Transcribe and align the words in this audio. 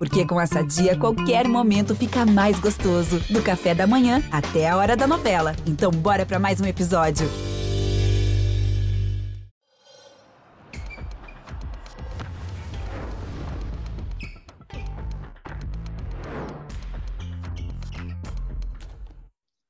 Porque 0.00 0.26
com 0.26 0.40
essa 0.40 0.62
dia, 0.62 0.98
qualquer 0.98 1.46
momento 1.46 1.94
fica 1.94 2.24
mais 2.24 2.58
gostoso. 2.58 3.20
Do 3.30 3.44
café 3.44 3.74
da 3.74 3.86
manhã 3.86 4.22
até 4.32 4.66
a 4.66 4.74
hora 4.74 4.96
da 4.96 5.06
novela. 5.06 5.54
Então, 5.66 5.90
bora 5.90 6.24
para 6.24 6.38
mais 6.38 6.58
um 6.58 6.64
episódio. 6.64 7.26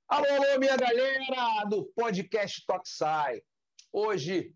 Alô, 0.06 0.26
alô, 0.26 0.60
minha 0.60 0.76
galera 0.76 1.64
do 1.68 1.86
podcast 1.86 2.64
Toxai. 2.64 3.42
Hoje 3.92 4.54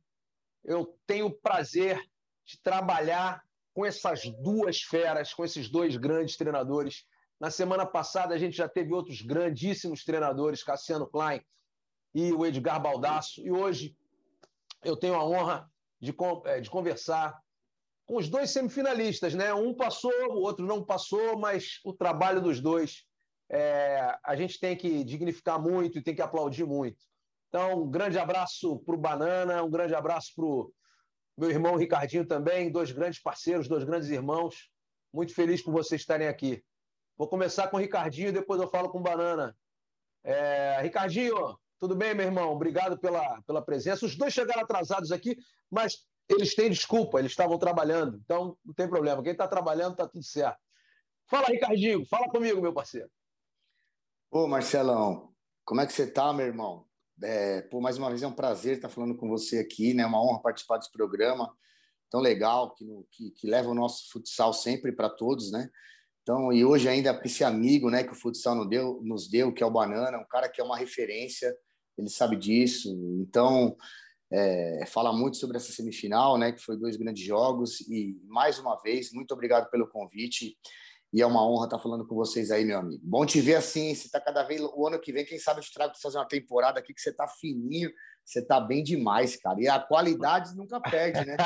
eu 0.62 0.96
tenho 1.04 1.26
o 1.26 1.34
prazer 1.34 2.00
de 2.46 2.62
trabalhar 2.62 3.42
com 3.74 3.84
essas 3.84 4.22
duas 4.40 4.80
feras, 4.80 5.34
com 5.34 5.44
esses 5.44 5.68
dois 5.68 5.96
grandes 5.96 6.36
treinadores. 6.36 7.04
Na 7.40 7.50
semana 7.50 7.84
passada, 7.84 8.32
a 8.32 8.38
gente 8.38 8.56
já 8.56 8.68
teve 8.68 8.94
outros 8.94 9.20
grandíssimos 9.20 10.04
treinadores, 10.04 10.62
Cassiano 10.62 11.08
Klein 11.08 11.42
e 12.14 12.32
o 12.32 12.46
Edgar 12.46 12.80
Baldasso. 12.80 13.44
E 13.44 13.50
hoje 13.50 13.96
eu 14.84 14.96
tenho 14.96 15.14
a 15.14 15.24
honra 15.26 15.68
de, 16.00 16.14
eh, 16.46 16.60
de 16.60 16.70
conversar 16.70 17.36
com 18.06 18.16
os 18.16 18.28
dois 18.28 18.50
semifinalistas. 18.50 19.34
Né? 19.34 19.52
Um 19.52 19.74
passou, 19.74 20.12
o 20.30 20.42
outro 20.42 20.64
não 20.64 20.84
passou, 20.84 21.36
mas 21.36 21.80
o 21.84 21.92
trabalho 21.92 22.40
dos 22.40 22.60
dois 22.60 23.04
é, 23.50 24.16
a 24.24 24.36
gente 24.36 24.60
tem 24.60 24.76
que 24.76 25.02
dignificar 25.02 25.60
muito 25.60 25.98
e 25.98 26.02
tem 26.02 26.14
que 26.14 26.22
aplaudir 26.22 26.64
muito. 26.64 26.98
Então, 27.48 27.82
um 27.82 27.90
grande 27.90 28.18
abraço 28.18 28.78
para 28.80 28.94
o 28.94 28.98
Banana, 28.98 29.62
um 29.62 29.70
grande 29.70 29.94
abraço 29.94 30.32
para 30.34 30.44
o 30.44 30.72
meu 31.36 31.50
irmão 31.50 31.76
Ricardinho 31.76 32.26
também, 32.26 32.70
dois 32.70 32.92
grandes 32.92 33.20
parceiros, 33.20 33.68
dois 33.68 33.84
grandes 33.84 34.08
irmãos. 34.08 34.70
Muito 35.12 35.34
feliz 35.34 35.62
por 35.62 35.72
vocês 35.72 36.00
estarem 36.00 36.28
aqui. 36.28 36.62
Vou 37.16 37.28
começar 37.28 37.68
com 37.68 37.76
o 37.76 37.80
Ricardinho, 37.80 38.32
depois 38.32 38.60
eu 38.60 38.68
falo 38.68 38.88
com 38.88 38.98
o 38.98 39.02
Banana. 39.02 39.56
É, 40.24 40.80
Ricardinho, 40.82 41.58
tudo 41.78 41.94
bem, 41.94 42.14
meu 42.14 42.26
irmão? 42.26 42.52
Obrigado 42.52 42.98
pela, 42.98 43.42
pela 43.42 43.62
presença. 43.62 44.06
Os 44.06 44.16
dois 44.16 44.32
chegaram 44.32 44.62
atrasados 44.62 45.12
aqui, 45.12 45.36
mas 45.70 46.06
eles 46.28 46.54
têm 46.54 46.70
desculpa, 46.70 47.18
eles 47.18 47.32
estavam 47.32 47.58
trabalhando, 47.58 48.16
então 48.24 48.56
não 48.64 48.74
tem 48.74 48.88
problema. 48.88 49.22
Quem 49.22 49.32
está 49.32 49.46
trabalhando 49.46 49.92
está 49.92 50.08
tudo 50.08 50.24
certo. 50.24 50.58
Fala, 51.26 51.48
Ricardinho, 51.48 52.06
fala 52.06 52.28
comigo, 52.28 52.60
meu 52.60 52.72
parceiro. 52.72 53.10
Ô, 54.30 54.46
Marcelão, 54.46 55.32
como 55.64 55.80
é 55.80 55.86
que 55.86 55.92
você 55.92 56.04
está, 56.04 56.32
meu 56.32 56.46
irmão? 56.46 56.86
É, 57.22 57.62
pô, 57.62 57.80
mais 57.80 57.96
uma 57.96 58.08
vez 58.08 58.22
é 58.22 58.26
um 58.26 58.32
prazer 58.32 58.76
estar 58.76 58.88
falando 58.88 59.16
com 59.16 59.28
você 59.28 59.58
aqui, 59.58 59.94
né? 59.94 60.02
É 60.02 60.06
uma 60.06 60.22
honra 60.22 60.42
participar 60.42 60.78
desse 60.78 60.92
programa 60.92 61.54
tão 62.10 62.20
legal 62.20 62.72
que, 62.74 62.86
que, 63.10 63.30
que 63.32 63.46
leva 63.46 63.68
o 63.68 63.74
nosso 63.74 64.08
futsal 64.10 64.52
sempre 64.52 64.92
para 64.92 65.10
todos, 65.10 65.50
né? 65.50 65.68
Então, 66.22 66.52
e 66.52 66.64
hoje 66.64 66.88
ainda 66.88 67.20
esse 67.24 67.44
amigo, 67.44 67.90
né, 67.90 68.02
que 68.02 68.12
o 68.12 68.14
futsal 68.14 68.54
nos 68.54 68.68
deu, 68.68 69.00
nos 69.02 69.28
deu, 69.28 69.52
que 69.52 69.62
é 69.62 69.66
o 69.66 69.70
Banana, 69.70 70.18
um 70.18 70.26
cara 70.26 70.48
que 70.48 70.60
é 70.60 70.64
uma 70.64 70.76
referência, 70.76 71.54
ele 71.98 72.08
sabe 72.08 72.36
disso. 72.36 72.88
Então, 73.20 73.76
é, 74.30 74.84
fala 74.86 75.12
muito 75.12 75.36
sobre 75.36 75.56
essa 75.56 75.72
semifinal, 75.72 76.38
né, 76.38 76.52
que 76.52 76.62
foi 76.62 76.78
dois 76.78 76.96
grandes 76.96 77.24
jogos 77.24 77.80
e 77.82 78.16
mais 78.26 78.58
uma 78.58 78.80
vez 78.80 79.12
muito 79.12 79.32
obrigado 79.34 79.68
pelo 79.70 79.88
convite. 79.88 80.56
E 81.14 81.22
é 81.22 81.26
uma 81.26 81.48
honra 81.48 81.66
estar 81.66 81.78
falando 81.78 82.04
com 82.04 82.16
vocês 82.16 82.50
aí, 82.50 82.64
meu 82.64 82.76
amigo. 82.76 83.00
Bom 83.04 83.24
te 83.24 83.40
ver 83.40 83.54
assim. 83.54 83.94
Você 83.94 84.06
está 84.06 84.20
cada 84.20 84.42
vez. 84.42 84.60
O 84.60 84.84
ano 84.84 84.98
que 84.98 85.12
vem, 85.12 85.24
quem 85.24 85.38
sabe 85.38 85.60
eu 85.60 85.64
te 85.64 85.72
trago 85.72 85.92
para 85.92 86.00
fazer 86.00 86.18
uma 86.18 86.26
temporada 86.26 86.80
aqui 86.80 86.92
que 86.92 87.00
você 87.00 87.10
está 87.10 87.28
fininho, 87.28 87.88
você 88.24 88.40
está 88.40 88.58
bem 88.58 88.82
demais, 88.82 89.36
cara. 89.36 89.60
E 89.60 89.68
a 89.68 89.78
qualidade 89.78 90.56
nunca 90.56 90.80
perde, 90.80 91.24
né? 91.24 91.36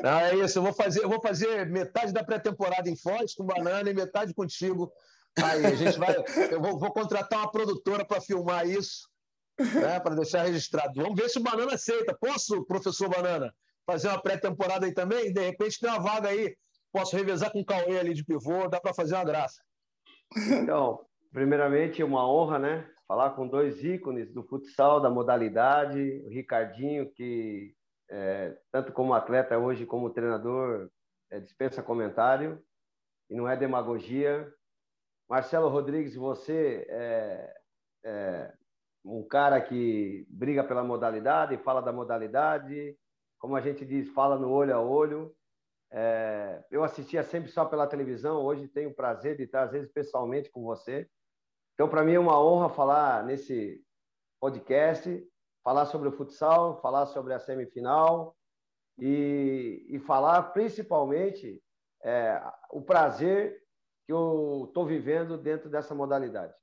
Não, 0.00 0.20
é 0.22 0.36
isso. 0.36 0.60
Eu 0.60 0.62
vou 0.62 0.72
fazer, 0.72 1.02
eu 1.02 1.08
vou 1.08 1.20
fazer 1.20 1.66
metade 1.66 2.12
da 2.12 2.22
pré-temporada 2.22 2.88
em 2.88 2.96
Foz 2.96 3.34
com 3.34 3.44
banana 3.44 3.90
e 3.90 3.94
metade 3.94 4.32
contigo. 4.32 4.92
Aí, 5.42 5.66
a 5.66 5.74
gente 5.74 5.98
vai. 5.98 6.14
Eu 6.52 6.62
vou, 6.62 6.78
vou 6.78 6.92
contratar 6.92 7.40
uma 7.40 7.50
produtora 7.50 8.04
para 8.04 8.20
filmar 8.20 8.64
isso, 8.64 9.08
né, 9.58 9.98
para 9.98 10.14
deixar 10.14 10.44
registrado. 10.44 11.02
Vamos 11.02 11.20
ver 11.20 11.28
se 11.28 11.40
o 11.40 11.42
Banana 11.42 11.74
aceita. 11.74 12.16
Posso, 12.20 12.64
professor 12.64 13.08
Banana, 13.08 13.52
fazer 13.84 14.06
uma 14.06 14.22
pré-temporada 14.22 14.86
aí 14.86 14.94
também? 14.94 15.32
De 15.32 15.40
repente 15.40 15.80
tem 15.80 15.90
uma 15.90 15.98
vaga 15.98 16.28
aí 16.28 16.54
posso 16.92 17.16
revezar 17.16 17.50
com 17.50 17.60
o 17.60 17.64
Cauê 17.64 17.98
ali 17.98 18.14
de 18.14 18.24
pivô, 18.24 18.68
dá 18.68 18.80
para 18.80 18.94
fazer 18.94 19.14
uma 19.14 19.24
graça. 19.24 19.62
Então, 20.62 21.04
primeiramente, 21.32 22.02
uma 22.02 22.28
honra, 22.28 22.58
né? 22.58 22.90
Falar 23.08 23.30
com 23.30 23.48
dois 23.48 23.82
ícones 23.82 24.32
do 24.32 24.42
futsal, 24.44 25.00
da 25.00 25.10
modalidade, 25.10 26.22
o 26.24 26.28
Ricardinho, 26.28 27.10
que 27.12 27.74
é, 28.10 28.56
tanto 28.70 28.92
como 28.92 29.14
atleta 29.14 29.58
hoje, 29.58 29.86
como 29.86 30.10
treinador, 30.10 30.90
é, 31.30 31.40
dispensa 31.40 31.82
comentário, 31.82 32.62
e 33.28 33.34
não 33.34 33.48
é 33.48 33.56
demagogia. 33.56 34.52
Marcelo 35.28 35.68
Rodrigues, 35.68 36.14
você 36.14 36.86
é, 36.88 37.54
é 38.04 38.52
um 39.04 39.26
cara 39.26 39.60
que 39.60 40.26
briga 40.28 40.62
pela 40.62 40.84
modalidade, 40.84 41.56
fala 41.58 41.80
da 41.80 41.92
modalidade, 41.92 42.96
como 43.38 43.56
a 43.56 43.60
gente 43.60 43.84
diz, 43.84 44.08
fala 44.10 44.38
no 44.38 44.50
olho 44.50 44.74
a 44.74 44.80
olho. 44.80 45.34
É, 45.94 46.64
eu 46.70 46.82
assistia 46.82 47.22
sempre 47.22 47.50
só 47.50 47.66
pela 47.66 47.86
televisão, 47.86 48.42
hoje 48.42 48.66
tenho 48.66 48.88
o 48.90 48.94
prazer 48.94 49.36
de 49.36 49.42
estar, 49.42 49.64
às 49.64 49.72
vezes, 49.72 49.92
pessoalmente 49.92 50.50
com 50.50 50.62
você. 50.62 51.06
Então, 51.74 51.86
para 51.86 52.02
mim 52.02 52.14
é 52.14 52.18
uma 52.18 52.42
honra 52.42 52.70
falar 52.70 53.22
nesse 53.24 53.84
podcast, 54.40 55.22
falar 55.62 55.84
sobre 55.84 56.08
o 56.08 56.12
futsal, 56.12 56.80
falar 56.80 57.04
sobre 57.06 57.34
a 57.34 57.38
semifinal 57.38 58.34
e, 58.98 59.86
e 59.90 59.98
falar 59.98 60.42
principalmente 60.54 61.62
é, 62.02 62.42
o 62.70 62.80
prazer 62.80 63.62
que 64.06 64.12
eu 64.12 64.64
estou 64.68 64.86
vivendo 64.86 65.36
dentro 65.36 65.68
dessa 65.68 65.94
modalidade. 65.94 66.54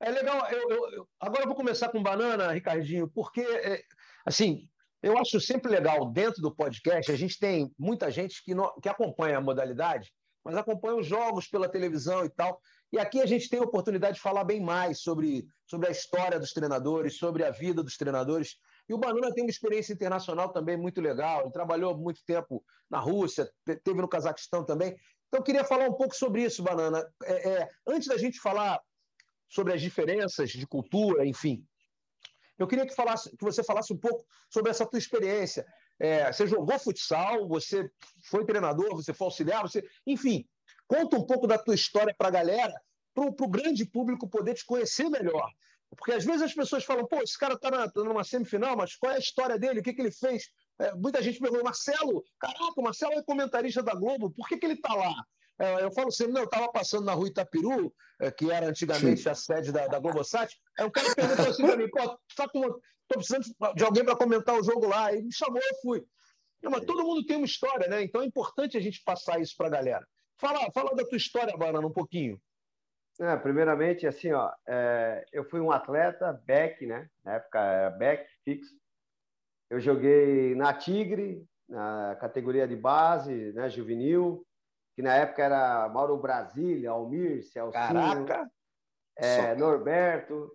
É 0.00 0.10
legal. 0.10 0.48
Eu, 0.50 0.92
eu, 0.92 1.08
agora 1.18 1.42
eu 1.42 1.48
vou 1.48 1.56
começar 1.56 1.90
com 1.90 2.02
banana, 2.02 2.52
Ricardinho, 2.52 3.10
porque, 3.10 3.40
é, 3.40 3.82
assim, 4.24 4.69
eu 5.02 5.16
acho 5.18 5.40
sempre 5.40 5.70
legal, 5.70 6.10
dentro 6.10 6.42
do 6.42 6.54
podcast, 6.54 7.10
a 7.10 7.16
gente 7.16 7.38
tem 7.38 7.72
muita 7.78 8.10
gente 8.10 8.44
que, 8.44 8.54
não, 8.54 8.72
que 8.80 8.88
acompanha 8.88 9.38
a 9.38 9.40
modalidade, 9.40 10.12
mas 10.44 10.56
acompanha 10.56 10.96
os 10.96 11.06
jogos 11.06 11.46
pela 11.46 11.68
televisão 11.68 12.24
e 12.24 12.30
tal. 12.30 12.60
E 12.92 12.98
aqui 12.98 13.20
a 13.20 13.26
gente 13.26 13.48
tem 13.48 13.60
a 13.60 13.64
oportunidade 13.64 14.16
de 14.16 14.22
falar 14.22 14.44
bem 14.44 14.60
mais 14.60 15.00
sobre, 15.00 15.46
sobre 15.66 15.88
a 15.88 15.90
história 15.90 16.38
dos 16.38 16.52
treinadores, 16.52 17.16
sobre 17.16 17.44
a 17.44 17.50
vida 17.50 17.82
dos 17.82 17.96
treinadores. 17.96 18.56
E 18.88 18.94
o 18.94 18.98
Banana 18.98 19.32
tem 19.32 19.44
uma 19.44 19.50
experiência 19.50 19.92
internacional 19.92 20.52
também 20.52 20.76
muito 20.76 21.00
legal. 21.00 21.42
Ele 21.42 21.52
trabalhou 21.52 21.96
muito 21.96 22.24
tempo 22.24 22.64
na 22.90 22.98
Rússia, 22.98 23.48
teve 23.84 24.00
no 24.00 24.08
Cazaquistão 24.08 24.64
também. 24.64 24.96
Então, 25.28 25.38
eu 25.38 25.44
queria 25.44 25.64
falar 25.64 25.88
um 25.88 25.94
pouco 25.94 26.14
sobre 26.14 26.42
isso, 26.42 26.62
Banana. 26.62 27.06
É, 27.22 27.50
é, 27.50 27.68
antes 27.86 28.08
da 28.08 28.18
gente 28.18 28.40
falar 28.40 28.80
sobre 29.48 29.72
as 29.72 29.80
diferenças 29.80 30.50
de 30.50 30.66
cultura, 30.66 31.24
enfim, 31.24 31.64
eu 32.60 32.66
queria 32.66 32.86
que, 32.86 32.94
falasse, 32.94 33.34
que 33.34 33.42
você 33.42 33.64
falasse 33.64 33.92
um 33.92 33.96
pouco 33.96 34.24
sobre 34.48 34.70
essa 34.70 34.84
tua 34.84 34.98
experiência. 34.98 35.66
É, 35.98 36.30
você 36.30 36.46
jogou 36.46 36.78
futsal, 36.78 37.48
você 37.48 37.90
foi 38.24 38.44
treinador, 38.44 38.94
você 38.94 39.14
foi 39.14 39.26
auxiliar, 39.26 39.62
você, 39.62 39.82
enfim, 40.06 40.46
conta 40.86 41.16
um 41.16 41.24
pouco 41.24 41.46
da 41.46 41.58
tua 41.58 41.74
história 41.74 42.14
para 42.16 42.28
a 42.28 42.30
galera, 42.30 42.74
para 43.14 43.24
o 43.24 43.48
grande 43.48 43.84
público 43.86 44.28
poder 44.28 44.54
te 44.54 44.64
conhecer 44.64 45.08
melhor. 45.08 45.50
Porque 45.96 46.12
às 46.12 46.24
vezes 46.24 46.42
as 46.42 46.54
pessoas 46.54 46.84
falam, 46.84 47.06
pô, 47.06 47.22
esse 47.22 47.38
cara 47.38 47.54
está 47.54 47.70
tá 47.88 48.04
numa 48.04 48.24
semifinal, 48.24 48.76
mas 48.76 48.94
qual 48.94 49.12
é 49.12 49.16
a 49.16 49.18
história 49.18 49.58
dele? 49.58 49.80
O 49.80 49.82
que, 49.82 49.92
que 49.92 50.00
ele 50.00 50.12
fez? 50.12 50.50
É, 50.78 50.94
muita 50.94 51.22
gente 51.22 51.40
pergunta, 51.40 51.64
Marcelo, 51.64 52.24
caraca, 52.38 52.74
o 52.76 52.82
Marcelo 52.82 53.14
é 53.14 53.22
comentarista 53.22 53.82
da 53.82 53.94
Globo, 53.94 54.30
por 54.30 54.46
que, 54.48 54.56
que 54.56 54.66
ele 54.66 54.74
está 54.74 54.94
lá? 54.94 55.14
É, 55.60 55.84
eu 55.84 55.92
falo 55.92 56.10
sempre, 56.10 56.32
não, 56.32 56.40
eu 56.40 56.46
estava 56.46 56.72
passando 56.72 57.04
na 57.04 57.12
rua 57.12 57.28
Itapiru, 57.28 57.92
é, 58.18 58.30
que 58.30 58.50
era 58.50 58.66
antigamente 58.66 59.20
Sim. 59.20 59.28
a 59.28 59.34
sede 59.34 59.70
da, 59.70 59.86
da 59.88 59.98
Globosat, 59.98 60.58
aí 60.78 60.86
o 60.86 60.90
cara 60.90 61.14
perguntou 61.14 61.48
assim 61.50 61.66
para 61.66 61.76
mim, 61.76 61.90
pô, 61.90 62.18
tá 62.34 62.48
com, 62.48 62.62
tô 62.62 63.14
precisando 63.16 63.44
de 63.76 63.84
alguém 63.84 64.02
para 64.02 64.16
comentar 64.16 64.58
o 64.58 64.64
jogo 64.64 64.88
lá, 64.88 65.12
e 65.14 65.22
me 65.22 65.30
chamou, 65.30 65.60
eu 65.60 65.74
fui. 65.82 66.02
Não, 66.62 66.70
mas 66.70 66.86
todo 66.86 67.04
mundo 67.04 67.26
tem 67.26 67.36
uma 67.36 67.44
história, 67.44 67.88
né? 67.88 68.02
Então 68.02 68.22
é 68.22 68.24
importante 68.24 68.78
a 68.78 68.80
gente 68.80 69.02
passar 69.04 69.38
isso 69.38 69.54
para 69.54 69.66
a 69.66 69.70
galera. 69.70 70.06
Fala, 70.38 70.70
fala 70.72 70.94
da 70.94 71.04
tua 71.04 71.18
história, 71.18 71.54
Banana, 71.56 71.86
um 71.86 71.92
pouquinho. 71.92 72.40
É, 73.20 73.36
primeiramente, 73.36 74.06
assim, 74.06 74.32
ó, 74.32 74.50
é, 74.66 75.26
eu 75.30 75.44
fui 75.44 75.60
um 75.60 75.70
atleta, 75.70 76.32
back, 76.46 76.86
né? 76.86 77.06
Na 77.22 77.34
época 77.34 77.60
era 77.60 77.90
back, 77.90 78.26
fixo. 78.44 78.74
Eu 79.68 79.78
joguei 79.78 80.54
na 80.54 80.72
Tigre, 80.72 81.46
na 81.68 82.16
categoria 82.18 82.66
de 82.66 82.76
base, 82.76 83.52
né, 83.52 83.68
juvenil 83.68 84.46
que 84.94 85.02
na 85.02 85.14
época 85.14 85.42
era 85.42 85.88
Mauro 85.88 86.16
Brasília, 86.16 86.90
Almir, 86.90 87.42
Celcinho! 87.44 88.26
É, 89.16 89.54
Norberto. 89.54 90.50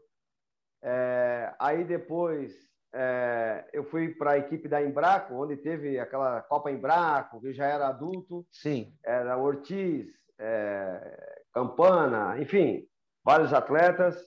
É, 0.83 1.53
aí 1.59 1.83
depois 1.83 2.53
é, 2.93 3.65
eu 3.73 3.83
fui 3.83 4.13
para 4.15 4.31
a 4.31 4.37
equipe 4.37 4.69
da 4.69 4.81
Embraco, 4.81 5.35
onde 5.35 5.57
teve 5.57 5.99
aquela 5.99 6.41
Copa 6.43 6.71
Embraco, 6.71 7.41
que 7.41 7.53
já 7.53 7.65
era 7.65 7.87
adulto. 7.87 8.47
Sim. 8.51 8.95
Era 9.03 9.37
Ortiz, 9.37 10.07
é, 10.39 11.43
Campana, 11.53 12.39
enfim, 12.39 12.87
vários 13.23 13.53
atletas. 13.53 14.17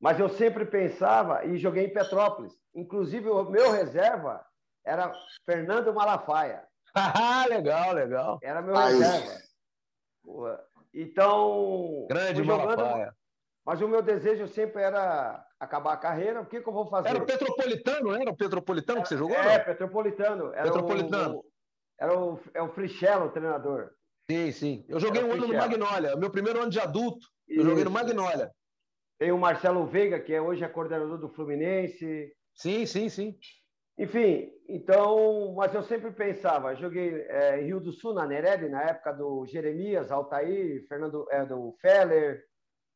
Mas 0.00 0.18
eu 0.18 0.28
sempre 0.28 0.66
pensava 0.66 1.44
e 1.44 1.56
joguei 1.56 1.86
em 1.86 1.92
Petrópolis. 1.92 2.52
Inclusive, 2.74 3.28
o 3.28 3.44
meu 3.44 3.70
reserva 3.70 4.44
era 4.84 5.12
Fernando 5.46 5.94
Malafaia. 5.94 6.66
Ah, 6.94 7.46
legal, 7.48 7.92
legal. 7.92 8.38
Era 8.42 8.62
meu 8.62 8.74
reserva. 8.74 9.42
Então. 10.92 12.06
Grande 12.08 12.44
jogando, 12.44 13.12
Mas 13.64 13.80
o 13.80 13.88
meu 13.88 14.00
desejo 14.00 14.46
sempre 14.46 14.82
era 14.82 15.44
acabar 15.58 15.94
a 15.94 15.96
carreira. 15.96 16.40
O 16.40 16.46
que, 16.46 16.60
que 16.60 16.68
eu 16.68 16.72
vou 16.72 16.86
fazer? 16.86 17.08
Era 17.08 17.18
o 17.18 17.26
Petropolitano, 17.26 18.12
não 18.12 18.14
era 18.14 18.30
o 18.30 18.36
Petropolitano 18.36 19.02
que 19.02 19.08
você 19.08 19.16
jogou? 19.16 19.36
É, 19.36 19.58
não? 19.58 19.64
Petropolitano. 19.64 20.52
Era 20.54 20.62
Petropolitano. 20.62 21.38
O, 21.38 21.44
era 21.98 22.18
o, 22.18 22.40
é 22.54 22.62
o 22.62 22.68
Frichello, 22.68 23.26
o 23.26 23.30
treinador. 23.30 23.90
Sim, 24.30 24.52
sim. 24.52 24.84
Eu 24.88 25.00
joguei 25.00 25.20
era 25.20 25.28
um 25.28 25.32
ano 25.32 25.48
no 25.48 25.54
Magnólia. 25.54 26.16
Meu 26.16 26.30
primeiro 26.30 26.60
ano 26.60 26.70
de 26.70 26.80
adulto, 26.80 27.26
Isso. 27.48 27.60
eu 27.60 27.64
joguei 27.64 27.84
no 27.84 27.90
Magnólia. 27.90 28.50
Tem 29.18 29.32
o 29.32 29.38
Marcelo 29.38 29.86
Veiga, 29.86 30.20
que 30.20 30.32
é 30.32 30.40
hoje 30.40 30.64
é 30.64 30.68
coordenador 30.68 31.18
do 31.18 31.28
Fluminense. 31.28 32.32
Sim, 32.54 32.86
sim, 32.86 33.08
sim. 33.08 33.36
Enfim, 33.98 34.50
então, 34.68 35.54
mas 35.54 35.74
eu 35.74 35.82
sempre 35.82 36.10
pensava, 36.10 36.74
joguei 36.74 37.22
é, 37.28 37.60
em 37.60 37.66
Rio 37.66 37.80
do 37.80 37.92
Sul, 37.92 38.14
na 38.14 38.26
Nered, 38.26 38.68
na 38.68 38.82
época 38.82 39.12
do 39.12 39.46
Jeremias, 39.46 40.10
Altair, 40.10 40.84
Fernando, 40.88 41.26
é, 41.30 41.44
do 41.44 41.76
Feller, 41.80 42.42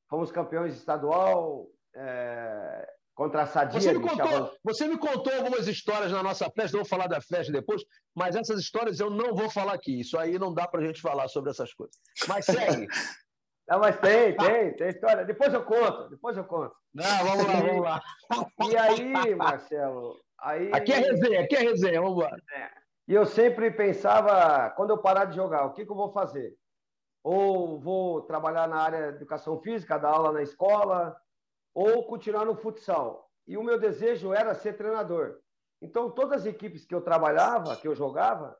fomos 0.09 0.33
campeões 0.33 0.75
estadual 0.75 1.67
é, 1.95 2.89
contra 3.15 3.43
a 3.43 3.47
Sadia. 3.47 3.81
Você 3.81 3.93
me, 3.93 4.01
contou, 4.01 4.53
você 4.65 4.89
me 4.89 4.99
contou 4.99 5.33
algumas 5.33 5.69
histórias 5.69 6.11
na 6.11 6.23
nossa 6.23 6.51
festa, 6.51 6.77
eu 6.77 6.81
vou 6.81 6.89
falar 6.89 7.07
da 7.07 7.21
festa 7.21 7.53
depois, 7.53 7.83
mas 8.15 8.35
essas 8.35 8.59
histórias 8.59 8.99
eu 8.99 9.11
não 9.11 9.35
vou 9.35 9.49
falar 9.49 9.75
aqui. 9.75 10.01
Isso 10.01 10.19
aí 10.19 10.37
não 10.39 10.53
dá 10.53 10.67
para 10.67 10.81
a 10.81 10.85
gente 10.85 11.01
falar 11.01 11.29
sobre 11.29 11.51
essas 11.51 11.73
coisas. 11.75 11.97
Mas 12.27 12.45
segue. 12.45 12.87
Não, 13.69 13.81
mas 13.81 14.01
tem, 14.01 14.35
tem, 14.35 14.73
tem 14.77 14.89
história. 14.89 15.27
Depois 15.27 15.53
eu 15.53 15.63
conto, 15.63 16.09
depois 16.09 16.35
eu 16.39 16.45
conto. 16.45 16.75
Não, 16.95 17.05
vamos 17.23 17.47
lá, 17.47 17.61
vamos 17.61 17.83
lá. 17.83 18.01
E 18.71 18.77
aí, 18.79 19.35
Marcelo, 19.35 20.17
aí... 20.39 20.71
Aqui 20.73 20.93
é 20.93 20.99
resenha, 20.99 21.41
aqui 21.41 21.57
é 21.57 21.61
resenha, 21.61 22.01
vamos 22.01 22.23
lá. 22.23 22.31
É. 22.53 22.71
E 23.07 23.15
eu 23.15 23.25
sempre 23.25 23.71
pensava, 23.71 24.71
quando 24.71 24.91
eu 24.91 24.99
parar 24.99 25.25
de 25.25 25.37
jogar, 25.37 25.65
o 25.65 25.73
que, 25.73 25.85
que 25.85 25.91
eu 25.91 25.97
vou 25.97 26.13
fazer? 26.13 26.57
Ou 27.23 27.79
vou 27.81 28.23
trabalhar 28.23 28.69
na 28.69 28.77
área 28.77 29.11
de 29.11 29.17
educação 29.17 29.61
física, 29.61 29.99
dar 29.99 30.11
aula 30.11 30.33
na 30.33 30.43
escola, 30.43 31.17
ou 31.75 32.07
continuar 32.07 32.45
no 32.45 32.57
futsal. 32.57 33.31
E 33.47 33.57
o 33.57 33.63
meu 33.63 33.79
desejo 33.79 34.35
era 34.35 34.55
ser 34.55 34.77
treinador. 34.77 35.39
Então, 35.81 36.11
todas 36.11 36.43
as 36.43 36.47
equipes 36.47 36.85
que 36.85 36.95
eu 36.95 37.01
trabalhava, 37.01 37.77
que 37.77 37.89
eu 37.89 37.95
jogava, 37.95 38.57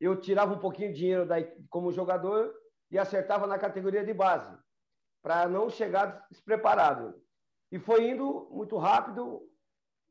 eu 0.00 0.20
tirava 0.20 0.54
um 0.54 0.58
pouquinho 0.58 0.92
de 0.92 0.98
dinheiro 0.98 1.26
da, 1.26 1.36
como 1.68 1.92
jogador 1.92 2.52
e 2.90 2.98
acertava 2.98 3.46
na 3.46 3.58
categoria 3.58 4.04
de 4.04 4.12
base, 4.12 4.56
para 5.22 5.48
não 5.48 5.68
chegar 5.68 6.26
despreparado. 6.30 7.14
E 7.70 7.78
foi 7.78 8.10
indo 8.10 8.48
muito 8.50 8.76
rápido. 8.76 9.42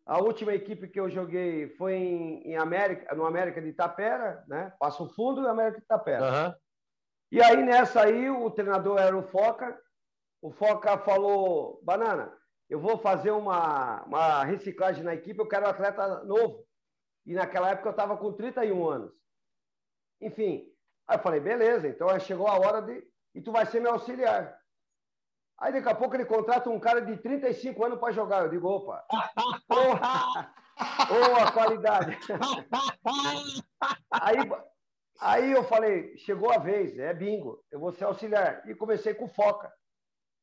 A 0.05 0.19
última 0.21 0.53
equipe 0.53 0.87
que 0.87 0.99
eu 0.99 1.09
joguei 1.09 1.69
foi 1.75 1.95
em, 1.95 2.51
em 2.51 2.57
América, 2.57 3.15
no 3.15 3.25
América 3.25 3.61
de 3.61 3.69
Itapera, 3.69 4.43
né? 4.47 4.73
Passo 4.79 5.07
Fundo 5.15 5.41
e 5.41 5.47
América 5.47 5.77
de 5.77 5.85
Itapera. 5.85 6.25
Uhum. 6.25 6.55
E 7.31 7.41
aí, 7.41 7.63
nessa 7.63 8.03
aí, 8.03 8.29
o 8.29 8.51
treinador 8.51 8.99
era 8.99 9.17
o 9.17 9.23
Foca. 9.23 9.79
O 10.41 10.51
Foca 10.51 10.97
falou, 10.99 11.81
Banana, 11.83 12.31
eu 12.69 12.79
vou 12.79 12.97
fazer 12.97 13.31
uma, 13.31 14.03
uma 14.03 14.43
reciclagem 14.43 15.03
na 15.03 15.15
equipe, 15.15 15.39
eu 15.39 15.47
quero 15.47 15.65
um 15.65 15.69
atleta 15.69 16.23
novo. 16.25 16.65
E 17.25 17.33
naquela 17.33 17.69
época 17.69 17.87
eu 17.87 17.91
estava 17.91 18.17
com 18.17 18.33
31 18.33 18.89
anos. 18.89 19.13
Enfim, 20.19 20.73
Aí 21.07 21.17
eu 21.17 21.21
falei, 21.21 21.39
beleza, 21.39 21.87
então 21.87 22.17
chegou 22.19 22.47
a 22.47 22.57
hora 22.57 22.81
de. 22.81 23.03
E 23.35 23.41
tu 23.41 23.51
vai 23.51 23.65
ser 23.65 23.79
meu 23.79 23.93
auxiliar. 23.93 24.57
Aí 25.59 25.71
daqui 25.71 25.89
a 25.89 25.95
pouco 25.95 26.15
ele 26.15 26.25
contrata 26.25 26.69
um 26.69 26.79
cara 26.79 27.01
de 27.01 27.17
35 27.17 27.85
anos 27.85 27.99
para 27.99 28.13
jogar. 28.13 28.43
Eu 28.43 28.49
digo, 28.49 28.67
opa, 28.67 29.05
oh, 29.69 31.35
a 31.41 31.51
qualidade. 31.51 32.17
aí, 34.11 34.37
aí 35.19 35.51
eu 35.51 35.63
falei, 35.63 36.17
chegou 36.17 36.51
a 36.51 36.57
vez, 36.57 36.97
é 36.97 37.13
bingo, 37.13 37.63
eu 37.71 37.79
vou 37.79 37.91
ser 37.91 38.05
auxiliar. 38.05 38.67
E 38.69 38.75
comecei 38.75 39.13
com 39.13 39.27
foca. 39.27 39.71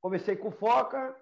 Comecei 0.00 0.34
com 0.36 0.50
foca, 0.50 1.14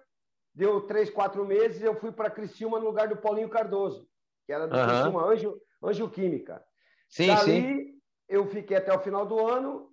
deu 0.53 0.87
três, 0.87 1.09
quatro 1.09 1.45
meses, 1.45 1.81
eu 1.81 1.95
fui 1.95 2.11
para 2.11 2.29
Criciúma 2.29 2.79
no 2.79 2.85
lugar 2.85 3.09
do 3.09 3.17
Paulinho 3.17 3.49
Cardoso, 3.49 4.07
que 4.45 4.53
era 4.53 4.67
do 4.67 4.77
uhum. 4.77 4.87
Criciúma, 4.87 5.25
Anjo, 5.25 5.61
Anjo 5.83 6.09
Química. 6.09 6.63
Sim, 7.09 7.27
Dali, 7.27 7.43
sim 7.43 7.99
eu 8.29 8.45
fiquei 8.45 8.77
até 8.77 8.93
o 8.93 8.99
final 8.99 9.25
do 9.25 9.45
ano 9.45 9.89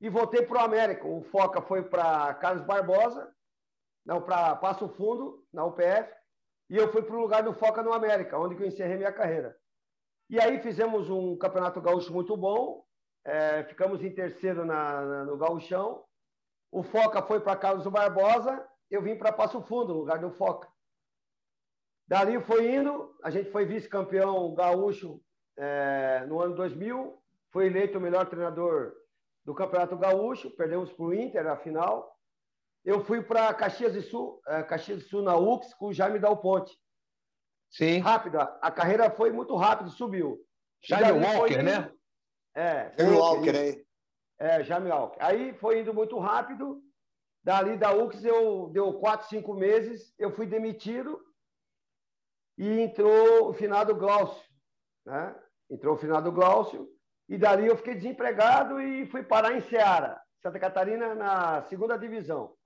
e 0.00 0.08
voltei 0.08 0.42
para 0.42 0.62
o 0.62 0.64
América. 0.64 1.06
O 1.06 1.22
Foca 1.22 1.60
foi 1.60 1.82
para 1.82 2.34
Carlos 2.34 2.64
Barbosa, 2.64 3.32
não, 4.04 4.22
para 4.22 4.56
Passo 4.56 4.88
Fundo, 4.88 5.44
na 5.52 5.64
UPF, 5.64 6.10
e 6.70 6.76
eu 6.76 6.90
fui 6.90 7.02
para 7.02 7.16
o 7.16 7.20
lugar 7.20 7.42
do 7.42 7.52
Foca 7.52 7.82
no 7.82 7.92
América, 7.92 8.38
onde 8.38 8.60
eu 8.60 8.66
encerrei 8.66 8.96
minha 8.96 9.12
carreira. 9.12 9.56
E 10.28 10.40
aí 10.40 10.60
fizemos 10.60 11.10
um 11.10 11.36
campeonato 11.36 11.80
gaúcho 11.80 12.12
muito 12.12 12.36
bom, 12.36 12.84
é, 13.24 13.64
ficamos 13.64 14.02
em 14.02 14.14
terceiro 14.14 14.64
na, 14.64 15.04
na, 15.04 15.24
no 15.24 15.36
gauchão. 15.36 16.04
O 16.72 16.82
Foca 16.82 17.20
foi 17.22 17.40
para 17.40 17.56
Carlos 17.56 17.86
Barbosa, 17.86 18.66
eu 18.90 19.02
vim 19.02 19.16
para 19.16 19.32
Passo 19.32 19.60
Fundo, 19.62 19.92
lugar 19.92 20.18
do 20.18 20.30
Foca. 20.30 20.68
Dali 22.06 22.40
foi 22.40 22.74
indo, 22.74 23.14
a 23.22 23.30
gente 23.30 23.50
foi 23.50 23.64
vice-campeão 23.66 24.54
gaúcho 24.54 25.20
é, 25.56 26.24
no 26.26 26.40
ano 26.40 26.54
2000, 26.54 27.22
foi 27.52 27.66
eleito 27.66 27.98
o 27.98 28.00
melhor 28.00 28.26
treinador 28.28 28.99
do 29.44 29.54
Campeonato 29.54 29.96
Gaúcho, 29.96 30.50
perdemos 30.50 30.92
para 30.92 31.04
o 31.04 31.14
Inter 31.14 31.44
na 31.44 31.56
final. 31.56 32.14
Eu 32.84 33.04
fui 33.04 33.22
para 33.22 33.52
Caxias 33.54 33.92
do 33.92 34.02
Sul, 34.02 34.40
é, 34.46 34.62
Caxias 34.62 35.02
do 35.02 35.08
Sul 35.08 35.22
na 35.22 35.36
UX 35.36 35.74
com 35.74 35.86
o 35.86 35.92
Jaime 35.92 36.18
Dal 36.18 36.36
Ponte. 36.36 36.78
Sim. 37.70 37.98
Rápida, 37.98 38.42
a 38.60 38.70
carreira 38.70 39.10
foi 39.10 39.30
muito 39.30 39.54
rápida, 39.56 39.90
subiu. 39.90 40.38
Jaime 40.82 41.24
Walker, 41.24 41.62
né? 41.62 41.92
É. 42.54 42.92
Jaime 42.98 43.16
Walker 43.16 43.50
aí. 43.50 43.86
É, 44.38 44.64
Jaime 44.64 44.90
Walker. 44.90 45.18
Aí 45.20 45.52
foi 45.54 45.80
indo 45.80 45.94
muito 45.94 46.18
rápido. 46.18 46.82
Dali 47.42 47.76
da 47.76 47.92
UX 47.94 48.22
eu 48.24 48.68
deu 48.68 48.92
quatro, 49.00 49.28
cinco 49.28 49.54
meses, 49.54 50.12
eu 50.18 50.30
fui 50.30 50.46
demitido 50.46 51.18
e 52.58 52.80
entrou 52.80 53.48
o 53.48 53.54
finado 53.54 53.94
Glaucio, 53.94 54.44
né? 55.06 55.34
Entrou 55.70 55.94
o 55.94 55.98
finado 55.98 56.30
Glaucio 56.30 56.86
e 57.30 57.38
dali 57.38 57.68
eu 57.68 57.76
fiquei 57.76 57.94
desempregado 57.94 58.80
e 58.80 59.06
fui 59.06 59.22
parar 59.22 59.52
em 59.52 59.60
Ceará, 59.60 60.20
Santa 60.42 60.58
Catarina, 60.58 61.14
na 61.14 61.62
segunda 61.68 61.96
divisão. 61.96 62.56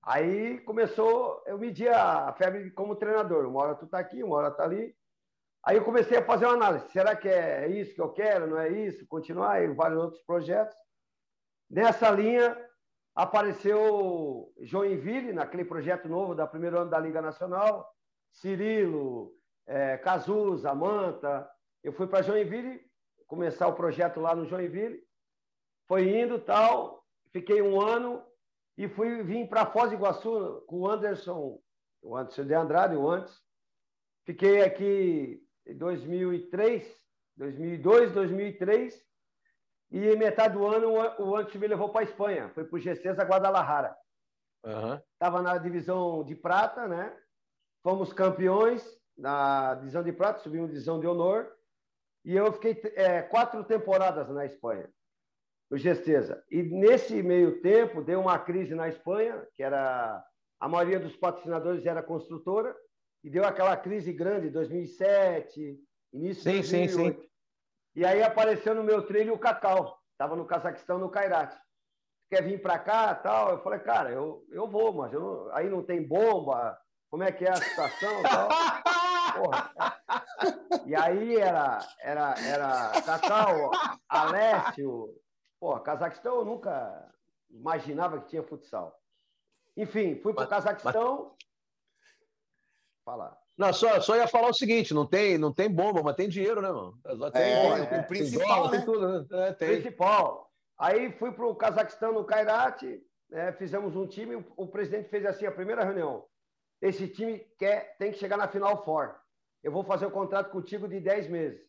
Aí 0.00 0.60
começou, 0.60 1.42
eu 1.44 1.58
media 1.58 2.00
a 2.00 2.32
febre 2.34 2.70
como 2.70 2.94
treinador. 2.94 3.44
Uma 3.46 3.62
hora 3.62 3.74
tu 3.74 3.88
tá 3.88 3.98
aqui, 3.98 4.22
uma 4.22 4.36
hora 4.36 4.50
tá 4.52 4.62
ali. 4.62 4.94
Aí 5.64 5.76
eu 5.76 5.84
comecei 5.84 6.18
a 6.18 6.24
fazer 6.24 6.46
uma 6.46 6.54
análise. 6.54 6.88
Será 6.92 7.16
que 7.16 7.28
é 7.28 7.66
isso 7.66 7.92
que 7.92 8.00
eu 8.00 8.12
quero? 8.12 8.46
Não 8.46 8.58
é 8.58 8.68
isso? 8.68 9.04
Continuar 9.08 9.60
e 9.60 9.74
vários 9.74 9.98
outros 9.98 10.22
projetos. 10.22 10.76
Nessa 11.68 12.12
linha 12.12 12.56
apareceu 13.12 14.54
Joinville, 14.60 15.32
naquele 15.32 15.64
projeto 15.64 16.08
novo 16.08 16.32
da 16.32 16.46
primeiro 16.46 16.78
ano 16.78 16.90
da 16.90 16.98
Liga 17.00 17.20
Nacional. 17.20 17.92
Cirilo, 18.30 19.34
é, 19.66 19.98
Cazuza, 19.98 20.72
Manta. 20.76 21.50
Eu 21.82 21.92
fui 21.92 22.06
para 22.06 22.22
Joinville 22.22 22.88
começar 23.30 23.68
o 23.68 23.74
projeto 23.74 24.20
lá 24.20 24.34
no 24.34 24.44
Joinville. 24.44 25.00
Foi 25.86 26.20
indo 26.20 26.40
tal, 26.40 27.06
fiquei 27.32 27.62
um 27.62 27.80
ano 27.80 28.22
e 28.76 28.88
fui 28.88 29.22
vim 29.22 29.46
para 29.46 29.66
Foz 29.66 29.90
do 29.90 29.94
Iguaçu 29.94 30.64
com 30.66 30.80
o 30.80 30.90
Anderson, 30.90 31.62
o 32.02 32.16
Anderson 32.16 32.44
de 32.44 32.54
Andrade, 32.54 32.96
o 32.96 33.08
antes. 33.08 33.40
Fiquei 34.26 34.62
aqui 34.62 35.40
em 35.64 35.76
2003, 35.76 36.84
2002, 37.36 38.12
2003 38.12 39.00
e 39.92 40.16
metade 40.16 40.54
do 40.54 40.66
ano 40.66 40.90
o 40.90 41.36
Anderson 41.36 41.58
me 41.58 41.68
levou 41.68 41.88
para 41.88 42.00
a 42.00 42.04
Espanha, 42.04 42.50
foi 42.50 42.64
para 42.64 42.76
o 42.76 42.80
G6 42.80 43.16
Guadalajara. 43.16 43.96
Estava 45.14 45.38
uhum. 45.38 45.42
na 45.44 45.56
divisão 45.56 46.24
de 46.24 46.34
prata, 46.34 46.88
né? 46.88 47.16
Fomos 47.82 48.12
campeões 48.12 48.84
na 49.16 49.74
divisão 49.76 50.02
de 50.02 50.12
prata, 50.12 50.40
subimos 50.40 50.68
divisão 50.68 50.98
de 50.98 51.06
honor 51.06 51.59
e 52.24 52.36
eu 52.36 52.52
fiquei 52.52 52.80
é, 52.94 53.22
quatro 53.22 53.64
temporadas 53.64 54.28
na 54.28 54.44
Espanha, 54.44 54.88
no 55.70 55.78
Gesteza. 55.78 56.42
E 56.50 56.62
nesse 56.62 57.22
meio 57.22 57.60
tempo 57.60 58.02
deu 58.02 58.20
uma 58.20 58.38
crise 58.38 58.74
na 58.74 58.88
Espanha, 58.88 59.46
que 59.54 59.62
era 59.62 60.22
a 60.58 60.68
maioria 60.68 61.00
dos 61.00 61.16
patrocinadores 61.16 61.86
era 61.86 62.02
construtora, 62.02 62.76
e 63.24 63.30
deu 63.30 63.44
aquela 63.44 63.76
crise 63.76 64.12
grande, 64.12 64.50
2007, 64.50 65.78
início 66.12 66.42
de 66.42 66.58
2008. 66.58 66.66
Sim, 66.66 66.88
sim, 66.88 67.12
sim. 67.12 67.30
E 67.94 68.04
aí 68.04 68.22
apareceu 68.22 68.74
no 68.74 68.84
meu 68.84 69.06
trilho 69.06 69.34
o 69.34 69.38
Cacau, 69.38 69.98
estava 70.12 70.36
no 70.36 70.46
Cazaquistão, 70.46 70.98
no 70.98 71.10
Kairat. 71.10 71.56
Quer 72.30 72.44
vir 72.44 72.62
para 72.62 72.78
cá, 72.78 73.14
tal? 73.14 73.50
Eu 73.50 73.62
falei, 73.62 73.80
cara, 73.80 74.10
eu, 74.10 74.44
eu 74.50 74.68
vou, 74.68 74.92
mas 74.92 75.12
eu 75.12 75.20
não, 75.20 75.54
aí 75.54 75.68
não 75.68 75.82
tem 75.82 76.06
bomba, 76.06 76.78
como 77.10 77.24
é 77.24 77.32
que 77.32 77.44
é 77.44 77.50
a 77.50 77.56
situação, 77.56 78.22
tal. 78.22 78.48
Porra. 79.42 79.72
E 80.86 80.94
aí 80.94 81.36
era, 81.36 81.78
era, 82.00 82.34
era 82.40 83.02
Cacau, 83.02 83.70
Alessio. 84.08 85.14
Pô, 85.58 85.78
Cazaquistão 85.80 86.36
eu 86.36 86.44
nunca 86.44 87.12
imaginava 87.50 88.20
que 88.20 88.28
tinha 88.28 88.42
futsal. 88.42 88.98
Enfim, 89.76 90.16
fui 90.16 90.32
para 90.32 90.44
o 90.44 90.48
Cazaquistão. 90.48 91.34
Falar. 93.04 93.38
Não, 93.56 93.72
só, 93.72 94.00
só 94.00 94.16
ia 94.16 94.26
falar 94.26 94.48
o 94.48 94.54
seguinte: 94.54 94.94
não 94.94 95.06
tem, 95.06 95.36
não 95.36 95.52
tem 95.52 95.70
bomba, 95.70 96.02
mas 96.02 96.16
tem 96.16 96.28
dinheiro, 96.28 96.62
né, 96.62 96.70
mano? 96.70 96.98
Tem, 97.32 97.42
é, 97.42 97.96
é, 97.96 98.00
o 98.00 98.06
principal, 98.06 98.70
tem, 98.70 98.70
né? 98.70 98.76
tem 98.78 98.86
tudo, 98.86 99.08
né? 99.08 99.26
É, 99.48 99.52
tem. 99.52 99.68
Principal. 99.68 100.50
Aí 100.78 101.12
fui 101.18 101.30
para 101.30 101.46
o 101.46 101.54
Cazaquistão, 101.54 102.12
no 102.14 102.24
Kairat, 102.24 102.82
né, 103.28 103.52
fizemos 103.52 103.94
um 103.94 104.06
time, 104.06 104.36
o, 104.36 104.44
o, 104.56 104.66
presidente 104.66 105.10
fez 105.10 105.26
assim, 105.26 105.44
a 105.44 105.52
primeira 105.52 105.84
reunião. 105.84 106.24
Esse 106.80 107.06
time 107.06 107.38
quer, 107.58 107.96
tem 107.98 108.12
que 108.12 108.18
chegar 108.18 108.38
na 108.38 108.48
final 108.48 108.82
for. 108.82 109.19
Eu 109.62 109.72
vou 109.72 109.84
fazer 109.84 110.06
o 110.06 110.10
contrato 110.10 110.50
contigo 110.50 110.88
de 110.88 111.00
10 111.00 111.28
meses. 111.28 111.60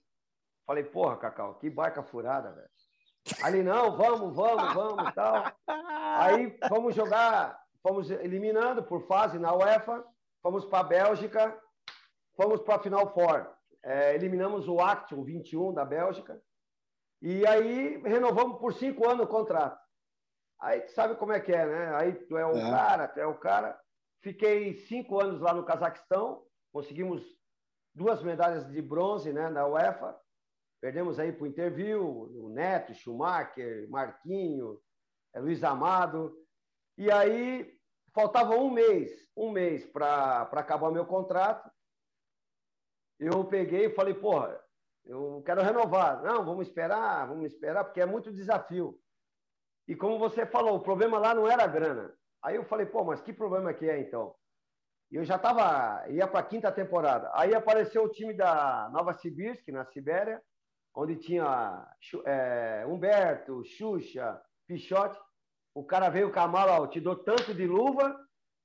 Falei, 0.66 0.84
porra, 0.84 1.18
Cacau, 1.18 1.56
que 1.56 1.70
barca 1.70 2.02
furada, 2.04 2.52
velho. 2.52 2.70
Ali, 3.44 3.62
não, 3.62 3.96
vamos, 3.96 4.36
vamos, 4.36 4.74
vamos 4.74 5.10
e 5.10 5.14
tal. 5.14 5.44
Aí 5.68 6.58
fomos 6.68 6.96
jogar, 6.96 7.62
fomos 7.84 8.10
eliminando 8.10 8.84
por 8.84 9.06
fase 9.08 9.38
na 9.38 9.54
UEFA, 9.54 10.04
fomos 10.42 10.66
para 10.66 10.80
a 10.80 10.84
Bélgica, 10.84 11.62
fomos 12.36 12.62
para 12.62 12.76
a 12.76 12.80
Final 12.80 13.14
Four. 13.14 13.48
É, 13.84 14.16
eliminamos 14.16 14.68
o 14.68 14.80
Action 14.80 15.24
21 15.24 15.74
da 15.74 15.84
Bélgica. 15.84 16.42
E 17.22 17.46
aí 17.46 18.02
renovamos 18.04 18.60
por 18.60 18.74
cinco 18.74 19.08
anos 19.08 19.26
o 19.26 19.30
contrato. 19.30 19.80
Aí 20.60 20.82
tu 20.82 20.92
sabe 20.92 21.16
como 21.16 21.34
é 21.34 21.40
que 21.40 21.52
é, 21.52 21.66
né? 21.66 21.96
Aí 21.96 22.14
tu 22.14 22.38
é 22.38 22.46
o 22.46 22.56
é. 22.56 22.70
cara, 22.70 23.08
tu 23.08 23.20
é 23.20 23.26
o 23.26 23.38
cara. 23.38 23.80
Fiquei 24.22 24.76
cinco 24.76 25.20
anos 25.20 25.42
lá 25.42 25.54
no 25.54 25.66
Cazaquistão, 25.66 26.44
conseguimos 26.72 27.24
duas 27.94 28.22
medalhas 28.24 28.68
de 28.70 28.82
bronze 28.82 29.32
né, 29.34 29.50
na 29.50 29.66
UEFA. 29.68 30.18
Perdemos 30.82 31.20
aí 31.20 31.32
para 31.32 31.44
o 31.44 31.48
Interview, 31.48 32.04
o 32.04 32.50
Neto, 32.50 32.94
Schumacher, 32.94 33.88
Marquinho, 33.90 34.80
é, 35.34 35.40
Luiz 35.40 35.64
Amado. 35.64 36.36
E 36.98 37.12
aí 37.12 37.78
faltava 38.14 38.56
um 38.56 38.72
mês, 38.72 39.12
um 39.36 39.52
mês 39.52 39.86
para 39.86 40.42
acabar 40.42 40.92
meu 40.92 41.06
contrato. 41.06 41.70
Eu 43.20 43.46
peguei 43.46 43.86
e 43.86 43.94
falei, 43.94 44.16
porra, 44.16 44.60
eu 45.06 45.44
quero 45.46 45.62
renovar. 45.62 46.24
Não, 46.24 46.44
vamos 46.44 46.68
esperar, 46.68 47.28
vamos 47.28 47.46
esperar, 47.46 47.84
porque 47.84 48.02
é 48.02 48.06
muito 48.06 48.32
desafio. 48.32 49.00
E 49.88 49.96
como 49.96 50.18
você 50.18 50.46
falou, 50.46 50.76
o 50.76 50.84
problema 50.84 51.20
lá 51.20 51.34
não 51.34 51.48
era 51.48 51.64
a 51.64 51.68
grana. 51.68 52.16
Aí 52.42 52.56
eu 52.56 52.64
falei, 52.64 52.86
pô, 52.86 53.04
mas 53.04 53.22
que 53.22 53.32
problema 53.32 53.74
que 53.74 53.88
é 53.88 54.00
então? 54.00 54.36
E 55.12 55.18
eu 55.18 55.26
já 55.26 55.36
estava, 55.36 56.06
ia 56.10 56.26
para 56.26 56.40
a 56.40 56.44
quinta 56.44 56.72
temporada. 56.72 57.30
Aí 57.34 57.54
apareceu 57.54 58.04
o 58.04 58.10
time 58.10 58.34
da 58.34 58.90
Nova 58.94 59.14
Sibirsk, 59.14 59.68
na 59.70 59.86
Sibéria, 59.86 60.42
onde 60.96 61.18
tinha 61.18 61.86
é, 62.26 62.86
Humberto, 62.88 63.62
Xuxa, 63.66 64.42
Pichote. 64.66 65.20
O 65.76 65.84
cara 65.84 66.10
veio 66.10 66.32
com 66.32 66.40
a 66.40 66.48
mala, 66.48 66.80
ó, 66.80 66.88
te 66.88 67.02
dou 67.02 67.16
tanto 67.16 67.54
de 67.54 67.68
luva 67.68 68.16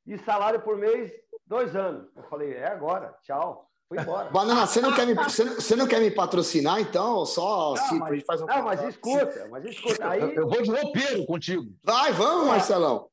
e 0.07 0.17
salário 0.19 0.63
por 0.63 0.77
mês, 0.77 1.11
dois 1.45 1.75
anos. 1.75 2.09
Eu 2.17 2.23
falei, 2.25 2.55
é 2.55 2.69
agora, 2.69 3.13
tchau. 3.23 3.69
Fui 3.89 4.01
embora. 4.01 4.31
Banana, 4.31 4.67
você 4.67 4.81
não, 4.81 4.95
quer 4.95 5.07
me, 5.07 5.15
você 5.15 5.75
não 5.75 5.89
quer 5.89 6.01
me 6.01 6.13
patrocinar, 6.13 6.81
então? 6.81 7.27
Só 7.27 7.71
não, 7.71 7.77
se 7.77 7.95
mas, 7.99 8.11
a 8.11 8.15
gente 8.15 8.25
faz 8.25 8.43
um. 8.43 8.47
Não, 8.47 8.63
mas 8.63 8.83
escuta, 8.83 9.49
mas 9.51 9.65
escuta. 9.65 10.09
Aí... 10.09 10.35
Eu 10.35 10.49
vou 10.49 10.63
de 10.63 10.71
roupeiro 10.71 11.27
contigo. 11.27 11.65
Vai, 11.83 12.13
vamos, 12.13 12.47
Marcelão. 12.47 13.09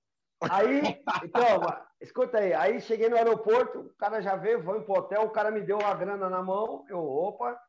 Aí, 0.50 1.04
então, 1.24 1.62
escuta 2.02 2.38
aí. 2.38 2.54
Aí 2.54 2.82
cheguei 2.82 3.10
no 3.10 3.16
aeroporto, 3.16 3.80
o 3.80 3.96
cara 3.96 4.22
já 4.22 4.36
veio, 4.36 4.62
vamos 4.62 4.86
pro 4.86 5.00
hotel, 5.00 5.24
o 5.24 5.32
cara 5.32 5.52
me 5.52 5.62
deu 5.62 5.78
uma 5.78 5.94
grana 5.94 6.30
na 6.30 6.42
mão. 6.42 6.86
Eu, 6.90 7.00
opa. 7.00 7.60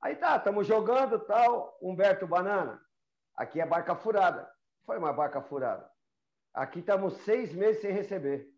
Aí 0.00 0.16
tá, 0.16 0.36
estamos 0.36 0.66
jogando 0.66 1.18
tal. 1.20 1.76
Humberto 1.82 2.26
Banana, 2.26 2.80
aqui 3.36 3.60
é 3.60 3.66
barca 3.66 3.96
furada. 3.96 4.48
Foi 4.86 4.98
uma 4.98 5.12
barca 5.12 5.42
furada. 5.42 5.90
Aqui 6.54 6.80
estamos 6.80 7.14
seis 7.18 7.52
meses 7.52 7.80
sem 7.80 7.92
receber. 7.92 8.48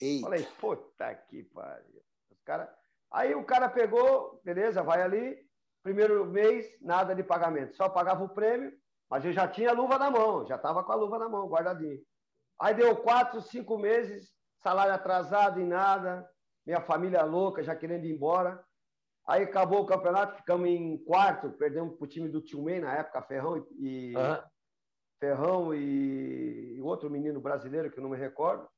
Eita. 0.00 0.26
Falei, 0.26 0.46
puta 0.60 1.14
que 1.14 1.42
pariu. 1.44 2.02
Os 2.30 2.40
caras. 2.42 2.68
Aí 3.10 3.34
o 3.34 3.44
cara 3.44 3.68
pegou, 3.68 4.40
beleza, 4.44 4.82
vai 4.82 5.02
ali. 5.02 5.38
Primeiro 5.82 6.26
mês, 6.26 6.66
nada 6.80 7.14
de 7.14 7.22
pagamento. 7.22 7.74
Só 7.76 7.88
pagava 7.88 8.22
o 8.22 8.28
prêmio, 8.28 8.72
mas 9.08 9.24
eu 9.24 9.32
já 9.32 9.48
tinha 9.48 9.70
a 9.70 9.72
luva 9.72 9.98
na 9.98 10.10
mão, 10.10 10.46
já 10.46 10.56
estava 10.56 10.84
com 10.84 10.92
a 10.92 10.96
luva 10.96 11.18
na 11.18 11.28
mão, 11.28 11.48
guardadinho. 11.48 11.98
Aí 12.60 12.74
deu 12.74 12.96
quatro, 12.96 13.40
cinco 13.40 13.78
meses, 13.78 14.32
salário 14.62 14.92
atrasado 14.92 15.60
e 15.60 15.64
nada, 15.64 16.28
minha 16.66 16.80
família 16.80 17.22
louca, 17.24 17.62
já 17.62 17.74
querendo 17.74 18.04
ir 18.04 18.12
embora. 18.12 18.62
Aí 19.26 19.42
acabou 19.42 19.82
o 19.82 19.86
campeonato, 19.86 20.36
ficamos 20.36 20.68
em 20.68 20.96
quarto, 21.04 21.50
perdemos 21.52 21.96
para 21.96 22.04
o 22.04 22.08
time 22.08 22.28
do 22.28 22.40
Tio 22.40 22.64
na 22.80 22.94
época, 22.94 23.22
Ferrão 23.22 23.64
e, 23.78 24.14
uhum. 24.16 24.42
Ferrão 25.20 25.74
e, 25.74 26.76
e 26.76 26.82
outro 26.82 27.10
menino 27.10 27.40
brasileiro 27.40 27.90
que 27.90 27.98
eu 27.98 28.02
não 28.02 28.10
me 28.10 28.16
recordo. 28.16 28.68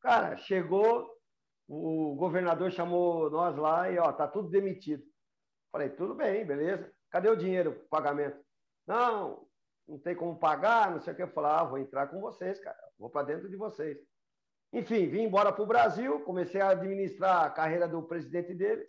Cara, 0.00 0.36
chegou 0.36 1.12
o 1.68 2.14
governador 2.16 2.70
chamou 2.70 3.30
nós 3.30 3.56
lá 3.56 3.90
e, 3.90 3.98
ó, 3.98 4.12
tá 4.12 4.28
tudo 4.28 4.50
demitido. 4.50 5.02
Falei, 5.70 5.88
tudo 5.88 6.14
bem, 6.14 6.44
beleza. 6.44 6.92
Cadê 7.10 7.30
o 7.30 7.36
dinheiro, 7.36 7.70
o 7.70 7.88
pagamento? 7.88 8.38
Não, 8.86 9.46
não 9.88 9.98
tem 9.98 10.14
como 10.14 10.38
pagar, 10.38 10.90
não 10.90 11.00
sei 11.00 11.12
o 11.12 11.16
que. 11.16 11.22
Eu 11.22 11.32
falei, 11.32 11.50
ah, 11.52 11.64
vou 11.64 11.78
entrar 11.78 12.08
com 12.08 12.20
vocês, 12.20 12.60
cara. 12.60 12.78
Vou 13.02 13.10
para 13.10 13.26
dentro 13.26 13.50
de 13.50 13.56
vocês. 13.56 13.98
Enfim, 14.72 15.08
vim 15.08 15.22
embora 15.22 15.52
para 15.52 15.64
o 15.64 15.66
Brasil, 15.66 16.20
comecei 16.20 16.60
a 16.60 16.68
administrar 16.68 17.44
a 17.44 17.50
carreira 17.50 17.88
do 17.88 18.00
presidente 18.00 18.54
deles. 18.54 18.86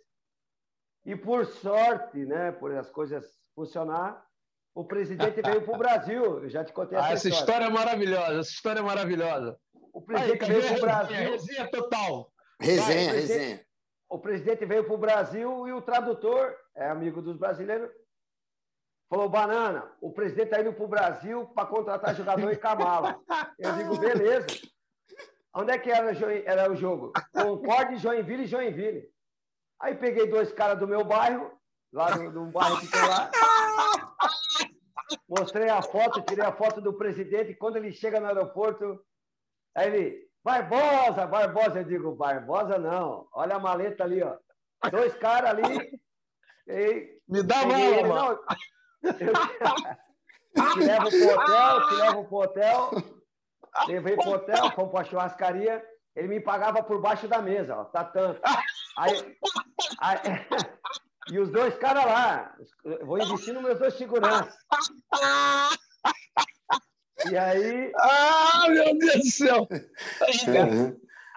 E 1.04 1.16
por 1.16 1.44
sorte, 1.44 2.24
né, 2.24 2.52
por 2.52 2.70
as 2.76 2.88
coisas 2.88 3.24
funcionar, 3.56 4.24
o 4.72 4.84
presidente 4.84 5.42
veio 5.42 5.64
para 5.64 5.74
o 5.74 5.78
Brasil. 5.78 6.44
Eu 6.44 6.48
já 6.48 6.64
te 6.64 6.72
contei 6.72 6.96
essa, 6.96 7.08
ah, 7.08 7.12
essa 7.12 7.28
história. 7.28 7.40
história 7.40 7.64
é 7.64 7.70
maravilhosa, 7.70 8.38
essa 8.38 8.50
história 8.50 8.78
é 8.78 8.82
maravilhosa. 8.82 9.58
O 9.92 10.00
presidente 10.00 10.44
Aí, 10.44 10.50
veio 10.52 10.62
para 10.62 10.76
o 10.76 10.80
Brasil. 10.80 11.16
Resenha 11.16 11.70
total. 11.72 12.32
Resenha, 12.60 13.06
Cara, 13.06 13.18
resenha. 13.18 13.66
O 14.08 14.18
presidente 14.20 14.64
veio 14.64 14.84
para 14.84 14.94
o 14.94 14.98
Brasil 14.98 15.66
e 15.66 15.72
o 15.72 15.82
tradutor, 15.82 16.56
é 16.76 16.88
amigo 16.88 17.20
dos 17.20 17.36
brasileiros, 17.36 17.90
falou: 19.08 19.28
Banana, 19.28 19.90
o 20.00 20.12
presidente 20.12 20.46
está 20.46 20.60
indo 20.60 20.72
para 20.72 20.84
o 20.84 20.88
Brasil 20.88 21.46
para 21.48 21.66
contratar 21.66 22.14
jogador 22.14 22.52
em 22.52 22.56
Camala. 22.56 23.20
Eu 23.58 23.72
digo: 23.74 23.98
beleza. 23.98 24.46
Onde 25.56 25.72
é 25.72 25.78
que 25.78 25.90
era, 25.90 26.70
o 26.70 26.74
jogo? 26.74 27.12
Concorde, 27.32 27.96
Joinville 27.96 28.42
e 28.42 28.46
Joinville. 28.46 29.08
Aí 29.80 29.94
peguei 29.94 30.26
dois 30.26 30.52
caras 30.52 30.78
do 30.78 30.88
meu 30.88 31.04
bairro, 31.04 31.52
lá 31.92 32.16
no 32.16 32.50
bairro 32.50 32.80
que 32.80 32.90
tem 32.90 33.00
lá. 33.02 33.30
Mostrei 35.28 35.68
a 35.68 35.80
foto, 35.80 36.22
tirei 36.22 36.44
a 36.44 36.52
foto 36.52 36.80
do 36.80 36.94
presidente. 36.94 37.52
E 37.52 37.54
quando 37.54 37.76
ele 37.76 37.92
chega 37.92 38.18
no 38.18 38.26
aeroporto, 38.26 39.00
aí 39.76 39.86
ele, 39.86 40.28
Barbosa, 40.42 41.26
Barbosa, 41.26 41.80
eu 41.80 41.84
digo, 41.84 42.16
Barbosa 42.16 42.78
não. 42.78 43.28
Olha 43.32 43.54
a 43.54 43.60
maleta 43.60 44.02
ali, 44.02 44.22
ó. 44.22 44.36
Dois 44.90 45.14
caras 45.14 45.50
ali. 45.50 46.00
E... 46.66 47.20
Me 47.28 47.42
dá 47.42 47.60
a 47.60 47.66
mano. 47.66 48.40
Te 49.12 50.80
levo 50.80 51.10
pro 51.10 51.28
hotel, 51.32 51.88
te 51.88 51.94
levo 51.94 52.24
pro 52.24 52.36
hotel. 52.38 52.90
Levei 53.88 54.16
pro 54.16 54.30
hotel, 54.30 54.70
fomos 54.72 54.92
pra 54.92 55.04
churrascaria. 55.04 55.84
Ele 56.14 56.28
me 56.28 56.40
pagava 56.40 56.82
por 56.82 57.00
baixo 57.00 57.26
da 57.26 57.42
mesa, 57.42 57.76
ó. 57.76 57.84
Tá 57.84 58.04
tanto. 58.04 58.40
Aí, 58.96 59.36
aí, 60.00 60.18
e 61.32 61.38
os 61.40 61.50
dois 61.50 61.76
caras 61.78 62.04
lá. 62.04 62.54
Eu 62.84 63.04
vou 63.04 63.18
investir 63.18 63.52
nos 63.52 63.62
meus 63.62 63.78
dois 63.78 63.94
seguranças. 63.94 64.54
E 67.30 67.36
aí. 67.36 67.92
Ah, 67.96 68.66
meu 68.68 68.96
Deus 68.98 69.16
do 69.16 69.26
céu! 69.26 69.68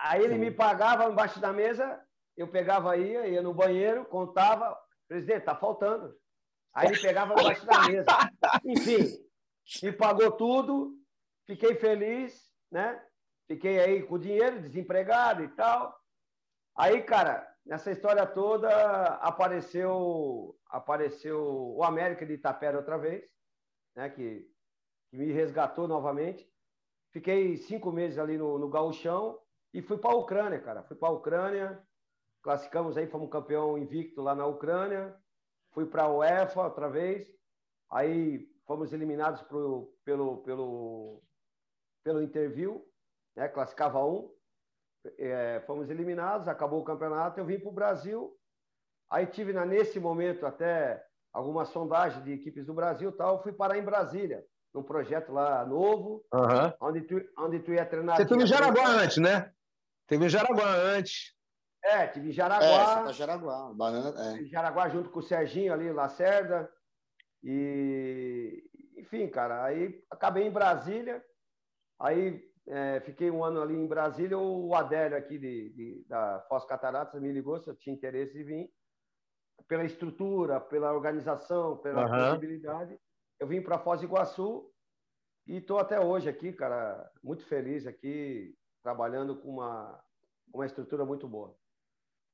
Aí 0.03 0.23
ele 0.23 0.37
me 0.37 0.51
pagava 0.51 1.05
embaixo 1.05 1.39
da 1.39 1.51
mesa, 1.51 1.99
eu 2.35 2.47
pegava 2.47 2.91
aí, 2.91 3.33
ia 3.33 3.41
no 3.41 3.53
banheiro, 3.53 4.05
contava, 4.05 4.77
presidente, 5.07 5.45
tá 5.45 5.55
faltando. 5.55 6.13
Aí 6.77 6.89
ele 6.89 6.99
pegava 6.99 7.33
embaixo 7.33 7.65
da 7.65 7.87
mesa. 7.87 8.05
Enfim, 8.63 9.25
me 9.81 9.91
pagou 9.91 10.31
tudo, 10.31 10.93
fiquei 11.47 11.73
feliz, 11.73 12.53
né? 12.71 13.03
Fiquei 13.47 13.79
aí 13.79 14.03
com 14.03 14.19
dinheiro, 14.19 14.61
desempregado 14.61 15.43
e 15.43 15.47
tal. 15.47 15.99
Aí, 16.75 17.01
cara, 17.01 17.51
nessa 17.65 17.91
história 17.91 18.27
toda 18.27 18.69
apareceu 19.15 20.55
apareceu 20.69 21.73
o 21.75 21.83
América 21.83 22.23
de 22.23 22.33
Itapera 22.33 22.77
outra 22.77 22.99
vez, 22.99 23.27
né? 23.95 24.07
Que 24.11 24.47
que 25.09 25.17
me 25.17 25.31
resgatou 25.31 25.87
novamente. 25.87 26.47
Fiquei 27.11 27.57
cinco 27.57 27.91
meses 27.91 28.19
ali 28.19 28.37
no, 28.37 28.59
no 28.59 28.69
gauchão 28.69 29.39
e 29.73 29.81
fui 29.81 29.97
para 29.97 30.11
a 30.11 30.17
Ucrânia, 30.17 30.59
cara. 30.59 30.83
Fui 30.83 30.95
para 30.95 31.09
a 31.09 31.13
Ucrânia, 31.13 31.81
classificamos 32.43 32.97
aí, 32.97 33.07
fomos 33.07 33.31
campeão 33.31 33.77
invicto 33.77 34.21
lá 34.21 34.35
na 34.35 34.45
Ucrânia. 34.45 35.15
Fui 35.77 35.85
para 35.85 36.05
a 36.05 36.11
UEFA 36.11 36.63
outra 36.63 36.89
vez. 36.89 37.27
Aí 37.91 38.49
fomos 38.65 38.91
eliminados 38.91 39.43
pro, 39.43 39.95
pelo, 40.03 40.37
pelo, 40.37 41.21
pelo 42.03 42.19
interview, 42.19 42.83
né? 43.35 43.47
classificava 43.47 44.03
um. 44.03 44.27
É, 45.19 45.61
fomos 45.67 45.87
eliminados, 45.91 46.47
acabou 46.47 46.81
o 46.81 46.83
campeonato. 46.83 47.39
Eu 47.39 47.45
vim 47.45 47.59
para 47.59 47.69
o 47.69 47.73
Brasil. 47.73 48.35
Aí 49.07 49.27
tive 49.27 49.53
nesse 49.53 49.99
momento 49.99 50.47
até 50.47 50.99
alguma 51.31 51.63
sondagem 51.63 52.23
de 52.23 52.33
equipes 52.33 52.65
do 52.65 52.73
Brasil 52.73 53.11
tal. 53.11 53.43
Fui 53.43 53.53
parar 53.53 53.77
em 53.77 53.85
Brasília 53.85 54.43
num 54.73 54.81
projeto 54.81 55.31
lá 55.31 55.63
novo, 55.63 56.25
uhum. 56.33 56.73
onde, 56.81 57.01
tu, 57.01 57.21
onde 57.37 57.59
tu 57.59 57.71
ia 57.71 57.85
treinar. 57.85 58.17
Você 58.17 58.25
teve 58.25 58.41
em 58.41 58.47
Jaraguá 58.47 58.87
antes, 58.87 59.17
né? 59.17 59.53
Teve 60.07 60.25
em 60.25 60.29
Jaraguá 60.29 60.73
antes. 60.73 61.36
É, 61.87 62.05
tive 62.07 62.33
Jaraguá. 62.33 63.01
É, 63.01 63.05
tá 63.05 63.11
Jaraguá, 63.13 63.73
banana, 63.73 64.13
é. 64.19 64.43
Jaraguá 64.43 64.89
junto 64.89 65.09
com 65.09 65.19
o 65.19 65.23
Serginho 65.23 65.71
ali, 65.71 65.89
Lacerda. 65.89 66.69
E, 67.41 68.61
enfim, 68.97 69.29
cara, 69.29 69.63
aí 69.63 70.03
acabei 70.11 70.45
em 70.45 70.51
Brasília. 70.51 71.23
Aí 71.97 72.43
é, 72.67 72.99
fiquei 72.99 73.31
um 73.31 73.41
ano 73.41 73.61
ali 73.61 73.73
em 73.73 73.87
Brasília. 73.87 74.37
O 74.37 74.75
Adélio 74.75 75.17
aqui 75.17 75.39
de, 75.39 75.69
de 75.69 76.05
da 76.09 76.41
Foz 76.49 76.65
Cataratas 76.65 77.21
me 77.21 77.31
ligou 77.31 77.57
se 77.57 77.69
eu 77.69 77.75
tinha 77.75 77.95
interesse 77.95 78.33
de 78.33 78.43
vir. 78.43 78.69
Pela 79.65 79.85
estrutura, 79.85 80.59
pela 80.59 80.93
organização, 80.93 81.77
pela 81.77 82.03
uhum. 82.03 82.31
possibilidade. 82.31 82.99
Eu 83.39 83.47
vim 83.47 83.61
para 83.61 83.79
Foz 83.79 84.01
do 84.01 84.07
Iguaçu 84.07 84.69
e 85.47 85.57
estou 85.57 85.79
até 85.79 85.99
hoje 86.01 86.27
aqui, 86.27 86.51
cara, 86.51 87.09
muito 87.23 87.45
feliz 87.45 87.87
aqui, 87.87 88.53
trabalhando 88.83 89.37
com 89.37 89.49
uma, 89.51 90.03
uma 90.53 90.65
estrutura 90.65 91.05
muito 91.05 91.27
boa. 91.27 91.55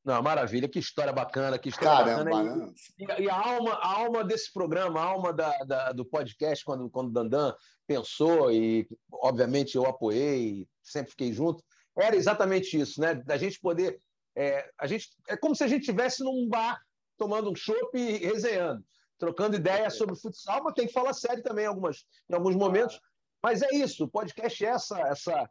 Não, 0.03 0.22
maravilha, 0.22 0.67
que 0.67 0.79
história 0.79 1.13
bacana, 1.13 1.57
que 1.57 1.69
história 1.69 2.15
Caramba, 2.15 2.43
bacana. 2.43 2.74
E, 2.98 3.24
e, 3.24 3.29
a, 3.29 3.36
alma, 3.36 3.72
a 3.75 4.00
alma 4.00 4.24
desse 4.24 4.51
programa, 4.51 5.00
a 5.00 5.05
alma 5.05 5.31
da, 5.31 5.57
da, 5.60 5.91
do 5.93 6.03
podcast, 6.03 6.65
quando, 6.65 6.89
quando 6.89 7.07
o 7.07 7.13
Dandan 7.13 7.55
pensou, 7.88 8.51
e 8.51 8.86
obviamente 9.12 9.75
eu 9.75 9.86
apoiei, 9.86 10.67
sempre 10.81 11.12
fiquei 11.12 11.31
junto, 11.31 11.63
era 11.98 12.15
exatamente 12.15 12.77
isso, 12.77 13.00
né? 13.00 13.15
Da 13.15 13.38
gente 13.38 13.60
poder. 13.62 13.98
É, 14.36 14.69
a 14.77 14.88
gente, 14.88 15.10
é 15.29 15.38
como 15.38 15.55
se 15.55 15.63
a 15.63 15.67
gente 15.67 15.81
estivesse 15.81 16.24
num 16.24 16.50
bar 16.50 16.81
tomando 17.17 17.51
um 17.51 17.55
chopp 17.55 17.98
e 17.98 18.17
resenhando, 18.17 18.83
trocando 19.17 19.55
ideias 19.55 19.95
sobre 19.95 20.15
futsal, 20.15 20.63
mas 20.63 20.74
tem 20.74 20.88
que 20.88 20.93
falar 20.93 21.13
sério 21.13 21.43
também 21.43 21.63
em, 21.63 21.67
algumas, 21.67 22.03
em 22.29 22.33
alguns 22.33 22.55
momentos. 22.55 23.00
Mas 23.41 23.62
é 23.62 23.74
isso, 23.74 24.03
o 24.05 24.10
podcast 24.10 24.65
é 24.65 24.69
essa, 24.69 25.00
essa, 25.01 25.50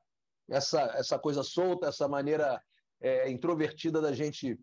essa, 0.51 0.81
essa 0.97 1.19
coisa 1.19 1.43
solta, 1.43 1.87
essa 1.87 2.09
maneira 2.09 2.61
é, 3.03 3.31
introvertida 3.31 4.01
da 4.01 4.13
gente, 4.13 4.59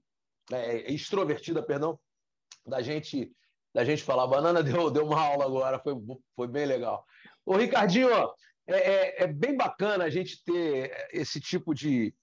é, 0.52 0.92
extrovertida, 0.92 1.62
perdão, 1.62 2.00
da 2.66 2.82
gente 2.82 3.32
da 3.74 3.84
gente 3.84 4.04
falar. 4.04 4.28
Banana 4.28 4.64
deu, 4.64 4.90
deu 4.90 5.06
uma 5.06 5.22
aula 5.22 5.46
agora, 5.46 5.80
foi, 5.80 5.94
foi 6.36 6.48
bem 6.48 6.66
legal. 6.66 7.06
Ô, 7.46 7.56
Ricardinho, 7.56 8.10
é, 8.68 8.78
é, 8.78 9.24
é, 9.24 9.28
bem 9.28 9.56
bacana 9.56 10.06
a 10.06 10.10
gente 10.10 10.44
ter 10.44 11.10
esse 11.12 11.40
tipo 11.40 11.74
de, 11.74 12.14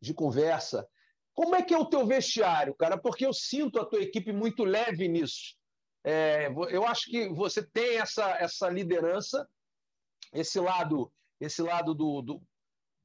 de 0.00 0.14
conversa. 0.14 0.86
Como 1.32 1.54
é 1.54 1.62
que 1.62 1.74
é 1.74 1.78
o 1.78 1.86
teu 1.86 2.06
vestiário, 2.06 2.74
cara? 2.74 2.96
Porque 2.96 3.26
eu 3.26 3.32
sinto 3.32 3.80
a 3.80 3.84
tua 3.84 4.00
equipe 4.00 4.32
muito 4.32 4.64
leve 4.64 5.08
nisso. 5.08 5.56
É, 6.04 6.48
eu 6.70 6.86
acho 6.86 7.10
que 7.10 7.28
você 7.30 7.62
tem 7.62 7.98
essa, 7.98 8.30
essa 8.38 8.68
liderança, 8.68 9.48
esse 10.32 10.60
lado, 10.60 11.10
esse 11.40 11.62
lado 11.62 11.94
do, 11.94 12.20
do, 12.20 12.42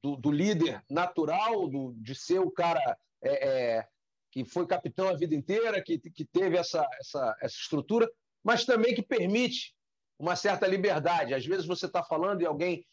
do, 0.02 0.16
do 0.16 0.32
líder 0.32 0.84
natural, 0.90 1.68
do, 1.68 1.94
de 1.98 2.16
ser 2.16 2.40
o 2.40 2.52
cara 2.52 2.98
é, 3.22 3.48
é, 3.78 3.88
que 4.32 4.46
foi 4.46 4.66
capitão 4.66 5.10
a 5.10 5.16
vida 5.16 5.36
inteira, 5.36 5.82
que, 5.82 5.98
que 5.98 6.26
teve 6.26 6.58
essa, 6.58 6.88
essa, 7.00 7.36
essa 7.42 7.56
estrutura, 7.56 8.10
mas 8.44 8.66
também 8.66 8.96
que 8.96 9.02
permite 9.02 9.76
uma 10.18 10.36
certa 10.36 10.68
liberdade. 10.68 11.34
Às 11.34 11.46
vezes 11.46 11.66
você 11.66 11.86
está 11.86 12.04
falando 12.04 12.42
e 12.42 12.46
alguém 12.46 12.86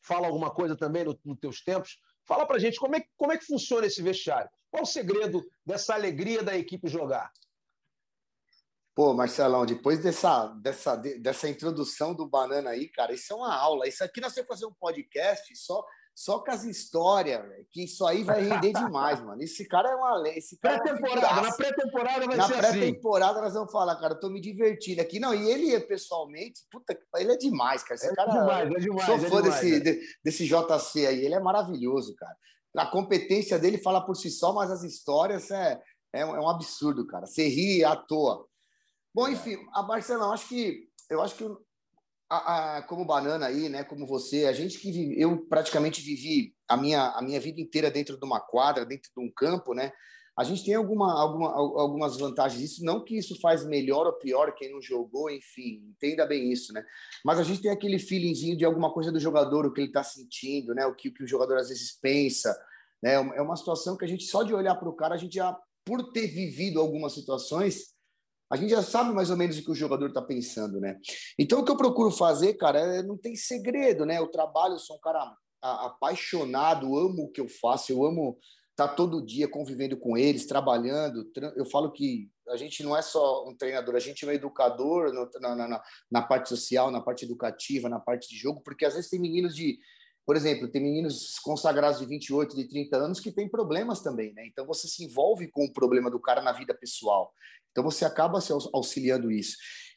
fala 0.00 0.26
alguma 0.26 0.50
coisa 0.50 0.76
também 0.76 1.04
nos 1.04 1.16
no 1.24 1.36
teus 1.36 1.62
tempos. 1.62 1.98
Fala 2.24 2.46
para 2.46 2.58
gente 2.58 2.78
como 2.78 2.96
é, 2.96 3.04
como 3.16 3.32
é 3.32 3.38
que 3.38 3.46
funciona 3.46 3.86
esse 3.86 4.02
vestiário. 4.02 4.50
Qual 4.70 4.84
o 4.84 4.86
segredo 4.86 5.44
dessa 5.64 5.94
alegria 5.94 6.42
da 6.42 6.56
equipe 6.56 6.88
jogar? 6.88 7.30
Pô, 8.94 9.14
Marcelão, 9.14 9.64
depois 9.64 10.02
dessa, 10.02 10.48
dessa, 10.48 10.96
dessa 10.96 11.48
introdução 11.48 12.14
do 12.14 12.28
Banana 12.28 12.70
aí, 12.70 12.88
cara, 12.88 13.14
isso 13.14 13.32
é 13.32 13.36
uma 13.36 13.54
aula. 13.54 13.88
Isso 13.88 14.04
aqui 14.04 14.20
nós 14.20 14.34
vamos 14.34 14.48
fazer 14.48 14.66
um 14.66 14.74
podcast 14.74 15.56
só 15.56 15.82
só 16.14 16.40
com 16.40 16.50
as 16.50 16.64
histórias, 16.64 17.42
que 17.70 17.84
isso 17.84 18.06
aí 18.06 18.22
vai 18.22 18.42
render 18.42 18.72
demais, 18.72 19.20
mano. 19.24 19.42
Esse 19.42 19.66
cara 19.66 19.90
é 19.90 19.94
uma 19.94 20.16
lei. 20.16 20.38
É 20.38 20.56
pré-temporada, 20.60 21.42
na 21.42 21.52
pré-temporada 21.52 22.26
vai 22.26 22.36
na 22.36 22.46
ser 22.46 22.58
pré 22.58 22.68
assim. 22.68 22.78
Na 22.78 22.84
pré-temporada 22.84 23.40
nós 23.40 23.54
vamos 23.54 23.72
falar, 23.72 23.96
cara, 23.96 24.14
eu 24.14 24.20
tô 24.20 24.28
me 24.28 24.40
divertindo 24.40 25.00
aqui. 25.00 25.18
Não, 25.18 25.34
e 25.34 25.50
ele 25.50 25.78
pessoalmente, 25.80 26.60
puta, 26.70 26.98
ele 27.16 27.32
é 27.32 27.36
demais, 27.36 27.82
cara. 27.82 27.94
Esse 27.94 28.08
é 28.08 28.14
cara 28.14 28.30
demais, 28.30 28.70
é 28.70 28.78
demais. 28.78 29.06
Sou 29.06 29.16
é 29.16 29.18
fã 29.20 29.42
demais, 29.42 29.60
desse, 29.60 29.90
é. 29.90 30.00
desse 30.22 30.46
JC 30.46 31.06
aí, 31.06 31.24
ele 31.24 31.34
é 31.34 31.40
maravilhoso, 31.40 32.14
cara. 32.16 32.36
A 32.76 32.86
competência 32.86 33.58
dele 33.58 33.78
fala 33.78 34.04
por 34.04 34.14
si 34.14 34.30
só, 34.30 34.52
mas 34.52 34.70
as 34.70 34.82
histórias 34.82 35.50
é, 35.50 35.80
é, 36.12 36.20
é 36.20 36.24
um 36.24 36.48
absurdo, 36.48 37.06
cara. 37.06 37.26
Você 37.26 37.48
ri 37.48 37.84
à 37.84 37.96
toa. 37.96 38.46
Bom, 39.14 39.28
enfim, 39.28 39.56
a 39.74 39.82
Barcelona, 39.82 40.32
acho 40.32 40.48
que 40.48 40.88
eu 41.10 41.20
acho 41.20 41.34
que 41.34 41.44
a, 42.32 42.78
a, 42.78 42.82
como 42.82 43.04
banana 43.04 43.46
aí, 43.46 43.68
né? 43.68 43.84
Como 43.84 44.06
você, 44.06 44.46
a 44.46 44.52
gente 44.52 44.78
que 44.78 44.90
vive, 44.90 45.20
eu 45.20 45.44
praticamente 45.46 46.00
vivi 46.00 46.54
a 46.66 46.78
minha, 46.78 47.10
a 47.10 47.20
minha 47.20 47.38
vida 47.38 47.60
inteira 47.60 47.90
dentro 47.90 48.18
de 48.18 48.24
uma 48.24 48.40
quadra, 48.40 48.86
dentro 48.86 49.10
de 49.14 49.22
um 49.22 49.30
campo, 49.30 49.74
né? 49.74 49.92
A 50.34 50.44
gente 50.44 50.64
tem 50.64 50.74
alguma, 50.74 51.12
alguma, 51.20 51.52
algumas 51.52 52.16
vantagens 52.16 52.62
isso, 52.62 52.84
não 52.84 53.04
que 53.04 53.18
isso 53.18 53.38
faz 53.38 53.66
melhor 53.66 54.06
ou 54.06 54.14
pior 54.14 54.54
quem 54.54 54.72
não 54.72 54.80
jogou, 54.80 55.30
enfim, 55.30 55.84
entenda 55.90 56.24
bem 56.24 56.50
isso, 56.50 56.72
né? 56.72 56.82
Mas 57.22 57.38
a 57.38 57.42
gente 57.42 57.60
tem 57.60 57.70
aquele 57.70 57.98
feelingzinho 57.98 58.56
de 58.56 58.64
alguma 58.64 58.90
coisa 58.94 59.12
do 59.12 59.20
jogador, 59.20 59.66
o 59.66 59.72
que 59.72 59.82
ele 59.82 59.88
está 59.88 60.02
sentindo, 60.02 60.74
né? 60.74 60.86
O 60.86 60.94
que, 60.94 61.10
o 61.10 61.12
que 61.12 61.24
o 61.24 61.28
jogador 61.28 61.58
às 61.58 61.68
vezes 61.68 61.92
pensa, 62.00 62.58
né? 63.02 63.12
É 63.12 63.42
uma 63.42 63.56
situação 63.56 63.94
que 63.94 64.06
a 64.06 64.08
gente 64.08 64.24
só 64.24 64.42
de 64.42 64.54
olhar 64.54 64.74
para 64.76 64.88
o 64.88 64.96
cara, 64.96 65.14
a 65.16 65.18
gente 65.18 65.34
já, 65.34 65.54
por 65.84 66.12
ter 66.12 66.28
vivido 66.28 66.80
algumas 66.80 67.12
situações, 67.12 67.91
a 68.52 68.56
gente 68.56 68.68
já 68.68 68.82
sabe 68.82 69.14
mais 69.14 69.30
ou 69.30 69.36
menos 69.38 69.58
o 69.58 69.64
que 69.64 69.70
o 69.70 69.74
jogador 69.74 70.08
está 70.08 70.20
pensando, 70.20 70.78
né? 70.78 70.98
Então, 71.38 71.60
o 71.60 71.64
que 71.64 71.70
eu 71.70 71.76
procuro 71.76 72.10
fazer, 72.10 72.52
cara, 72.52 72.78
é, 72.78 73.02
não 73.02 73.16
tem 73.16 73.34
segredo, 73.34 74.04
né? 74.04 74.18
Eu 74.18 74.26
trabalho, 74.26 74.74
eu 74.74 74.78
sou 74.78 74.96
um 74.96 75.00
cara 75.00 75.34
apaixonado, 75.62 76.94
amo 76.94 77.22
o 77.22 77.32
que 77.32 77.40
eu 77.40 77.48
faço, 77.48 77.90
eu 77.90 78.04
amo 78.04 78.38
estar 78.72 78.88
tá 78.88 78.94
todo 78.94 79.24
dia 79.24 79.48
convivendo 79.48 79.96
com 79.96 80.18
eles, 80.18 80.44
trabalhando. 80.44 81.24
Eu 81.56 81.64
falo 81.64 81.90
que 81.92 82.28
a 82.50 82.58
gente 82.58 82.82
não 82.82 82.94
é 82.94 83.00
só 83.00 83.48
um 83.48 83.56
treinador, 83.56 83.94
a 83.94 84.00
gente 84.00 84.22
é 84.22 84.28
um 84.28 84.32
educador 84.32 85.10
na, 85.40 85.56
na, 85.56 85.82
na 86.10 86.22
parte 86.22 86.50
social, 86.50 86.90
na 86.90 87.00
parte 87.00 87.24
educativa, 87.24 87.88
na 87.88 88.00
parte 88.00 88.28
de 88.28 88.36
jogo, 88.36 88.60
porque 88.62 88.84
às 88.84 88.92
vezes 88.92 89.08
tem 89.08 89.18
meninos 89.18 89.56
de 89.56 89.78
por 90.24 90.36
exemplo, 90.36 90.68
tem 90.68 90.82
meninos 90.82 91.38
consagrados 91.40 91.98
de 91.98 92.06
28, 92.06 92.54
de 92.54 92.68
30 92.68 92.96
anos 92.96 93.20
que 93.20 93.32
têm 93.32 93.48
problemas 93.48 94.00
também, 94.00 94.32
né? 94.34 94.46
Então 94.46 94.66
você 94.66 94.86
se 94.86 95.04
envolve 95.04 95.48
com 95.50 95.64
o 95.64 95.72
problema 95.72 96.10
do 96.10 96.20
cara 96.20 96.40
na 96.40 96.52
vida 96.52 96.74
pessoal. 96.74 97.32
Então 97.70 97.82
você 97.82 98.04
acaba 98.04 98.40
se 98.40 98.52
auxiliando 98.72 99.30
isso. 99.30 99.56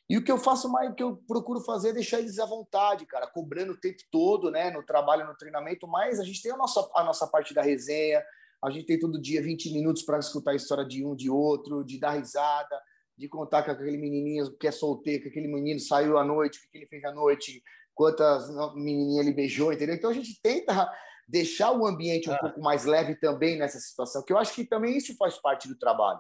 E 0.10 0.18
o 0.18 0.24
que 0.24 0.32
eu 0.32 0.38
faço 0.38 0.70
mais, 0.70 0.92
o 0.92 0.96
que 0.96 1.02
eu 1.02 1.18
procuro 1.28 1.60
fazer 1.62 1.90
é 1.90 1.94
deixar 1.94 2.20
eles 2.20 2.38
à 2.38 2.46
vontade, 2.46 3.06
cara, 3.08 3.26
cobrando 3.28 3.74
o 3.74 3.80
tempo 3.80 3.98
todo, 4.12 4.52
né, 4.52 4.70
no 4.70 4.84
trabalho, 4.84 5.26
no 5.26 5.36
treinamento, 5.36 5.88
mas 5.88 6.20
a 6.20 6.24
gente 6.24 6.42
tem 6.42 6.52
a 6.52 6.58
nossa, 6.58 6.88
a 6.96 7.04
nossa 7.04 7.28
parte 7.28 7.56
da 7.56 7.64
resenha, 7.64 8.24
a 8.64 8.70
gente 8.70 8.86
tem 8.86 9.00
todo 9.00 9.22
dia 9.22 9.42
20 9.42 9.74
minutos 9.74 10.04
para 10.04 10.20
escutar 10.20 10.52
a 10.52 10.56
história 10.56 10.86
de 10.86 11.04
um, 11.04 11.16
de 11.16 11.30
outro, 11.30 11.84
de 11.84 12.00
dar 12.00 12.12
risada, 12.12 12.80
de 13.18 13.28
contar 13.28 13.64
que 13.64 13.72
aquele 13.72 13.98
menininho 13.98 14.56
que 14.58 14.68
é 14.68 14.72
solteiro, 14.72 15.24
que 15.24 15.30
aquele 15.30 15.48
menino 15.48 15.80
saiu 15.80 16.18
à 16.18 16.24
noite, 16.24 16.60
o 16.60 16.72
que 16.72 16.78
ele 16.78 16.88
fez 16.88 17.04
à 17.04 17.12
noite, 17.12 17.64
quantas 17.96 18.50
menininhas 18.76 19.26
ele 19.26 19.36
beijou, 19.36 19.74
entendeu? 19.74 19.96
Então 19.96 20.10
a 20.10 20.14
gente 20.14 20.40
tenta 20.42 20.92
deixar 21.28 21.72
o 21.72 21.88
ambiente 21.88 22.30
um 22.30 22.34
ah. 22.34 22.40
pouco 22.40 22.62
mais 22.62 22.86
leve 22.86 23.16
também 23.16 23.58
nessa 23.58 23.80
situação, 23.80 24.24
que 24.24 24.32
eu 24.32 24.38
acho 24.38 24.54
que 24.54 24.64
também 24.64 24.98
isso 24.98 25.16
faz 25.18 25.38
parte 25.42 25.68
do 25.68 25.78
trabalho. 25.78 26.20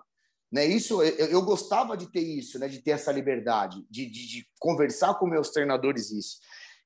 Né? 0.51 0.65
Isso, 0.65 1.01
eu, 1.03 1.27
eu 1.27 1.41
gostava 1.41 1.97
de 1.97 2.11
ter 2.11 2.21
isso, 2.21 2.57
né? 2.57 2.67
de 2.67 2.79
ter 2.81 2.91
essa 2.91 3.11
liberdade, 3.11 3.85
de, 3.89 4.05
de, 4.05 4.27
de, 4.27 4.47
conversar 4.59 5.15
com 5.15 5.27
meus 5.27 5.49
treinadores 5.51 6.11
isso. 6.11 6.37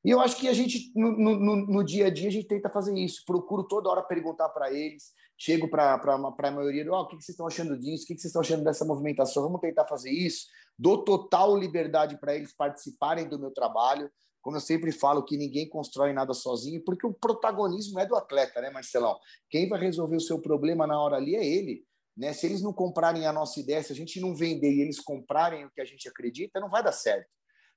E 0.03 0.09
eu 0.09 0.19
acho 0.19 0.37
que 0.37 0.47
a 0.47 0.53
gente, 0.53 0.91
no, 0.95 1.11
no, 1.11 1.55
no 1.55 1.83
dia 1.83 2.07
a 2.07 2.09
dia, 2.09 2.29
a 2.29 2.31
gente 2.31 2.47
tenta 2.47 2.69
fazer 2.69 2.97
isso. 2.97 3.23
Procuro 3.25 3.63
toda 3.63 3.89
hora 3.89 4.01
perguntar 4.01 4.47
para 4.49 4.71
eles, 4.71 5.11
chego 5.37 5.69
para 5.69 5.95
a 5.95 6.51
maioria, 6.51 6.91
oh, 6.91 7.01
o 7.01 7.07
que, 7.07 7.17
que 7.17 7.23
vocês 7.23 7.33
estão 7.33 7.47
achando 7.47 7.77
disso? 7.77 8.03
O 8.03 8.07
que, 8.07 8.15
que 8.15 8.21
vocês 8.21 8.29
estão 8.29 8.41
achando 8.41 8.63
dessa 8.63 8.85
movimentação? 8.85 9.43
Vamos 9.43 9.59
tentar 9.59 9.85
fazer 9.85 10.09
isso. 10.09 10.47
Dou 10.77 11.03
total 11.03 11.57
liberdade 11.57 12.17
para 12.17 12.35
eles 12.35 12.53
participarem 12.53 13.27
do 13.27 13.37
meu 13.37 13.51
trabalho. 13.51 14.09
Como 14.41 14.55
eu 14.55 14.61
sempre 14.61 14.91
falo, 14.91 15.23
que 15.23 15.37
ninguém 15.37 15.67
constrói 15.67 16.13
nada 16.13 16.33
sozinho, 16.33 16.83
porque 16.83 17.05
o 17.05 17.13
protagonismo 17.13 17.99
é 17.99 18.05
do 18.05 18.15
atleta, 18.15 18.61
né, 18.61 18.69
Marcelão? 18.69 19.17
Quem 19.49 19.67
vai 19.67 19.79
resolver 19.79 20.15
o 20.15 20.21
seu 20.21 20.41
problema 20.41 20.87
na 20.87 20.99
hora 20.99 21.17
ali 21.17 21.35
é 21.35 21.45
ele. 21.45 21.83
Né? 22.15 22.33
Se 22.33 22.45
eles 22.45 22.61
não 22.61 22.73
comprarem 22.73 23.25
a 23.25 23.33
nossa 23.33 23.59
ideia, 23.59 23.81
se 23.81 23.93
a 23.93 23.95
gente 23.95 24.19
não 24.19 24.35
vender 24.35 24.71
e 24.71 24.81
eles 24.81 24.99
comprarem 24.99 25.65
o 25.65 25.71
que 25.71 25.81
a 25.81 25.85
gente 25.85 26.07
acredita, 26.07 26.59
não 26.59 26.69
vai 26.69 26.83
dar 26.83 26.91
certo. 26.91 27.29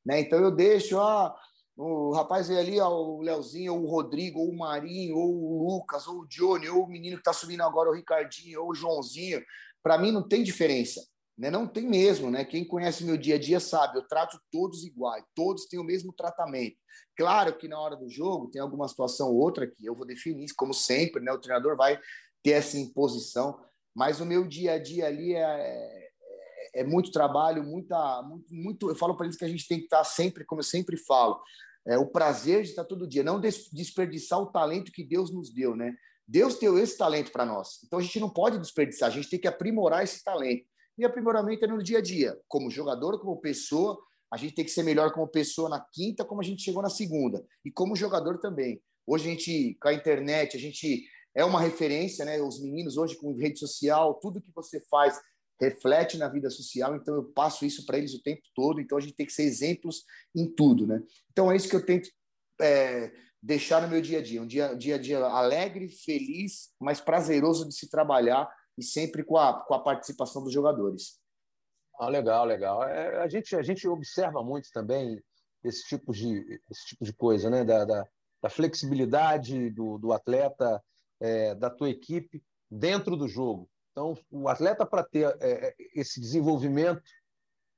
Né? 0.05 0.21
Então 0.21 0.39
eu 0.39 0.51
deixo, 0.51 0.99
ah, 0.99 1.35
o 1.77 2.13
rapaz 2.13 2.51
aí 2.51 2.59
ali, 2.59 2.81
ó, 2.81 2.91
o 2.91 3.23
Leozinho, 3.23 3.75
ou 3.75 3.85
o 3.85 3.87
Rodrigo, 3.87 4.41
ou 4.41 4.51
o 4.51 4.59
Marinho, 4.59 5.17
ou 5.17 5.33
o 5.33 5.73
Lucas, 5.73 6.07
ou 6.07 6.21
o 6.21 6.27
Johnny, 6.27 6.69
ou 6.69 6.85
o 6.85 6.89
menino 6.89 7.17
que 7.17 7.21
está 7.21 7.33
subindo 7.33 7.63
agora, 7.63 7.91
o 7.91 7.95
Ricardinho, 7.95 8.63
ou 8.63 8.71
o 8.71 8.75
Joãozinho. 8.75 9.43
Para 9.83 9.99
mim 9.99 10.13
não 10.13 10.27
tem 10.27 10.43
diferença. 10.43 11.01
Né? 11.43 11.51
Não 11.51 11.67
tem 11.67 11.89
mesmo, 11.89 12.31
né? 12.31 12.45
Quem 12.45 12.65
conhece 12.65 13.03
meu 13.03 13.17
dia 13.17 13.35
a 13.35 13.39
dia 13.39 13.59
sabe, 13.59 13.99
eu 13.99 14.07
trato 14.07 14.39
todos 14.49 14.85
iguais, 14.85 15.25
todos 15.35 15.67
têm 15.67 15.81
o 15.81 15.85
mesmo 15.85 16.13
tratamento. 16.13 16.77
Claro 17.17 17.59
que 17.59 17.67
na 17.67 17.81
hora 17.81 17.97
do 17.97 18.09
jogo 18.09 18.49
tem 18.49 18.63
alguma 18.63 18.87
situação 18.87 19.29
ou 19.29 19.41
outra 19.41 19.67
que 19.67 19.85
eu 19.85 19.93
vou 19.93 20.07
definir, 20.07 20.47
como 20.57 20.73
sempre, 20.73 21.21
né? 21.21 21.33
O 21.33 21.41
treinador 21.41 21.77
vai 21.77 21.99
ter 22.45 22.53
essa 22.53 22.79
imposição, 22.79 23.59
mas 23.93 24.21
o 24.21 24.25
meu 24.25 24.47
dia 24.47 24.75
a 24.75 24.79
dia 24.79 25.09
ali 25.09 25.35
é, 25.35 25.41
é, 25.41 26.11
é 26.77 26.85
muito 26.85 27.11
trabalho, 27.11 27.65
muita, 27.65 28.23
muito, 28.23 28.55
muito. 28.55 28.89
Eu 28.89 28.95
falo 28.95 29.17
para 29.17 29.27
eles 29.27 29.37
que 29.37 29.45
a 29.45 29.49
gente 29.49 29.67
tem 29.67 29.79
que 29.79 29.87
estar 29.87 30.05
sempre, 30.05 30.45
como 30.45 30.61
eu 30.61 30.65
sempre 30.65 30.97
falo, 30.97 31.43
é, 31.85 31.99
o 31.99 32.07
prazer 32.07 32.63
de 32.63 32.69
estar 32.69 32.85
todo 32.85 33.09
dia, 33.09 33.25
não 33.25 33.41
desperdiçar 33.41 34.39
o 34.39 34.53
talento 34.53 34.93
que 34.93 35.03
Deus 35.03 35.33
nos 35.33 35.53
deu, 35.53 35.75
né? 35.75 35.93
Deus 36.25 36.57
deu 36.61 36.79
esse 36.79 36.97
talento 36.97 37.33
para 37.33 37.45
nós. 37.45 37.81
Então 37.85 37.99
a 37.99 38.03
gente 38.03 38.21
não 38.21 38.31
pode 38.31 38.61
desperdiçar, 38.61 39.09
a 39.09 39.13
gente 39.13 39.29
tem 39.29 39.41
que 39.41 39.49
aprimorar 39.49 40.05
esse 40.05 40.23
talento. 40.23 40.71
E 40.99 41.05
aprimoramento 41.05 41.65
é 41.65 41.69
no 41.69 41.83
dia 41.83 41.99
a 41.99 42.03
dia, 42.03 42.39
como 42.49 42.71
jogador, 42.71 43.19
como 43.21 43.41
pessoa. 43.41 43.99
A 44.33 44.37
gente 44.37 44.55
tem 44.55 44.65
que 44.65 44.71
ser 44.71 44.83
melhor 44.83 45.13
como 45.13 45.27
pessoa 45.29 45.69
na 45.69 45.81
quinta, 45.81 46.25
como 46.25 46.41
a 46.41 46.45
gente 46.45 46.63
chegou 46.63 46.83
na 46.83 46.91
segunda. 46.91 47.45
E 47.65 47.71
como 47.71 47.97
jogador 47.97 48.39
também. 48.39 48.81
Hoje 49.07 49.29
a 49.29 49.31
gente, 49.31 49.77
com 49.81 49.89
a 49.89 49.95
internet, 49.95 50.57
a 50.57 50.61
gente 50.61 51.05
é 51.35 51.45
uma 51.45 51.61
referência, 51.61 52.25
né? 52.25 52.41
Os 52.41 52.63
meninos 52.63 52.97
hoje 52.97 53.17
com 53.17 53.35
rede 53.35 53.59
social, 53.59 54.15
tudo 54.15 54.41
que 54.41 54.53
você 54.55 54.81
faz 54.89 55.19
reflete 55.61 56.19
na 56.19 56.29
vida 56.29 56.51
social, 56.51 56.97
então 56.97 57.15
eu 57.15 57.25
passo 57.25 57.65
isso 57.65 57.87
para 57.87 57.97
eles 57.97 58.15
o 58.15 58.23
tempo 58.23 58.43
todo, 58.53 58.81
então 58.81 58.99
a 58.99 59.01
gente 59.01 59.15
tem 59.15 59.25
que 59.25 59.33
ser 59.33 59.45
exemplos 59.45 60.05
em 60.35 60.53
tudo, 60.53 60.89
né? 60.89 61.01
Então 61.31 61.53
é 61.53 61.57
isso 61.57 61.69
que 61.69 61.77
eu 61.77 61.87
tento 61.87 62.11
é, 62.61 63.13
deixar 63.41 63.81
no 63.81 63.89
meu 63.89 64.01
dia 64.01 64.19
a 64.19 64.23
dia, 64.23 64.43
um 64.43 64.47
dia, 64.47 64.75
dia 64.75 64.97
a 64.97 64.99
dia 64.99 65.19
alegre, 65.19 65.89
feliz, 65.89 66.71
mas 66.81 67.01
prazeroso 67.01 67.69
de 67.69 67.77
se 67.77 67.89
trabalhar 67.89 68.49
e 68.77 68.83
sempre 68.83 69.25
com 69.25 69.37
a, 69.37 69.63
com 69.65 69.75
a 69.75 69.83
participação 69.83 70.43
dos 70.43 70.53
jogadores. 70.53 71.21
Ah, 71.99 72.09
legal, 72.09 72.45
legal. 72.45 72.83
É, 72.85 73.23
a, 73.23 73.29
gente, 73.29 73.55
a 73.55 73.63
gente 73.63 73.87
observa 73.87 74.43
muito 74.43 74.71
também 74.73 75.23
esse 75.63 75.87
tipo 75.87 76.13
de, 76.13 76.61
esse 76.71 76.87
tipo 76.87 77.05
de 77.05 77.13
coisa, 77.13 77.49
né? 77.49 77.65
da, 77.65 77.85
da, 77.85 78.07
da 78.43 78.51
flexibilidade 78.51 79.71
do, 79.71 79.99
do 79.99 80.13
atleta, 80.13 80.83
é, 81.21 81.55
da 81.55 81.71
tua 81.71 81.91
equipe 81.91 82.43
dentro 82.71 83.17
do 83.17 83.29
jogo. 83.29 83.69
Então, 83.93 84.17
o 84.31 84.49
atleta, 84.49 84.87
para 84.87 85.05
ter 85.05 85.37
é, 85.41 85.69
é, 85.69 85.75
esse 85.95 86.19
desenvolvimento 86.19 87.03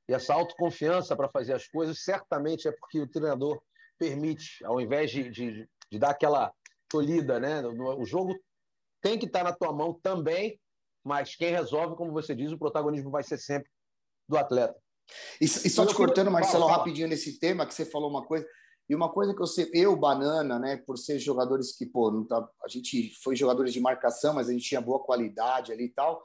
e 0.08 0.14
essa 0.14 0.32
autoconfiança 0.32 1.16
para 1.16 1.28
fazer 1.28 1.54
as 1.54 1.66
coisas, 1.66 2.02
certamente 2.02 2.68
é 2.68 2.72
porque 2.72 3.00
o 3.00 3.08
treinador 3.08 3.60
permite, 3.98 4.64
ao 4.64 4.80
invés 4.80 5.10
de, 5.10 5.28
de, 5.28 5.68
de 5.90 5.98
dar 5.98 6.10
aquela 6.10 6.52
tolhida, 6.88 7.40
né? 7.40 7.60
O 7.66 8.04
jogo 8.04 8.34
tem 9.00 9.18
que 9.18 9.26
estar 9.26 9.42
na 9.42 9.52
tua 9.52 9.72
mão 9.72 9.92
também, 10.00 10.58
mas 11.04 11.36
quem 11.36 11.50
resolve, 11.50 11.96
como 11.96 12.12
você 12.12 12.34
diz, 12.34 12.50
o 12.50 12.58
protagonismo 12.58 13.10
vai 13.10 13.22
ser 13.22 13.38
sempre 13.38 13.70
do 14.28 14.38
atleta. 14.38 14.76
E, 15.40 15.44
e 15.44 15.48
só 15.48 15.84
te 15.84 15.94
cortando, 15.94 16.30
Marcelo, 16.30 16.66
rapidinho 16.66 17.08
nesse 17.08 17.38
tema, 17.38 17.66
que 17.66 17.74
você 17.74 17.84
falou 17.84 18.08
uma 18.08 18.24
coisa. 18.24 18.46
E 18.88 18.94
uma 18.94 19.10
coisa 19.10 19.34
que 19.34 19.40
eu 19.40 19.46
sei, 19.46 19.70
eu, 19.72 19.96
Banana, 19.96 20.58
né, 20.58 20.76
por 20.76 20.98
ser 20.98 21.18
jogadores 21.18 21.74
que, 21.76 21.86
pô, 21.86 22.10
não 22.10 22.26
tá, 22.26 22.46
a 22.62 22.68
gente 22.68 23.14
foi 23.22 23.34
jogadores 23.34 23.72
de 23.72 23.80
marcação, 23.80 24.34
mas 24.34 24.48
a 24.48 24.52
gente 24.52 24.64
tinha 24.66 24.80
boa 24.80 25.02
qualidade 25.02 25.72
ali 25.72 25.84
e 25.84 25.92
tal. 25.92 26.22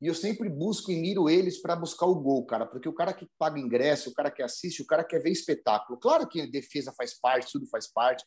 E 0.00 0.08
eu 0.08 0.14
sempre 0.14 0.48
busco 0.48 0.90
e 0.90 0.96
miro 1.00 1.30
eles 1.30 1.62
para 1.62 1.76
buscar 1.76 2.06
o 2.06 2.14
gol, 2.14 2.44
cara, 2.44 2.66
porque 2.66 2.88
o 2.88 2.92
cara 2.92 3.12
que 3.14 3.26
paga 3.38 3.58
ingresso, 3.58 4.10
o 4.10 4.12
cara 4.12 4.30
que 4.30 4.42
assiste, 4.42 4.82
o 4.82 4.86
cara 4.86 5.04
quer 5.04 5.20
ver 5.20 5.30
espetáculo. 5.30 5.98
Claro 5.98 6.28
que 6.28 6.46
defesa 6.46 6.92
faz 6.92 7.18
parte, 7.18 7.52
tudo 7.52 7.66
faz 7.68 7.90
parte. 7.90 8.24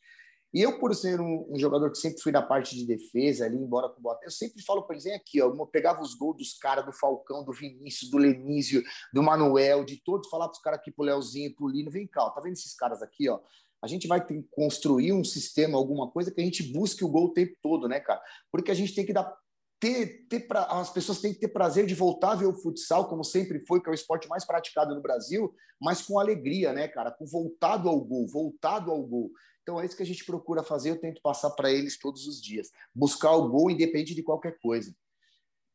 E 0.55 0.61
eu, 0.61 0.79
por 0.79 0.95
ser 0.95 1.19
um, 1.19 1.45
um 1.49 1.59
jogador 1.59 1.91
que 1.91 1.97
sempre 1.97 2.21
fui 2.21 2.31
da 2.31 2.41
parte 2.41 2.77
de 2.77 2.85
defesa 2.85 3.43
ali, 3.43 3.57
embora 3.57 3.89
com 3.89 4.01
bota, 4.01 4.23
eu 4.23 4.31
sempre 4.31 4.63
falo 4.63 4.83
para 4.83 4.95
eles, 4.95 5.03
vem 5.03 5.13
aqui, 5.13 5.41
ó, 5.41 5.53
eu 5.53 5.67
pegava 5.67 6.01
os 6.01 6.15
gols 6.15 6.37
dos 6.37 6.53
caras, 6.53 6.85
do 6.85 6.93
Falcão, 6.93 7.43
do 7.43 7.51
Vinícius, 7.51 8.09
do 8.09 8.17
Lenísio, 8.17 8.81
do 9.13 9.21
Manuel, 9.21 9.83
de 9.83 10.01
todos, 10.01 10.29
falar 10.29 10.47
para 10.47 10.55
os 10.55 10.61
caras 10.61 10.79
aqui, 10.79 10.91
pro 10.91 11.03
Leozinho, 11.03 11.53
pro 11.53 11.67
Lino, 11.67 11.91
vem 11.91 12.07
cá, 12.07 12.23
ó, 12.23 12.29
tá 12.29 12.39
vendo 12.39 12.53
esses 12.53 12.73
caras 12.73 13.01
aqui, 13.01 13.27
ó? 13.27 13.41
a 13.83 13.87
gente 13.87 14.07
vai 14.07 14.25
ter 14.25 14.43
construir 14.49 15.13
um 15.13 15.23
sistema, 15.23 15.77
alguma 15.77 16.09
coisa 16.09 16.31
que 16.31 16.41
a 16.41 16.43
gente 16.43 16.63
busque 16.73 17.03
o 17.03 17.09
gol 17.09 17.25
o 17.25 17.33
tempo 17.33 17.55
todo, 17.61 17.87
né, 17.87 17.99
cara? 17.99 18.21
Porque 18.51 18.71
a 18.71 18.73
gente 18.73 18.95
tem 18.95 19.05
que 19.05 19.13
dar 19.13 19.31
ter, 19.79 20.25
ter 20.27 20.39
pra, 20.41 20.63
as 20.63 20.89
pessoas 20.89 21.19
têm 21.19 21.33
que 21.33 21.39
ter 21.39 21.49
prazer 21.49 21.85
de 21.85 21.93
voltar 21.93 22.31
a 22.31 22.35
ver 22.35 22.47
o 22.47 22.55
futsal, 22.55 23.07
como 23.07 23.23
sempre 23.23 23.63
foi, 23.67 23.81
que 23.81 23.89
é 23.89 23.91
o 23.91 23.93
esporte 23.93 24.27
mais 24.27 24.45
praticado 24.45 24.95
no 24.95 25.01
Brasil, 25.01 25.53
mas 25.79 26.01
com 26.01 26.17
alegria, 26.17 26.73
né, 26.73 26.87
cara? 26.87 27.11
Com 27.11 27.25
voltado 27.25 27.87
ao 27.89 27.99
gol, 27.99 28.25
voltado 28.27 28.89
ao 28.89 29.03
gol. 29.03 29.29
Então 29.65 29.82
é 29.82 29.86
isso 29.86 29.97
que 29.97 30.04
a 30.04 30.06
gente 30.06 30.23
procura 30.23 30.62
fazer, 30.62 30.91
eu 30.91 30.99
tento 30.99 31.19
passar 31.23 31.49
para 31.49 31.71
eles 31.71 31.97
todos 31.97 32.28
os 32.28 32.39
dias. 32.39 32.71
Buscar 32.93 33.32
o 33.32 33.49
gol 33.49 33.71
independente 33.71 34.13
de 34.13 34.21
qualquer 34.21 34.60
coisa. 34.60 34.95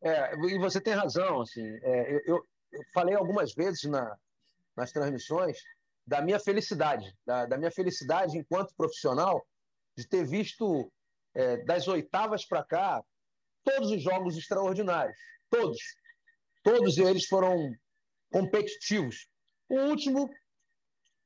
É, 0.01 0.33
e 0.37 0.59
você 0.61 0.81
tem 0.81 0.95
razão, 0.95 1.41
assim, 1.41 1.67
é, 1.83 2.23
eu, 2.25 2.47
eu, 2.73 2.85
falei 2.95 3.17
algumas 3.17 3.53
vezes 3.53 3.83
na, 3.83 4.17
nas 4.77 4.93
transmissões 4.93 5.59
da 6.07 6.23
minha 6.23 6.39
felicidade, 6.39 7.13
da, 7.27 7.47
da 7.47 7.59
minha 7.59 7.71
felicidade 7.73 8.39
enquanto 8.39 8.77
profissional, 8.77 9.45
de 9.99 10.07
ter 10.07 10.25
visto 10.25 10.91
é, 11.35 11.57
das 11.65 11.89
oitavas 11.89 12.47
para 12.47 12.63
cá 12.63 13.05
todos 13.65 13.91
os 13.91 14.01
jogos 14.01 14.37
extraordinários. 14.37 15.19
Todos. 15.51 15.81
Todos 16.63 16.97
eles 16.97 17.27
foram 17.27 17.75
competitivos. 18.31 19.27
O 19.69 19.75
último, 19.89 20.31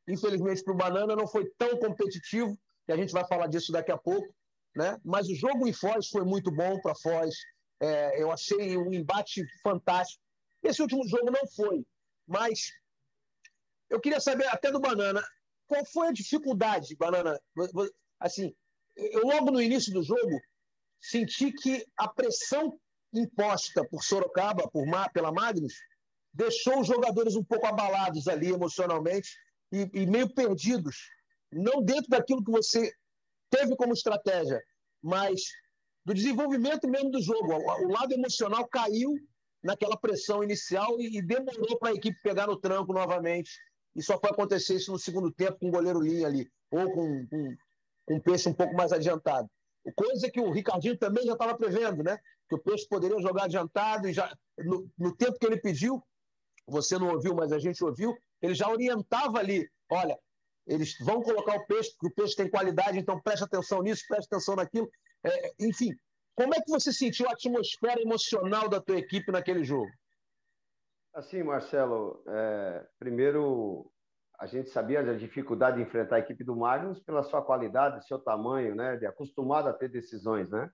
infelizmente 0.08 0.62
para 0.62 0.74
o 0.74 0.76
Banana, 0.76 1.16
não 1.16 1.26
foi 1.26 1.50
tão 1.58 1.78
competitivo, 1.78 2.56
e 2.88 2.92
a 2.92 2.96
gente 2.96 3.12
vai 3.12 3.26
falar 3.26 3.46
disso 3.46 3.72
daqui 3.72 3.90
a 3.90 3.98
pouco. 3.98 4.34
Né? 4.76 4.98
Mas 5.04 5.28
o 5.28 5.34
jogo 5.34 5.66
em 5.66 5.72
Foz 5.72 6.08
foi 6.08 6.24
muito 6.24 6.50
bom 6.50 6.80
para 6.80 6.94
Foz. 6.96 7.34
É, 7.80 8.20
eu 8.20 8.30
achei 8.30 8.76
um 8.76 8.92
embate 8.92 9.44
fantástico. 9.62 10.22
Esse 10.62 10.82
último 10.82 11.06
jogo 11.06 11.30
não 11.30 11.46
foi, 11.54 11.84
mas 12.26 12.72
eu 13.90 14.00
queria 14.00 14.20
saber 14.20 14.46
até 14.46 14.72
do 14.72 14.80
Banana, 14.80 15.22
qual 15.66 15.84
foi 15.86 16.08
a 16.08 16.12
dificuldade, 16.12 16.96
Banana? 16.96 17.38
Assim, 18.18 18.54
eu 18.96 19.26
logo 19.26 19.50
no 19.50 19.60
início 19.60 19.92
do 19.92 20.02
jogo 20.02 20.40
senti 21.00 21.52
que 21.52 21.84
a 21.98 22.08
pressão 22.08 22.78
imposta 23.12 23.86
por 23.88 24.02
Sorocaba, 24.02 24.68
por 24.70 24.84
pela 25.12 25.32
Magnus, 25.32 25.74
deixou 26.32 26.80
os 26.80 26.86
jogadores 26.86 27.36
um 27.36 27.44
pouco 27.44 27.66
abalados 27.66 28.26
ali 28.26 28.48
emocionalmente 28.48 29.36
e, 29.74 30.02
e 30.02 30.06
meio 30.06 30.32
perdidos, 30.32 31.10
não 31.52 31.82
dentro 31.82 32.08
daquilo 32.08 32.44
que 32.44 32.50
você 32.50 32.92
teve 33.50 33.76
como 33.76 33.92
estratégia, 33.92 34.62
mas 35.02 35.42
do 36.04 36.14
desenvolvimento 36.14 36.88
mesmo 36.88 37.10
do 37.10 37.22
jogo. 37.22 37.52
O, 37.52 37.87
o 37.87 37.88
lado 37.88 38.12
emocional 38.12 38.66
caiu 38.68 39.14
naquela 39.62 39.96
pressão 39.96 40.44
inicial 40.44 41.00
e, 41.00 41.22
demorou 41.22 41.78
para 41.78 41.90
a 41.90 41.94
equipe 41.94 42.20
pegar 42.22 42.46
no 42.46 42.60
tranco 42.60 42.92
novamente 42.92 43.50
e 43.96 44.02
só 44.02 44.18
foi 44.18 44.30
acontecer 44.30 44.74
isso 44.74 44.92
no 44.92 44.98
segundo 44.98 45.32
tempo 45.32 45.58
com 45.58 45.68
o 45.68 45.72
goleiro 45.72 46.00
linha 46.00 46.26
ali, 46.26 46.50
ou 46.70 46.90
com, 46.92 47.26
com, 47.26 47.56
com 48.06 48.14
um 48.16 48.20
peixe 48.20 48.48
um 48.48 48.52
pouco 48.52 48.74
mais 48.74 48.92
adiantado. 48.92 49.48
Coisa 49.96 50.30
que 50.30 50.40
o 50.40 50.50
Ricardinho 50.50 50.98
também 50.98 51.24
já 51.24 51.32
estava 51.32 51.56
prevendo, 51.56 52.02
né? 52.02 52.18
Que 52.48 52.56
o 52.56 52.58
peixe 52.58 52.87
poderia 52.88 53.20
jogar 53.20 53.44
adiantado 53.44 54.08
e 54.08 54.12
já 54.12 54.34
no, 54.58 54.90
no, 54.98 55.14
tempo 55.14 55.38
que 55.38 55.46
ele 55.46 55.60
pediu, 55.60 56.02
você 56.66 56.98
não 56.98 57.10
ouviu, 57.10 57.34
mas 57.34 57.52
a 57.52 57.58
gente 57.58 57.84
ouviu, 57.84 58.16
ele 58.44 58.54
já 58.54 58.68
orientava 58.68 59.38
ali, 59.38 59.66
olha, 59.90 60.18
eles 60.66 60.96
vão 61.00 61.22
colocar 61.22 61.57
o 61.57 61.66
peixe, 61.66 61.90
porque 61.92 62.07
o 62.09 62.14
peixe 62.14 62.37
tem 62.37 62.50
qualidade, 62.50 62.98
então 62.98 63.20
preste 63.20 63.44
atenção 63.44 63.83
nisso, 63.83 64.04
preste 64.07 64.26
atenção 64.26 64.54
naquilo. 64.54 64.88
É, 65.24 65.52
enfim, 65.61 65.90
como 66.35 66.54
é 66.54 66.61
que 66.61 66.70
você 66.70 66.92
sentiu 66.92 67.26
a 67.28 67.33
atmosfera 67.33 68.00
emocional 68.00 68.68
da 68.68 68.80
tua 68.80 68.98
equipe 68.98 69.33
naquele 69.33 69.64
jogo? 69.64 69.90
Assim, 71.14 71.42
Marcelo, 71.42 72.22
é, 72.28 72.87
primeiro 72.98 73.90
a 74.38 74.46
gente 74.46 74.68
sabia 74.68 75.02
da 75.02 75.14
dificuldade 75.14 75.76
de 75.76 75.85
enfrentar 75.85 76.16
a 76.16 76.18
equipe 76.18 76.44
do 76.44 76.57
Magnus 76.57 77.00
pela 77.00 77.22
sua 77.22 77.40
qualidade, 77.40 78.07
seu 78.07 78.18
tamanho, 78.18 78.74
né, 78.74 78.96
de 78.96 79.07
acostumado 79.07 79.68
a 79.68 79.72
ter 79.72 79.88
decisões, 79.88 80.50
né? 80.50 80.68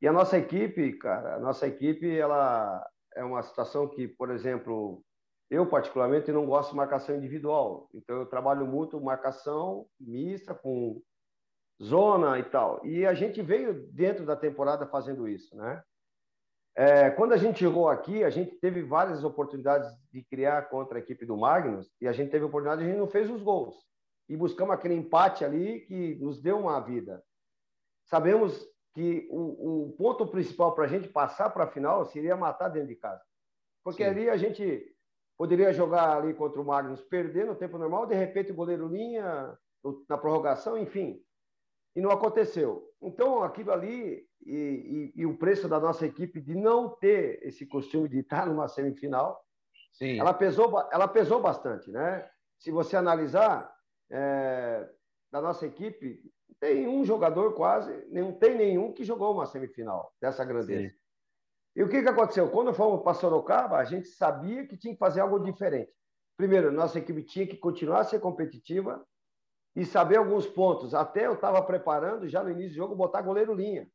E 0.00 0.06
a 0.06 0.12
nossa 0.12 0.38
equipe, 0.38 0.92
cara, 0.98 1.36
a 1.36 1.40
nossa 1.40 1.66
equipe, 1.66 2.16
ela 2.16 2.86
é 3.16 3.24
uma 3.24 3.42
situação 3.42 3.88
que, 3.88 4.06
por 4.06 4.30
exemplo, 4.30 5.02
eu 5.50 5.66
particularmente 5.66 6.30
não 6.30 6.46
gosto 6.46 6.70
de 6.70 6.76
marcação 6.76 7.16
individual, 7.16 7.88
então 7.94 8.16
eu 8.16 8.26
trabalho 8.26 8.66
muito 8.66 9.00
marcação 9.00 9.86
mista 9.98 10.54
com 10.54 11.00
zona 11.82 12.38
e 12.38 12.44
tal. 12.44 12.84
E 12.84 13.06
a 13.06 13.14
gente 13.14 13.40
veio 13.40 13.86
dentro 13.92 14.26
da 14.26 14.36
temporada 14.36 14.86
fazendo 14.86 15.28
isso, 15.28 15.56
né? 15.56 15.82
É, 16.76 17.10
quando 17.10 17.32
a 17.32 17.36
gente 17.36 17.58
chegou 17.58 17.88
aqui, 17.88 18.22
a 18.22 18.30
gente 18.30 18.54
teve 18.56 18.82
várias 18.82 19.24
oportunidades 19.24 19.90
de 20.12 20.22
criar 20.22 20.68
contra 20.68 20.98
a 20.98 21.00
equipe 21.00 21.26
do 21.26 21.36
Magnus 21.36 21.90
e 22.00 22.06
a 22.06 22.12
gente 22.12 22.30
teve 22.30 22.44
oportunidade, 22.44 22.84
a 22.84 22.86
gente 22.86 22.98
não 22.98 23.08
fez 23.08 23.28
os 23.28 23.42
gols. 23.42 23.74
E 24.28 24.36
buscamos 24.36 24.74
aquele 24.74 24.94
empate 24.94 25.44
ali 25.44 25.80
que 25.80 26.14
nos 26.16 26.40
deu 26.40 26.58
uma 26.58 26.78
vida. 26.78 27.20
Sabemos 28.04 28.64
que 28.94 29.26
o, 29.30 29.86
o 29.86 29.92
ponto 29.96 30.26
principal 30.28 30.72
para 30.74 30.84
a 30.84 30.88
gente 30.88 31.08
passar 31.08 31.50
para 31.50 31.64
a 31.64 31.70
final 31.70 32.04
seria 32.06 32.36
matar 32.36 32.68
dentro 32.68 32.88
de 32.88 32.96
casa. 32.96 33.22
Porque 33.82 34.04
Sim. 34.04 34.10
ali 34.10 34.30
a 34.30 34.36
gente 34.36 34.96
poderia 35.38 35.72
jogar 35.72 36.18
ali 36.18 36.34
contra 36.34 36.60
o 36.60 36.64
Magnus, 36.64 37.00
perder 37.00 37.46
no 37.46 37.54
tempo 37.54 37.78
normal, 37.78 38.06
de 38.06 38.14
repente 38.14 38.52
o 38.52 38.56
goleiro 38.56 38.88
linha 38.88 39.56
na 40.08 40.18
prorrogação, 40.18 40.76
enfim. 40.76 41.22
E 41.96 42.00
não 42.00 42.10
aconteceu. 42.10 42.92
Então, 43.00 43.42
aquilo 43.42 43.72
ali 43.72 44.26
e, 44.44 44.52
e, 44.52 45.12
e, 45.16 45.26
o 45.26 45.38
preço 45.38 45.68
da 45.68 45.80
nossa 45.80 46.04
equipe 46.04 46.40
de 46.40 46.54
não 46.54 46.90
ter 46.90 47.40
esse 47.42 47.64
costume 47.64 48.08
de 48.08 48.18
estar 48.18 48.46
numa 48.46 48.68
semifinal, 48.68 49.42
Sim. 49.92 50.18
Ela, 50.18 50.32
pesou, 50.32 50.88
ela 50.92 51.08
pesou 51.08 51.40
bastante. 51.40 51.90
Né? 51.90 52.28
Se 52.56 52.70
você 52.70 52.96
analisar, 52.96 53.74
é, 54.10 54.88
da 55.30 55.40
nossa 55.40 55.66
equipe, 55.66 56.22
tem 56.60 56.88
um 56.88 57.04
jogador 57.04 57.54
quase, 57.54 58.06
não 58.10 58.32
tem 58.32 58.56
nenhum 58.56 58.92
que 58.92 59.04
jogou 59.04 59.32
uma 59.32 59.46
semifinal 59.46 60.14
dessa 60.20 60.44
grandeza. 60.44 60.88
Sim. 60.88 60.94
E 61.78 61.82
o 61.84 61.88
que, 61.88 62.02
que 62.02 62.08
aconteceu? 62.08 62.50
Quando 62.50 62.74
fomos 62.74 63.04
para 63.04 63.14
Sorocaba, 63.14 63.76
a 63.76 63.84
gente 63.84 64.08
sabia 64.08 64.66
que 64.66 64.76
tinha 64.76 64.92
que 64.92 64.98
fazer 64.98 65.20
algo 65.20 65.38
diferente. 65.38 65.92
Primeiro, 66.36 66.72
nossa 66.72 66.98
equipe 66.98 67.22
tinha 67.22 67.46
que 67.46 67.56
continuar 67.56 68.00
a 68.00 68.04
ser 68.04 68.18
competitiva 68.18 69.06
e 69.76 69.84
saber 69.86 70.16
alguns 70.16 70.44
pontos. 70.44 70.92
Até 70.92 71.26
eu 71.26 71.34
estava 71.34 71.62
preparando, 71.62 72.26
já 72.26 72.42
no 72.42 72.50
início 72.50 72.70
do 72.70 72.76
jogo, 72.78 72.96
botar 72.96 73.22
goleiro 73.22 73.54
linha. 73.54 73.88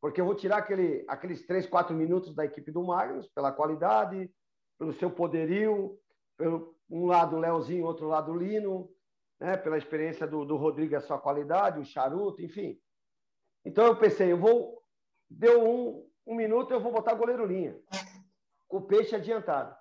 porque 0.00 0.18
eu 0.18 0.24
vou 0.24 0.34
tirar 0.34 0.56
aquele, 0.56 1.04
aqueles 1.06 1.46
três, 1.46 1.66
quatro 1.66 1.94
minutos 1.94 2.34
da 2.34 2.46
equipe 2.46 2.72
do 2.72 2.82
Magnus, 2.82 3.28
pela 3.28 3.52
qualidade, 3.52 4.32
pelo 4.78 4.94
seu 4.94 5.10
poderio, 5.10 6.00
pelo 6.38 6.74
um 6.88 7.04
lado 7.04 7.36
o 7.36 7.38
Leozinho, 7.38 7.84
outro 7.84 8.08
lado 8.08 8.34
Lino, 8.34 8.90
né? 9.38 9.58
pela 9.58 9.76
experiência 9.76 10.26
do, 10.26 10.42
do 10.42 10.56
Rodrigo, 10.56 10.96
a 10.96 11.02
sua 11.02 11.18
qualidade, 11.18 11.80
o 11.80 11.84
charuto, 11.84 12.40
enfim. 12.40 12.80
Então 13.62 13.84
eu 13.84 13.96
pensei, 13.98 14.32
eu 14.32 14.38
vou. 14.38 14.82
Deu 15.30 15.62
um, 15.62 16.07
um 16.28 16.34
minuto, 16.34 16.72
eu 16.72 16.80
vou 16.80 16.92
botar 16.92 17.14
goleiro 17.14 17.46
linha, 17.46 17.74
com 18.68 18.76
o 18.76 18.86
peixe 18.86 19.16
adiantado. 19.16 19.74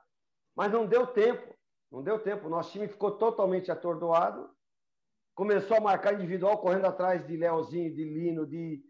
Mas 0.55 0.71
não 0.71 0.87
deu 0.87 1.05
tempo, 1.05 1.53
não 1.91 2.01
deu 2.01 2.17
tempo. 2.17 2.47
Nosso 2.47 2.71
time 2.71 2.87
ficou 2.87 3.11
totalmente 3.11 3.69
atordoado, 3.69 4.49
começou 5.35 5.77
a 5.77 5.81
marcar 5.81 6.13
individual, 6.13 6.57
correndo 6.59 6.85
atrás 6.85 7.27
de 7.27 7.35
Leozinho, 7.35 7.93
de 7.93 8.03
Lino, 8.03 8.47
de. 8.47 8.81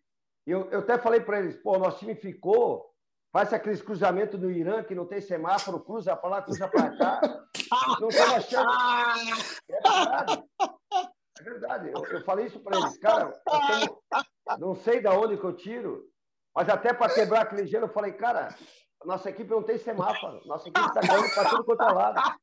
Eu, 0.46 0.70
eu 0.70 0.80
até 0.80 0.98
falei 0.98 1.20
para 1.20 1.40
eles, 1.40 1.58
pô, 1.58 1.78
nosso 1.78 2.00
time 2.00 2.16
ficou 2.16 2.94
faz 3.34 3.52
aqueles 3.52 3.82
cruzamentos 3.82 4.40
no 4.40 4.50
Irã 4.50 4.84
que 4.84 4.96
não 4.96 5.06
tem 5.06 5.20
semáforo, 5.20 5.80
cruza 5.80 6.16
para 6.16 6.30
lá, 6.30 6.42
cruza 6.42 6.68
para 6.68 6.96
cá. 6.98 7.22
Não 8.00 8.08
tem 8.08 8.24
uma 8.24 8.40
chance. 8.40 9.62
É 9.70 9.74
verdade. 9.74 10.44
É 11.38 11.44
verdade. 11.44 11.92
Eu, 11.94 12.06
eu 12.06 12.24
falei 12.24 12.46
isso 12.46 12.60
para 12.62 12.78
eles. 12.78 12.98
Cara, 12.98 13.34
tenho, 13.46 13.98
não 14.58 14.74
sei 14.76 15.02
de 15.02 15.08
onde 15.08 15.38
que 15.38 15.44
eu 15.44 15.54
tiro, 15.54 16.08
mas 16.58 16.70
até 16.70 16.92
para 16.92 17.14
quebrar 17.14 17.42
aquele 17.42 17.68
gelo, 17.68 17.86
eu 17.86 17.94
falei, 17.94 18.14
cara, 18.14 18.50
nossa 19.06 19.30
equipe 19.30 19.48
não 19.48 19.62
tem 19.62 19.78
semáforo. 19.78 20.42
Nossa 20.48 20.68
equipe 20.68 20.88
está 20.88 21.02
caindo 21.02 21.32
para 21.36 21.50
tudo 21.50 21.64
quanto 21.64 21.84
é 21.84 21.92
lado. 21.92 22.38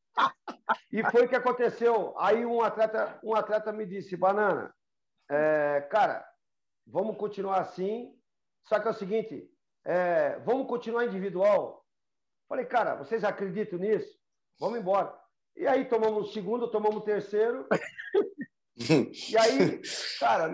E 0.93 1.03
foi 1.11 1.25
o 1.25 1.29
que 1.29 1.35
aconteceu. 1.35 2.15
Aí 2.17 2.47
um 2.47 2.63
atleta, 2.63 3.19
um 3.25 3.35
atleta 3.35 3.73
me 3.73 3.85
disse, 3.85 4.17
Banana, 4.17 4.73
é, 5.29 5.81
cara, 5.91 6.25
vamos 6.87 7.17
continuar 7.17 7.59
assim. 7.59 8.17
Só 8.69 8.79
que 8.79 8.87
é 8.87 8.93
o 8.93 8.95
seguinte, 8.95 9.51
é, 9.85 10.39
vamos 10.45 10.69
continuar 10.69 11.07
individual? 11.07 11.85
Falei, 12.49 12.67
cara, 12.67 12.95
vocês 12.95 13.25
acreditam 13.25 13.81
nisso? 13.81 14.17
Vamos 14.61 14.79
embora. 14.79 15.13
E 15.57 15.67
aí 15.67 15.87
tomamos 15.87 16.29
o 16.29 16.33
segundo, 16.33 16.71
tomamos 16.71 16.99
o 16.99 17.05
terceiro. 17.05 17.67
e 18.79 19.37
aí, 19.37 19.83
cara, 20.21 20.47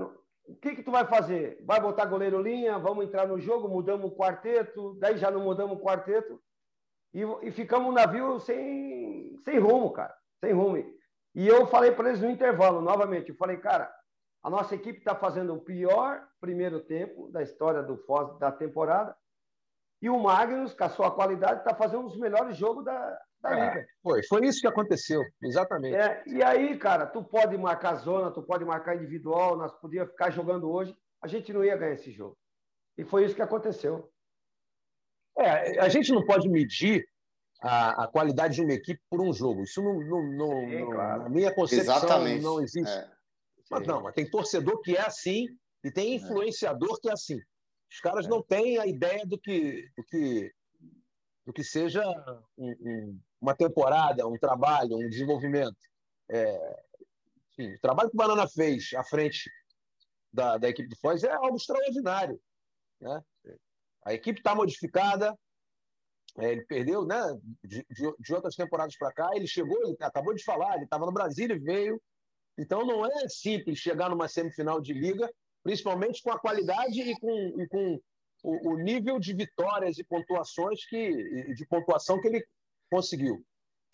o 0.50 0.56
que 0.56 0.74
que 0.74 0.82
tu 0.82 0.90
vai 0.90 1.06
fazer? 1.06 1.62
Vai 1.64 1.80
botar 1.80 2.06
goleiro 2.06 2.42
linha, 2.42 2.78
vamos 2.78 3.04
entrar 3.04 3.26
no 3.26 3.38
jogo, 3.38 3.68
mudamos 3.68 4.10
o 4.10 4.14
quarteto, 4.14 4.94
daí 4.98 5.16
já 5.16 5.30
não 5.30 5.40
mudamos 5.40 5.78
o 5.78 5.80
quarteto. 5.80 6.40
E, 7.14 7.22
e 7.42 7.50
ficamos 7.52 7.88
no 7.88 7.94
navio 7.94 8.38
sem, 8.40 9.38
sem 9.44 9.58
rumo, 9.58 9.92
cara. 9.92 10.14
Sem 10.40 10.52
rumo. 10.52 10.76
E 11.34 11.46
eu 11.46 11.66
falei 11.66 11.92
para 11.92 12.08
eles 12.08 12.20
no 12.20 12.30
intervalo, 12.30 12.80
novamente, 12.80 13.30
eu 13.30 13.36
falei, 13.36 13.56
cara, 13.56 13.92
a 14.42 14.50
nossa 14.50 14.74
equipe 14.74 14.98
está 14.98 15.14
fazendo 15.14 15.54
o 15.54 15.60
pior 15.60 16.26
primeiro 16.40 16.80
tempo 16.80 17.30
da 17.30 17.42
história 17.42 17.82
do 17.82 17.96
Foz 17.98 18.36
da 18.38 18.50
temporada. 18.50 19.16
E 20.02 20.08
o 20.08 20.18
Magnus, 20.18 20.74
com 20.74 20.84
a 20.84 20.88
sua 20.88 21.10
qualidade, 21.10 21.60
está 21.60 21.74
fazendo 21.74 22.00
um 22.00 22.06
dos 22.06 22.18
melhores 22.18 22.56
jogos 22.56 22.84
da, 22.84 23.20
da 23.42 23.50
é, 23.50 23.68
Liga. 23.68 23.86
Foi, 24.02 24.22
foi 24.24 24.46
isso 24.46 24.60
que 24.60 24.66
aconteceu, 24.66 25.22
exatamente. 25.42 25.96
É, 25.96 26.22
e 26.26 26.42
aí, 26.42 26.78
cara, 26.78 27.06
tu 27.06 27.22
pode 27.22 27.56
marcar 27.56 27.96
zona, 27.96 28.30
tu 28.30 28.42
pode 28.42 28.64
marcar 28.64 28.96
individual, 28.96 29.56
nós 29.56 29.72
podíamos 29.72 30.10
ficar 30.10 30.30
jogando 30.30 30.70
hoje, 30.70 30.96
a 31.22 31.28
gente 31.28 31.52
não 31.52 31.64
ia 31.64 31.76
ganhar 31.76 31.94
esse 31.94 32.10
jogo. 32.10 32.36
E 32.96 33.04
foi 33.04 33.24
isso 33.24 33.34
que 33.34 33.42
aconteceu. 33.42 34.10
É, 35.38 35.80
a 35.80 35.88
gente 35.88 36.12
não 36.12 36.24
pode 36.24 36.48
medir 36.48 37.06
a, 37.62 38.04
a 38.04 38.08
qualidade 38.08 38.54
de 38.54 38.62
uma 38.62 38.72
equipe 38.72 39.00
por 39.08 39.20
um 39.20 39.32
jogo. 39.32 39.62
Isso 39.62 39.82
não, 39.82 40.00
não, 40.00 40.22
não, 40.32 40.60
Sim, 40.60 40.80
não 40.80 40.90
claro. 40.90 41.22
na 41.22 41.28
minha 41.28 41.54
concepção 41.54 41.96
Exatamente. 41.96 42.42
não 42.42 42.60
existe. 42.60 42.90
É. 42.90 43.10
Mas 43.70 43.86
não, 43.86 44.02
mas 44.02 44.14
tem 44.14 44.28
torcedor 44.28 44.80
que 44.82 44.96
é 44.96 45.00
assim 45.00 45.46
e 45.84 45.90
tem 45.90 46.12
é. 46.12 46.14
influenciador 46.16 47.00
que 47.00 47.08
é 47.08 47.12
assim. 47.12 47.38
Os 47.90 48.00
caras 48.00 48.26
é. 48.26 48.28
não 48.28 48.42
têm 48.42 48.78
a 48.78 48.86
ideia 48.86 49.24
do 49.24 49.38
que, 49.38 49.88
do 49.96 50.04
que, 50.04 50.52
do 51.46 51.52
que 51.52 51.62
seja 51.62 52.02
um, 52.58 52.70
um, 52.80 53.20
uma 53.40 53.54
temporada, 53.54 54.26
um 54.26 54.38
trabalho, 54.38 54.96
um 54.96 55.08
desenvolvimento. 55.08 55.78
É, 56.28 56.82
enfim, 57.52 57.74
o 57.74 57.80
trabalho 57.80 58.10
que 58.10 58.16
o 58.16 58.18
Banana 58.18 58.46
fez 58.48 58.92
à 58.94 59.02
frente 59.02 59.50
da, 60.32 60.58
da 60.58 60.68
equipe 60.68 60.88
do 60.88 60.96
Foz 60.96 61.24
é 61.24 61.32
algo 61.32 61.56
extraordinário. 61.56 62.40
Né? 63.00 63.22
A 64.04 64.14
equipe 64.14 64.40
está 64.40 64.54
modificada, 64.54 65.36
é, 66.38 66.52
ele 66.52 66.64
perdeu 66.64 67.04
né, 67.04 67.20
de, 67.64 67.84
de, 67.88 68.34
outras 68.34 68.54
temporadas 68.54 68.96
para 68.96 69.12
cá, 69.12 69.30
ele 69.34 69.46
chegou, 69.46 69.82
ele 69.82 69.96
acabou 70.00 70.34
de 70.34 70.44
falar, 70.44 70.74
ele 70.76 70.84
estava 70.84 71.06
no 71.06 71.12
Brasil 71.12 71.50
e 71.50 71.58
veio, 71.58 72.00
então 72.56 72.86
não 72.86 73.04
é 73.04 73.28
simples 73.28 73.78
chegar 73.78 74.08
numa 74.10 74.28
semifinal 74.28 74.80
de 74.80 74.92
liga, 74.92 75.30
principalmente 75.62 76.22
com 76.22 76.30
a 76.30 76.38
qualidade 76.38 77.00
e 77.00 77.18
com, 77.18 77.60
e 77.60 77.68
com 77.68 78.00
o, 78.42 78.70
o, 78.70 78.76
nível 78.78 79.18
de 79.18 79.34
vitórias 79.34 79.98
e 79.98 80.04
pontuações 80.04 80.86
que 80.86 81.54
de 81.54 81.66
pontuação 81.66 82.20
que 82.20 82.28
ele 82.28 82.46
conseguiu. 82.90 83.44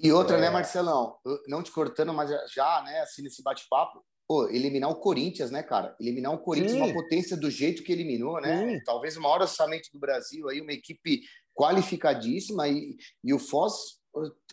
E 0.01 0.13
outra, 0.13 0.37
né, 0.37 0.47
é... 0.47 0.49
né, 0.49 0.53
Marcelão? 0.53 1.17
Não 1.49 1.63
te 1.63 1.71
cortando, 1.71 2.13
mas 2.13 2.31
já, 2.53 2.83
né, 2.83 3.01
assim, 3.01 3.23
nesse 3.23 3.43
bate-papo, 3.43 4.05
pô, 4.29 4.49
eliminar 4.49 4.91
o 4.91 5.01
Corinthians, 5.01 5.51
né, 5.51 5.63
cara? 5.63 5.97
Eliminar 6.01 6.33
o 6.33 6.39
Corinthians, 6.39 6.73
Sim. 6.73 6.83
uma 6.83 6.93
potência 6.93 7.37
do 7.37 7.51
jeito 7.51 7.83
que 7.83 7.93
eliminou, 7.93 8.41
né? 8.41 8.59
Sim. 8.59 8.85
Talvez 8.85 9.17
o 9.17 9.23
maior 9.23 9.41
orçamento 9.41 9.89
do 9.93 9.99
Brasil 9.99 10.49
aí, 10.49 10.61
uma 10.61 10.73
equipe 10.73 11.23
qualificadíssima 11.55 12.69
e, 12.69 12.97
e 13.25 13.33
o 13.33 13.39
Foz 13.39 13.75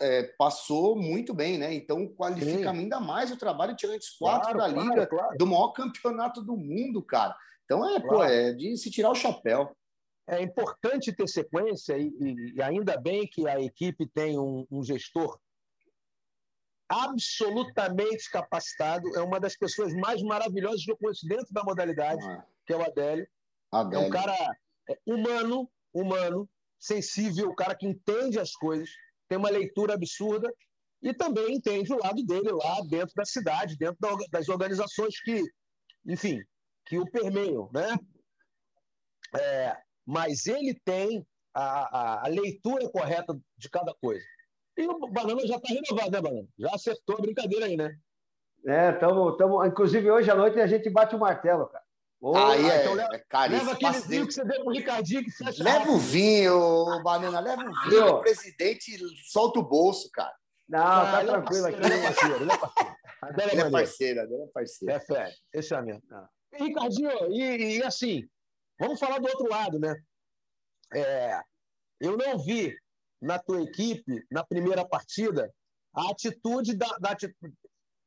é, 0.02 0.24
passou 0.38 0.96
muito 0.96 1.34
bem, 1.34 1.58
né? 1.58 1.74
Então 1.74 2.08
qualifica 2.08 2.72
Sim. 2.72 2.80
ainda 2.80 3.00
mais 3.00 3.32
o 3.32 3.38
trabalho 3.38 3.76
de 3.76 3.86
antes 3.88 4.16
quatro 4.18 4.54
claro, 4.54 4.74
da 4.74 4.82
liga 4.82 5.08
claro. 5.08 5.38
do 5.38 5.48
maior 5.48 5.70
campeonato 5.70 6.42
do 6.42 6.56
mundo, 6.56 7.02
cara. 7.02 7.36
Então 7.66 7.88
é, 7.90 8.00
pô, 8.00 8.24
é 8.24 8.54
de 8.54 8.76
se 8.78 8.92
tirar 8.92 9.10
o 9.10 9.16
chapéu. 9.16 9.76
É 10.28 10.42
importante 10.42 11.14
ter 11.14 11.28
sequência 11.28 11.98
e, 11.98 12.54
e 12.56 12.62
ainda 12.62 12.98
bem 12.98 13.28
que 13.28 13.48
a 13.48 13.60
equipe 13.60 14.08
tem 14.08 14.40
um, 14.40 14.66
um, 14.72 14.84
gestor 14.84 15.38
absolutamente 16.88 18.30
capacitado. 18.32 19.08
É 19.18 19.22
uma 19.22 19.40
das 19.40 19.58
pessoas 19.58 19.94
mais 19.94 20.22
maravilhosas 20.22 20.86
que 20.86 20.92
eu 20.92 20.98
conheço 20.98 21.28
dentro 21.28 21.54
da 21.54 21.64
modalidade, 21.64 22.24
ah. 22.26 22.46
que 22.66 22.74
é 22.74 22.78
o 22.78 22.82
Adélio. 22.82 23.28
Adélio. 23.72 24.06
É 24.06 24.08
um 24.08 24.10
cara 24.10 24.34
é, 24.90 24.98
humano, 25.06 25.70
humano, 25.94 26.50
sensível, 26.80 27.50
o 27.50 27.56
cara 27.56 27.76
que 27.76 27.88
entende 27.88 28.40
as 28.40 28.54
coisas 28.54 28.90
tem 29.28 29.38
uma 29.38 29.50
leitura 29.50 29.94
absurda 29.94 30.54
e 31.02 31.14
também 31.14 31.56
entende 31.56 31.92
o 31.92 31.98
lado 31.98 32.24
dele 32.24 32.52
lá 32.52 32.82
dentro 32.88 33.14
da 33.16 33.26
cidade, 33.26 33.78
dentro 33.78 33.98
das 34.30 34.48
organizações 34.48 35.20
que, 35.22 35.44
enfim, 36.06 36.40
que 36.86 36.98
o 36.98 37.10
permeiam, 37.10 37.70
né? 37.74 37.98
É, 39.36 39.78
mas 40.06 40.46
ele 40.48 40.74
tem 40.86 41.26
a, 41.54 41.64
a, 41.64 42.26
a, 42.26 42.28
leitura 42.28 42.90
correta 42.90 43.38
de 43.58 43.70
cada 43.70 43.94
coisa. 43.96 44.24
E 44.78 44.88
o 44.88 45.08
Banana 45.08 45.46
já 45.46 45.58
está 45.58 45.74
renovado, 45.74 46.12
né, 46.12 46.22
Banana? 46.22 46.48
Já 46.58 46.70
acertou 46.74 47.18
a 47.18 47.22
brincadeira 47.22 47.66
aí, 47.66 47.78
né? 47.78 47.96
É, 48.66 48.92
estamos. 48.92 49.38
Inclusive, 49.68 50.10
hoje 50.10 50.32
à 50.32 50.36
noite 50.36 50.60
a 50.60 50.68
gente 50.68 50.90
bate 50.90 51.16
o 51.16 51.20
martelo, 51.20 51.68
cara. 51.68 51.84
Oh, 52.26 52.38
aí 52.38 52.70
é, 52.70 52.82
então 52.82 52.94
leva, 52.94 53.16
é 53.16 53.20
caríssimo. 53.28 53.70
Leva 53.70 53.90
aquele 53.90 54.08
vinho 54.08 54.28
que 54.28 54.34
você 54.34 54.46
deu 54.46 54.64
pro 54.64 54.72
Ricardinho 54.72 55.26
que 55.26 55.32
fecha 55.32 55.62
Leva 55.62 55.92
o 55.92 55.98
vinho, 55.98 57.04
Banana, 57.04 57.42
leva 57.42 57.62
o 57.62 57.90
vinho. 57.90 58.08
O 58.08 58.22
presidente 58.22 58.98
solta 59.30 59.60
o 59.60 59.64
bolso, 59.64 60.10
cara. 60.10 60.34
Não, 60.70 60.80
ah, 60.80 61.12
tá 61.12 61.26
tranquilo 61.26 61.68
aqui. 61.68 61.80
Ele 61.84 61.94
é 61.94 62.02
parceiro, 62.02 62.36
ele 62.36 62.52
é 62.52 62.58
parceiro. 62.58 62.96
Ele 63.52 63.62
é 63.62 63.70
parceiro, 63.70 64.20
ele 64.22 64.36
é 64.36 64.48
parceiro. 64.48 64.94
É 64.94 65.00
fé, 65.02 65.34
esse 65.54 65.76
é 65.76 65.82
mesmo. 65.82 66.02
Ah. 66.12 66.30
E, 66.54 66.64
Ricardinho, 66.64 67.12
e, 67.30 67.78
e, 67.78 67.84
assim, 67.84 68.26
vamos 68.84 69.00
falar 69.00 69.20
do 69.20 69.28
outro 69.28 69.48
lado, 69.50 69.80
né? 69.80 69.96
É, 70.94 71.42
eu 72.00 72.18
não 72.18 72.38
vi 72.38 72.76
na 73.22 73.40
tua 73.40 73.62
equipe, 73.62 74.26
na 74.30 74.46
primeira 74.46 74.86
partida, 74.86 75.52
a 75.94 76.10
atitude 76.12 76.76
da, 76.76 76.88
da 76.98 77.16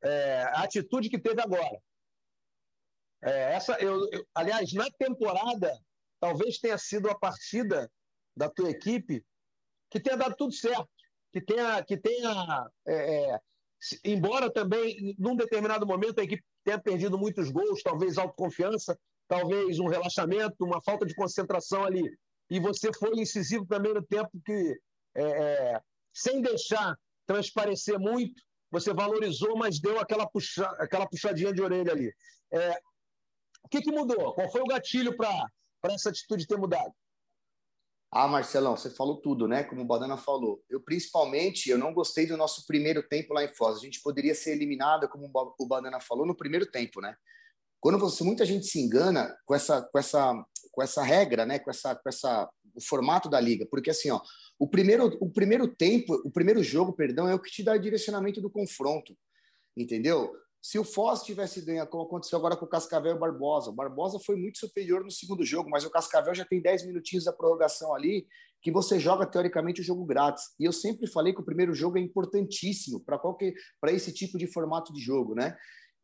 é, 0.03 0.43
a 0.43 0.63
atitude 0.63 1.09
que 1.09 1.19
teve 1.19 1.41
agora. 1.41 1.81
É, 3.23 3.53
essa, 3.53 3.73
eu, 3.79 4.07
eu, 4.11 4.25
aliás, 4.35 4.71
na 4.73 4.87
temporada, 4.91 5.75
talvez 6.19 6.59
tenha 6.59 6.77
sido 6.77 7.09
a 7.09 7.17
partida 7.17 7.91
da 8.35 8.47
tua 8.47 8.69
equipe 8.69 9.25
que 9.89 9.99
tenha 9.99 10.15
dado 10.15 10.35
tudo 10.35 10.53
certo, 10.53 10.89
que 11.33 11.41
tenha, 11.41 11.83
que 11.83 11.97
tenha 11.97 12.69
é, 12.85 13.31
é 13.33 13.39
embora 14.03 14.51
também, 14.51 15.15
num 15.17 15.35
determinado 15.35 15.85
momento, 15.85 16.19
a 16.19 16.23
equipe 16.23 16.43
tenha 16.63 16.79
perdido 16.79 17.17
muitos 17.17 17.49
gols, 17.49 17.81
talvez 17.81 18.17
autoconfiança, 18.17 18.99
talvez 19.27 19.79
um 19.79 19.87
relaxamento, 19.87 20.55
uma 20.63 20.81
falta 20.81 21.05
de 21.05 21.15
concentração 21.15 21.83
ali. 21.83 22.03
E 22.49 22.59
você 22.59 22.91
foi 22.93 23.11
incisivo 23.19 23.65
também 23.65 23.93
no 23.93 24.01
tempo 24.01 24.31
que, 24.45 24.79
é, 25.15 25.23
é 25.23 25.81
sem 26.13 26.41
deixar 26.41 26.97
transparecer 27.25 27.99
muito, 27.99 28.41
você 28.71 28.93
valorizou, 28.93 29.57
mas 29.57 29.79
deu 29.79 29.99
aquela, 29.99 30.27
puxa, 30.27 30.65
aquela 30.79 31.07
puxadinha 31.07 31.53
de 31.53 31.61
orelha 31.61 31.91
ali. 31.91 32.13
É, 32.51 32.71
o 33.63 33.69
que, 33.69 33.81
que 33.81 33.91
mudou? 33.91 34.33
Qual 34.33 34.49
foi 34.51 34.61
o 34.61 34.67
gatilho 34.67 35.15
para 35.15 35.49
essa 35.83 36.09
atitude 36.09 36.47
ter 36.47 36.57
mudado? 36.57 36.93
Ah, 38.09 38.27
Marcelão, 38.27 38.77
você 38.77 38.89
falou 38.89 39.17
tudo, 39.17 39.47
né? 39.47 39.63
Como 39.63 39.81
o 39.81 39.85
Badana 39.85 40.15
falou. 40.15 40.63
Eu, 40.69 40.81
principalmente, 40.81 41.69
eu 41.69 41.77
não 41.77 41.93
gostei 41.93 42.25
do 42.25 42.37
nosso 42.37 42.65
primeiro 42.65 43.03
tempo 43.03 43.33
lá 43.33 43.43
em 43.43 43.49
Foz. 43.49 43.77
A 43.77 43.81
gente 43.81 44.01
poderia 44.01 44.33
ser 44.33 44.51
eliminada, 44.51 45.09
como 45.09 45.29
o 45.59 45.67
Badana 45.67 45.99
falou, 45.99 46.25
no 46.25 46.35
primeiro 46.35 46.65
tempo, 46.65 47.01
né? 47.01 47.15
Quando 47.79 47.99
você, 47.99 48.23
muita 48.23 48.45
gente 48.45 48.65
se 48.65 48.79
engana 48.79 49.35
com 49.45 49.53
essa, 49.53 49.81
com 49.81 49.99
essa, 49.99 50.33
com 50.71 50.81
essa 50.81 51.03
regra, 51.03 51.45
né? 51.45 51.59
Com 51.59 51.69
essa, 51.69 51.95
com 51.95 52.09
essa 52.09 52.49
o 52.77 52.81
formato 52.81 53.27
da 53.27 53.39
liga, 53.39 53.65
porque 53.69 53.89
assim, 53.89 54.11
ó, 54.11 54.21
o 54.59 54.67
primeiro, 54.67 55.17
o 55.19 55.29
primeiro 55.29 55.67
tempo, 55.67 56.13
o 56.23 56.31
primeiro 56.31 56.61
jogo, 56.61 56.93
perdão, 56.93 57.27
é 57.27 57.33
o 57.33 57.39
que 57.39 57.51
te 57.51 57.63
dá 57.63 57.73
o 57.73 57.79
direcionamento 57.79 58.39
do 58.39 58.51
confronto, 58.51 59.17
entendeu? 59.75 60.31
Se 60.61 60.77
o 60.77 60.83
Foz 60.83 61.23
tivesse 61.23 61.61
ganho, 61.61 61.87
como 61.87 62.03
aconteceu 62.03 62.37
agora 62.37 62.55
com 62.55 62.65
o 62.65 62.69
Cascavel 62.69 63.13
e 63.13 63.15
o 63.15 63.19
Barbosa, 63.19 63.69
o 63.69 63.73
Barbosa 63.73 64.19
foi 64.19 64.35
muito 64.35 64.59
superior 64.59 65.03
no 65.03 65.09
segundo 65.11 65.43
jogo, 65.43 65.69
mas 65.69 65.85
o 65.85 65.89
Cascavel 65.89 66.35
já 66.35 66.45
tem 66.45 66.61
10 66.61 66.85
minutinhos 66.87 67.25
da 67.25 67.33
prorrogação 67.33 67.95
ali, 67.95 68.27
que 68.61 68.71
você 68.71 68.99
joga 68.99 69.25
teoricamente 69.25 69.81
o 69.81 69.83
jogo 69.83 70.03
grátis. 70.03 70.43
E 70.59 70.65
eu 70.65 70.73
sempre 70.73 71.07
falei 71.07 71.33
que 71.33 71.39
o 71.39 71.45
primeiro 71.45 71.73
jogo 71.73 71.97
é 71.97 72.01
importantíssimo 72.01 72.99
para 72.99 73.17
qualquer 73.17 73.53
para 73.79 73.91
esse 73.91 74.11
tipo 74.11 74.37
de 74.37 74.47
formato 74.47 74.91
de 74.91 74.99
jogo, 74.99 75.35
né? 75.35 75.55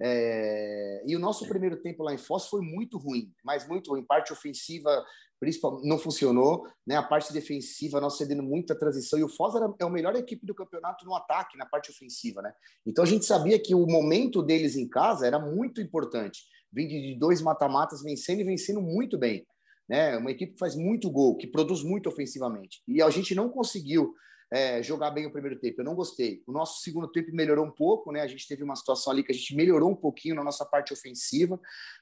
É... 0.01 1.03
E 1.05 1.15
o 1.15 1.19
nosso 1.19 1.47
primeiro 1.47 1.81
tempo 1.81 2.03
lá 2.03 2.13
em 2.13 2.17
Foz 2.17 2.47
foi 2.47 2.61
muito 2.61 2.97
ruim, 2.97 3.31
mas 3.43 3.67
muito 3.67 3.91
ruim. 3.91 4.03
Parte 4.03 4.33
ofensiva 4.33 5.03
principal 5.43 5.81
não 5.83 5.99
funcionou, 5.99 6.65
né? 6.87 6.95
A 6.95 7.03
parte 7.03 7.33
defensiva 7.33 7.99
nós 7.99 8.17
cedendo 8.17 8.41
muita 8.41 8.73
transição 8.73 9.19
e 9.19 9.23
o 9.23 9.29
Foz 9.29 9.55
era, 9.55 9.73
é 9.79 9.83
a 9.83 9.89
melhor 9.89 10.15
equipe 10.15 10.45
do 10.45 10.55
campeonato 10.55 11.05
no 11.05 11.13
ataque, 11.15 11.57
na 11.57 11.65
parte 11.65 11.91
ofensiva, 11.91 12.41
né? 12.41 12.53
Então 12.85 13.03
a 13.03 13.07
gente 13.07 13.25
sabia 13.25 13.59
que 13.59 13.75
o 13.75 13.85
momento 13.85 14.41
deles 14.41 14.75
em 14.77 14.87
casa 14.87 15.27
era 15.27 15.39
muito 15.39 15.81
importante, 15.81 16.43
vindo 16.71 16.89
de 16.89 17.17
dois 17.19 17.41
mata-matas 17.41 18.01
vencendo 18.01 18.39
e 18.39 18.45
vencendo 18.45 18.81
muito 18.81 19.17
bem, 19.17 19.45
né? 19.87 20.17
Uma 20.17 20.31
equipe 20.31 20.53
que 20.53 20.59
faz 20.59 20.75
muito 20.75 21.11
gol, 21.11 21.35
que 21.35 21.47
produz 21.47 21.83
muito 21.83 22.07
ofensivamente 22.07 22.81
e 22.87 23.01
a 23.01 23.09
gente 23.09 23.35
não 23.35 23.49
conseguiu 23.49 24.13
é, 24.53 24.83
jogar 24.83 25.09
bem 25.09 25.25
o 25.25 25.31
primeiro 25.31 25.59
tempo. 25.59 25.81
Eu 25.81 25.85
não 25.85 25.95
gostei. 25.95 26.43
O 26.45 26.51
nosso 26.51 26.83
segundo 26.83 27.11
tempo 27.11 27.33
melhorou 27.33 27.65
um 27.65 27.71
pouco, 27.71 28.11
né? 28.11 28.21
A 28.21 28.27
gente 28.27 28.47
teve 28.47 28.63
uma 28.63 28.75
situação 28.75 29.11
ali 29.11 29.23
que 29.23 29.31
a 29.31 29.35
gente 29.35 29.55
melhorou 29.55 29.89
um 29.89 29.95
pouquinho 29.95 30.35
na 30.35 30.43
nossa 30.43 30.63
parte 30.63 30.93
ofensiva, 30.93 31.59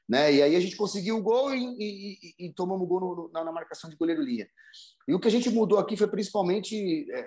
né? 0.07 0.33
E 0.33 0.43
aí 0.43 0.53
a 0.53 0.59
gente 0.59 0.75
conseguiu 0.75 1.15
o 1.15 1.21
gol 1.21 1.55
e, 1.55 1.63
e, 1.79 2.47
e, 2.47 2.53
tomamos 2.53 2.83
o 2.83 2.87
gol 2.87 2.99
no, 2.99 3.31
na, 3.31 3.45
na, 3.45 3.53
marcação 3.53 3.89
de 3.89 3.95
goleiro 3.95 4.21
linha. 4.21 4.49
E 5.07 5.13
o 5.13 5.19
que 5.19 5.29
a 5.29 5.31
gente 5.31 5.49
mudou 5.49 5.79
aqui 5.79 5.95
foi 5.95 6.07
principalmente 6.07 7.09
é, 7.09 7.25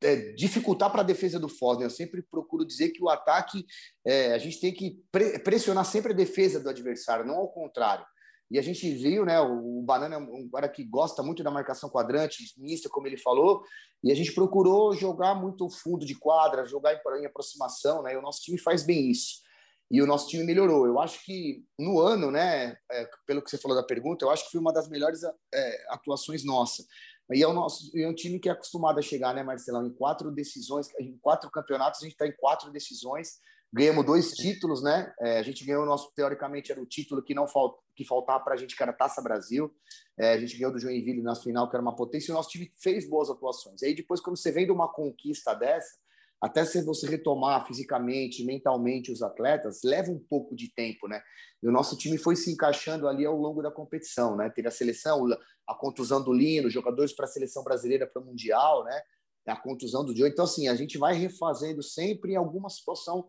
é, 0.00 0.16
dificultar 0.32 0.90
para 0.90 1.02
a 1.02 1.04
defesa 1.04 1.38
do 1.38 1.48
Foz. 1.48 1.78
Né? 1.78 1.84
Eu 1.84 1.90
sempre 1.90 2.22
procuro 2.22 2.64
dizer 2.64 2.88
que 2.88 3.02
o 3.02 3.10
ataque 3.10 3.66
é, 4.06 4.32
a 4.32 4.38
gente 4.38 4.58
tem 4.58 4.72
que 4.72 5.02
pre 5.12 5.38
pressionar 5.40 5.84
sempre 5.84 6.14
a 6.14 6.16
defesa 6.16 6.58
do 6.58 6.70
adversário, 6.70 7.26
não 7.26 7.36
ao 7.36 7.48
contrário. 7.48 8.06
E 8.50 8.58
a 8.58 8.62
gente 8.62 8.90
viu, 8.94 9.24
né? 9.24 9.38
O 9.40 9.82
Banana 9.82 10.14
é 10.14 10.18
um 10.18 10.48
cara 10.48 10.68
que 10.68 10.82
gosta 10.82 11.22
muito 11.22 11.42
da 11.42 11.50
marcação 11.50 11.90
quadrante, 11.90 12.54
mista, 12.56 12.88
como 12.88 13.06
ele 13.06 13.18
falou, 13.18 13.62
e 14.02 14.10
a 14.10 14.14
gente 14.14 14.32
procurou 14.32 14.94
jogar 14.94 15.34
muito 15.34 15.68
fundo 15.68 16.06
de 16.06 16.14
quadra, 16.14 16.64
jogar 16.64 16.94
em, 16.94 17.26
aproximação, 17.26 18.02
né? 18.02 18.14
E 18.14 18.16
o 18.16 18.22
nosso 18.22 18.40
time 18.42 18.58
faz 18.58 18.82
bem 18.82 19.10
isso. 19.10 19.42
E 19.90 20.00
o 20.02 20.06
nosso 20.06 20.28
time 20.28 20.44
melhorou. 20.44 20.86
Eu 20.86 20.98
acho 20.98 21.24
que 21.24 21.64
no 21.78 22.00
ano, 22.00 22.30
né? 22.30 22.76
É, 22.90 23.08
pelo 23.26 23.42
que 23.42 23.50
você 23.50 23.58
falou 23.58 23.76
da 23.76 23.82
pergunta, 23.82 24.24
eu 24.24 24.30
acho 24.30 24.44
que 24.44 24.52
foi 24.52 24.60
uma 24.60 24.72
das 24.72 24.88
melhores 24.88 25.20
é, 25.52 25.86
atuações 25.90 26.44
nossa. 26.44 26.84
E 27.30 27.42
é 27.42 27.46
o 27.46 27.52
nosso 27.52 27.90
é 27.94 28.08
um 28.08 28.14
time 28.14 28.38
que 28.38 28.48
é 28.48 28.52
acostumado 28.52 28.98
a 28.98 29.02
chegar, 29.02 29.34
né, 29.34 29.42
Marcelão, 29.42 29.86
em 29.86 29.92
quatro 29.92 30.30
decisões, 30.30 30.88
em 30.98 31.18
quatro 31.18 31.50
campeonatos, 31.50 32.00
a 32.00 32.04
gente 32.04 32.14
está 32.14 32.26
em 32.26 32.34
quatro 32.34 32.70
decisões 32.70 33.38
Ganhamos 33.72 34.04
dois 34.06 34.32
títulos, 34.32 34.82
né? 34.82 35.12
É, 35.20 35.38
a 35.38 35.42
gente 35.42 35.64
ganhou 35.64 35.82
o 35.82 35.86
nosso, 35.86 36.10
teoricamente, 36.14 36.72
era 36.72 36.80
o 36.80 36.86
título 36.86 37.22
que 37.22 37.34
não 37.34 37.46
falt, 37.46 37.76
que 37.94 38.04
faltava 38.04 38.42
para 38.42 38.54
a 38.54 38.56
gente, 38.56 38.74
que 38.74 38.82
era 38.82 38.92
Taça 38.92 39.20
Brasil. 39.20 39.74
É, 40.18 40.32
a 40.32 40.38
gente 40.38 40.56
ganhou 40.56 40.72
do 40.72 40.78
Joinville 40.78 41.22
na 41.22 41.34
final, 41.34 41.68
que 41.68 41.76
era 41.76 41.82
uma 41.82 41.94
potência, 41.94 42.30
e 42.30 42.32
o 42.32 42.34
nosso 42.34 42.48
time 42.48 42.72
fez 42.78 43.08
boas 43.08 43.28
atuações. 43.28 43.82
E 43.82 43.86
aí, 43.86 43.94
depois, 43.94 44.20
quando 44.20 44.38
você 44.38 44.50
vem 44.50 44.64
de 44.64 44.72
uma 44.72 44.88
conquista 44.88 45.52
dessa, 45.54 45.98
até 46.40 46.64
se 46.64 46.82
você 46.84 47.08
retomar 47.08 47.66
fisicamente, 47.66 48.44
mentalmente 48.44 49.10
os 49.10 49.22
atletas, 49.22 49.80
leva 49.84 50.10
um 50.10 50.18
pouco 50.18 50.54
de 50.54 50.72
tempo, 50.72 51.08
né? 51.08 51.20
E 51.62 51.68
o 51.68 51.72
nosso 51.72 51.96
time 51.96 52.16
foi 52.16 52.36
se 52.36 52.50
encaixando 52.52 53.08
ali 53.08 53.26
ao 53.26 53.36
longo 53.36 53.60
da 53.60 53.70
competição, 53.70 54.36
né? 54.36 54.48
Teve 54.48 54.68
a 54.68 54.70
seleção, 54.70 55.26
a 55.66 55.74
contusão 55.74 56.22
do 56.22 56.32
Lino, 56.32 56.70
jogadores 56.70 57.12
para 57.12 57.24
a 57.24 57.28
seleção 57.28 57.64
brasileira 57.64 58.06
para 58.06 58.22
o 58.22 58.24
Mundial, 58.24 58.84
né? 58.84 59.02
A 59.50 59.56
contusão 59.56 60.04
do 60.04 60.16
Joe. 60.16 60.28
Então, 60.28 60.44
assim, 60.44 60.68
a 60.68 60.74
gente 60.74 60.98
vai 60.98 61.14
refazendo 61.14 61.82
sempre 61.82 62.32
em 62.32 62.36
alguma 62.36 62.68
situação 62.68 63.28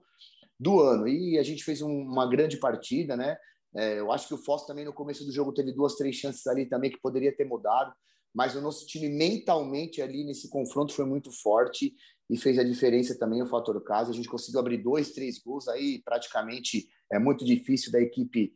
do 0.60 0.80
ano. 0.82 1.08
E 1.08 1.38
a 1.38 1.44
gente 1.44 1.64
fez 1.64 1.82
um, 1.82 1.90
uma 1.90 2.28
grande 2.28 2.58
partida, 2.58 3.16
né? 3.16 3.38
É, 3.76 4.00
eu 4.00 4.12
acho 4.12 4.28
que 4.28 4.34
o 4.34 4.38
Foz 4.38 4.66
também 4.66 4.84
no 4.84 4.94
começo 4.94 5.24
do 5.24 5.32
jogo 5.32 5.54
teve 5.54 5.72
duas, 5.72 5.96
três 5.96 6.16
chances 6.16 6.46
ali 6.48 6.66
também 6.66 6.90
que 6.90 7.00
poderia 7.00 7.36
ter 7.36 7.46
mudado, 7.46 7.94
mas 8.34 8.56
o 8.56 8.62
nosso 8.62 8.86
time 8.88 9.08
mentalmente 9.10 10.02
ali 10.02 10.24
nesse 10.24 10.50
confronto 10.50 10.94
foi 10.94 11.06
muito 11.06 11.32
forte 11.32 11.94
e 12.30 12.38
fez 12.38 12.58
a 12.58 12.64
diferença 12.64 13.18
também 13.18 13.42
o 13.42 13.48
fator 13.48 13.82
caso. 13.84 14.12
A 14.12 14.14
gente 14.14 14.28
conseguiu 14.28 14.60
abrir 14.60 14.78
dois, 14.78 15.12
três 15.12 15.40
gols 15.40 15.68
aí, 15.68 16.02
praticamente 16.04 16.88
é 17.12 17.20
muito 17.20 17.46
difícil 17.46 17.92
da 17.92 18.02
equipe 18.02 18.54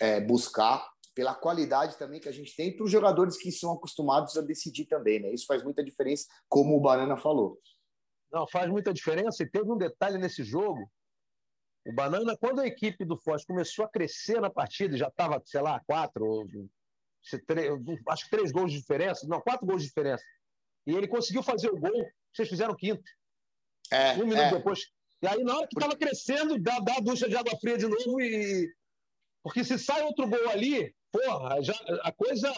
é, 0.00 0.20
buscar 0.20 0.93
pela 1.14 1.34
qualidade 1.34 1.96
também 1.96 2.20
que 2.20 2.28
a 2.28 2.32
gente 2.32 2.56
tem 2.56 2.74
para 2.74 2.84
os 2.84 2.90
jogadores 2.90 3.36
que 3.36 3.52
são 3.52 3.72
acostumados 3.72 4.36
a 4.36 4.42
decidir 4.42 4.86
também, 4.86 5.20
né? 5.20 5.32
Isso 5.32 5.46
faz 5.46 5.62
muita 5.62 5.84
diferença, 5.84 6.26
como 6.48 6.76
o 6.76 6.80
Banana 6.80 7.16
falou. 7.16 7.60
Não, 8.32 8.46
faz 8.48 8.68
muita 8.68 8.92
diferença 8.92 9.42
e 9.42 9.48
teve 9.48 9.70
um 9.70 9.76
detalhe 9.76 10.18
nesse 10.18 10.42
jogo 10.42 10.90
o 11.86 11.92
Banana, 11.92 12.36
quando 12.36 12.60
a 12.60 12.66
equipe 12.66 13.04
do 13.04 13.18
Foz 13.18 13.44
começou 13.44 13.84
a 13.84 13.88
crescer 13.88 14.40
na 14.40 14.48
partida, 14.48 14.96
já 14.96 15.08
estava, 15.08 15.42
sei 15.44 15.60
lá, 15.60 15.80
quatro, 15.86 16.48
três, 17.46 17.70
acho 18.08 18.24
que 18.24 18.30
três 18.30 18.50
gols 18.50 18.72
de 18.72 18.78
diferença, 18.78 19.26
não, 19.28 19.40
quatro 19.40 19.66
gols 19.66 19.82
de 19.82 19.88
diferença. 19.88 20.24
E 20.86 20.94
ele 20.94 21.06
conseguiu 21.06 21.42
fazer 21.42 21.68
o 21.68 21.78
gol, 21.78 22.10
vocês 22.32 22.48
fizeram 22.48 22.72
o 22.72 22.76
quinto. 22.76 23.02
É, 23.90 24.14
um 24.14 24.26
minuto 24.26 24.38
é. 24.38 24.50
depois. 24.50 24.80
E 25.20 25.26
aí, 25.26 25.44
na 25.44 25.56
hora 25.56 25.68
que 25.68 25.76
estava 25.76 25.96
crescendo, 25.96 26.58
dá, 26.58 26.78
dá 26.80 26.96
a 26.96 27.00
ducha 27.00 27.28
de 27.28 27.36
água 27.36 27.56
fria 27.60 27.76
de 27.76 27.86
novo 27.86 28.20
e. 28.20 28.74
Porque 29.42 29.62
se 29.62 29.78
sai 29.78 30.02
outro 30.02 30.26
gol 30.26 30.48
ali, 30.48 30.94
porra, 31.18 31.62
já, 31.62 31.74
a 32.02 32.12
coisa. 32.12 32.52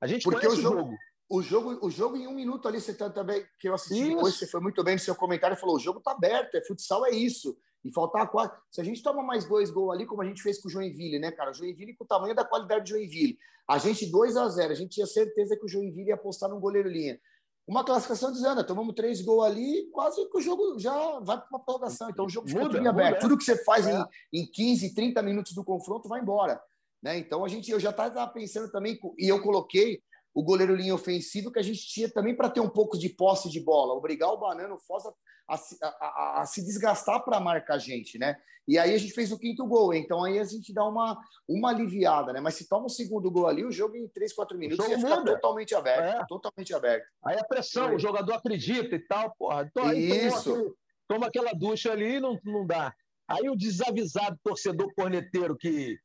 A 0.00 0.06
gente 0.06 0.24
Porque 0.24 0.40
conhece 0.40 0.60
o 0.60 0.62
jogo. 0.62 0.78
jogo. 0.78 0.96
O 1.30 1.42
jogo, 1.42 1.86
o 1.86 1.90
jogo 1.90 2.16
em 2.16 2.26
um 2.26 2.34
minuto 2.34 2.66
ali, 2.66 2.80
você 2.80 2.94
tá 2.94 3.10
também, 3.10 3.44
que 3.60 3.68
eu 3.68 3.74
assisti 3.74 4.02
isso. 4.02 4.14
depois, 4.14 4.34
você 4.34 4.46
foi 4.46 4.60
muito 4.60 4.82
bem 4.82 4.94
no 4.94 5.00
seu 5.00 5.14
comentário, 5.14 5.56
falou: 5.56 5.76
o 5.76 5.80
jogo 5.80 6.00
tá 6.00 6.12
aberto, 6.12 6.54
é 6.54 6.64
futsal, 6.64 7.04
é 7.04 7.10
isso 7.10 7.56
e 7.84 7.92
faltar 7.92 8.30
quatro. 8.30 8.60
Se 8.70 8.80
a 8.80 8.84
gente 8.84 9.02
toma 9.02 9.22
mais 9.22 9.44
dois 9.44 9.70
gols 9.70 9.94
ali, 9.94 10.06
como 10.06 10.22
a 10.22 10.24
gente 10.24 10.42
fez 10.42 10.60
com 10.60 10.68
o 10.68 10.70
Joinville, 10.70 11.18
né, 11.18 11.30
cara? 11.30 11.50
O 11.50 11.54
Joinville 11.54 11.94
com 11.94 12.04
o 12.04 12.06
tamanho 12.06 12.34
da 12.34 12.44
qualidade 12.44 12.84
do 12.84 12.88
Joinville. 12.88 13.38
A 13.66 13.78
gente 13.78 14.06
2 14.06 14.36
a 14.36 14.48
0 14.48 14.72
a 14.72 14.74
gente 14.74 14.90
tinha 14.90 15.06
certeza 15.06 15.56
que 15.56 15.64
o 15.64 15.68
Joinville 15.68 16.08
ia 16.08 16.14
apostar 16.14 16.48
no 16.48 16.58
goleiro 16.58 16.88
linha. 16.88 17.20
Uma 17.66 17.84
classificação 17.84 18.32
dizendo, 18.32 18.64
tomamos 18.64 18.94
três 18.94 19.20
gols 19.20 19.44
ali, 19.44 19.90
quase 19.92 20.26
que 20.30 20.38
o 20.38 20.40
jogo 20.40 20.78
já 20.78 21.20
vai 21.20 21.36
para 21.38 21.48
uma 21.50 21.62
prorrogação. 21.62 22.08
Então 22.08 22.24
o 22.24 22.28
jogo 22.28 22.48
fica 22.48 22.62
tudo 22.62 22.88
aberto. 22.88 23.14
Muda. 23.14 23.20
Tudo 23.20 23.36
que 23.36 23.44
você 23.44 23.62
faz 23.62 23.86
é. 23.86 23.92
em, 24.32 24.40
em 24.40 24.50
15, 24.50 24.94
30 24.94 25.22
minutos 25.22 25.52
do 25.52 25.62
confronto 25.62 26.08
vai 26.08 26.20
embora. 26.20 26.60
Né? 27.02 27.18
Então 27.18 27.44
a 27.44 27.48
gente, 27.48 27.70
eu 27.70 27.80
já 27.80 27.90
estava 27.90 28.26
pensando 28.28 28.70
também, 28.70 28.98
e 29.18 29.28
eu 29.28 29.42
coloquei 29.42 30.00
o 30.34 30.42
goleiro 30.42 30.74
linha 30.74 30.94
ofensivo 30.94 31.50
que 31.50 31.58
a 31.58 31.62
gente 31.62 31.86
tinha 31.86 32.08
também 32.08 32.34
para 32.34 32.50
ter 32.50 32.60
um 32.60 32.68
pouco 32.68 32.98
de 32.98 33.08
posse 33.08 33.48
de 33.50 33.60
bola, 33.60 33.94
obrigar 33.94 34.30
o 34.30 34.38
Banano 34.38 34.76
o 34.76 34.78
Foz 34.78 35.04
a 35.06 35.12
a, 35.48 35.56
a, 36.00 36.40
a 36.42 36.46
se 36.46 36.62
desgastar 36.62 37.24
para 37.24 37.40
marcar 37.40 37.74
a 37.74 37.78
gente, 37.78 38.18
né? 38.18 38.36
E 38.66 38.78
aí 38.78 38.94
a 38.94 38.98
gente 38.98 39.14
fez 39.14 39.32
o 39.32 39.38
quinto 39.38 39.66
gol, 39.66 39.94
então 39.94 40.22
aí 40.22 40.38
a 40.38 40.44
gente 40.44 40.74
dá 40.74 40.84
uma, 40.84 41.18
uma 41.48 41.70
aliviada, 41.70 42.34
né? 42.34 42.40
Mas 42.40 42.54
se 42.54 42.68
toma 42.68 42.84
o 42.84 42.90
segundo 42.90 43.30
gol 43.30 43.46
ali, 43.46 43.64
o 43.64 43.72
jogo 43.72 43.96
em 43.96 44.06
3, 44.08 44.34
4 44.34 44.58
minutos 44.58 44.86
ia 44.86 44.98
ficar 44.98 45.24
totalmente 45.24 45.74
aberto, 45.74 46.22
é. 46.22 46.26
totalmente 46.26 46.74
aberto. 46.74 47.06
Aí 47.24 47.38
a 47.38 47.44
pressão, 47.44 47.88
é. 47.88 47.94
o 47.94 47.98
jogador 47.98 48.34
acredita 48.34 48.94
e 48.94 48.98
tal, 48.98 49.34
porra. 49.38 49.62
Então, 49.62 49.90
Isso. 49.94 50.52
Toma, 50.52 50.74
toma, 51.08 51.26
aquela 51.28 51.52
ducha 51.52 51.92
ali 51.92 52.16
e 52.16 52.20
não, 52.20 52.38
não 52.44 52.66
dá. 52.66 52.94
Aí 53.26 53.48
o 53.48 53.56
desavisado 53.56 54.38
torcedor 54.44 54.92
corneteiro 54.94 55.56
que, 55.56 55.98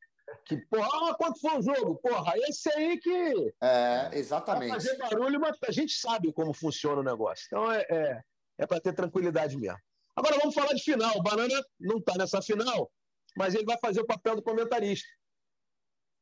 que 0.45 0.57
porra, 0.67 0.87
ah, 1.09 1.15
quanto 1.15 1.39
foi 1.39 1.57
o 1.57 1.61
jogo? 1.61 1.95
Porra, 1.95 2.33
esse 2.47 2.69
aí 2.73 2.99
que. 2.99 3.53
É, 3.61 4.09
exatamente. 4.13 4.73
fazer 4.73 4.97
barulho, 4.97 5.39
mas 5.39 5.57
a 5.67 5.71
gente 5.71 5.93
sabe 5.93 6.31
como 6.33 6.53
funciona 6.53 7.01
o 7.01 7.03
negócio. 7.03 7.45
Então 7.47 7.71
é, 7.71 7.85
é 7.89 8.21
é 8.57 8.65
para 8.65 8.79
ter 8.79 8.93
tranquilidade 8.93 9.57
mesmo. 9.57 9.79
Agora 10.15 10.37
vamos 10.37 10.53
falar 10.53 10.73
de 10.73 10.83
final. 10.83 11.17
O 11.17 11.23
Banana 11.23 11.63
não 11.79 11.97
está 11.97 12.13
nessa 12.17 12.41
final, 12.41 12.91
mas 13.35 13.55
ele 13.55 13.65
vai 13.65 13.77
fazer 13.79 14.01
o 14.01 14.05
papel 14.05 14.35
do 14.35 14.43
comentarista. 14.43 15.07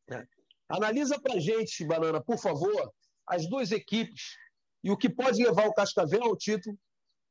É. 0.09 0.25
Analisa 0.69 1.19
para 1.19 1.35
a 1.35 1.39
gente, 1.39 1.85
Banana, 1.85 2.21
por 2.21 2.37
favor, 2.37 2.93
as 3.27 3.47
duas 3.49 3.71
equipes 3.71 4.37
e 4.83 4.89
o 4.89 4.97
que 4.97 5.09
pode 5.09 5.43
levar 5.43 5.67
o 5.67 5.73
Cascavel 5.73 6.23
ao 6.23 6.37
título. 6.37 6.77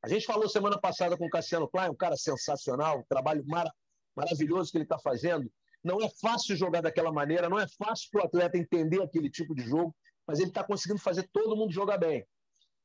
A 0.03 0.07
gente 0.07 0.25
falou 0.25 0.47
semana 0.47 0.79
passada 0.79 1.17
com 1.17 1.25
o 1.25 1.29
Cassiano 1.29 1.67
Klein, 1.67 1.89
um 1.89 1.95
cara 1.95 2.15
sensacional, 2.15 2.99
um 2.99 3.03
trabalho 3.03 3.43
mara 3.45 3.71
maravilhoso 4.15 4.71
que 4.71 4.77
ele 4.77 4.85
está 4.85 4.99
fazendo. 4.99 5.51
Não 5.83 5.97
é 6.01 6.09
fácil 6.21 6.55
jogar 6.55 6.81
daquela 6.81 7.11
maneira, 7.11 7.49
não 7.49 7.59
é 7.59 7.67
fácil 7.67 8.09
para 8.11 8.23
o 8.23 8.25
atleta 8.25 8.57
entender 8.57 9.01
aquele 9.01 9.29
tipo 9.29 9.55
de 9.55 9.63
jogo, 9.63 9.95
mas 10.27 10.39
ele 10.39 10.49
está 10.49 10.63
conseguindo 10.63 10.99
fazer 10.99 11.27
todo 11.33 11.55
mundo 11.55 11.73
jogar 11.73 11.97
bem. 11.97 12.25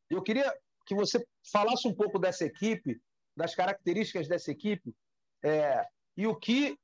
Eu 0.09 0.23
queria 0.23 0.53
que 0.87 0.95
você 0.95 1.25
falasse 1.53 1.87
um 1.87 1.95
pouco 1.95 2.19
dessa 2.19 2.45
equipe, 2.45 3.01
das 3.37 3.55
características 3.55 4.29
dessa 4.29 4.51
equipe, 4.51 4.95
é, 5.45 5.87
e 6.17 6.27
o 6.27 6.35
que 6.35 6.79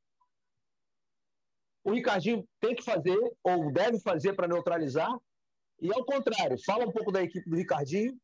o 1.84 1.92
Ricardinho 1.92 2.46
tem 2.60 2.74
que 2.74 2.82
fazer 2.82 3.18
ou 3.42 3.72
deve 3.72 3.98
fazer 4.00 4.34
para 4.34 4.48
neutralizar. 4.48 5.10
E 5.80 5.92
ao 5.92 6.04
contrário, 6.04 6.56
fala 6.64 6.86
um 6.86 6.92
pouco 6.92 7.10
da 7.10 7.22
equipe 7.22 7.48
do 7.48 7.56
Ricardinho, 7.56 8.16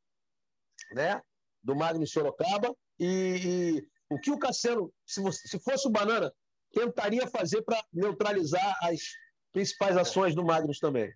né? 0.93 1.20
do 1.62 1.74
Magno 1.74 2.07
Sorocaba, 2.07 2.74
e, 2.99 3.78
e 3.80 3.89
o 4.11 4.18
que 4.18 4.30
o 4.30 4.39
Cassiano, 4.39 4.93
se, 5.05 5.20
você, 5.20 5.47
se 5.47 5.59
fosse 5.59 5.86
o 5.86 5.91
Banana, 5.91 6.32
tentaria 6.73 7.27
fazer 7.27 7.62
para 7.62 7.83
neutralizar 7.93 8.77
as 8.83 9.01
principais 9.53 9.97
ações 9.97 10.35
do 10.35 10.45
Magnus 10.45 10.79
também. 10.79 11.12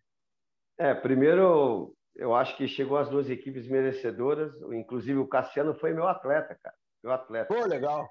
É, 0.78 0.94
primeiro, 0.94 1.94
eu 2.14 2.34
acho 2.34 2.56
que 2.56 2.66
chegou 2.66 2.96
as 2.96 3.08
duas 3.08 3.30
equipes 3.30 3.68
merecedoras, 3.68 4.52
inclusive 4.72 5.18
o 5.18 5.28
Cassiano 5.28 5.74
foi 5.74 5.92
meu 5.92 6.06
atleta, 6.06 6.58
cara. 6.62 6.76
Meu 7.02 7.12
atleta. 7.12 7.52
Pô, 7.52 7.64
legal. 7.66 8.08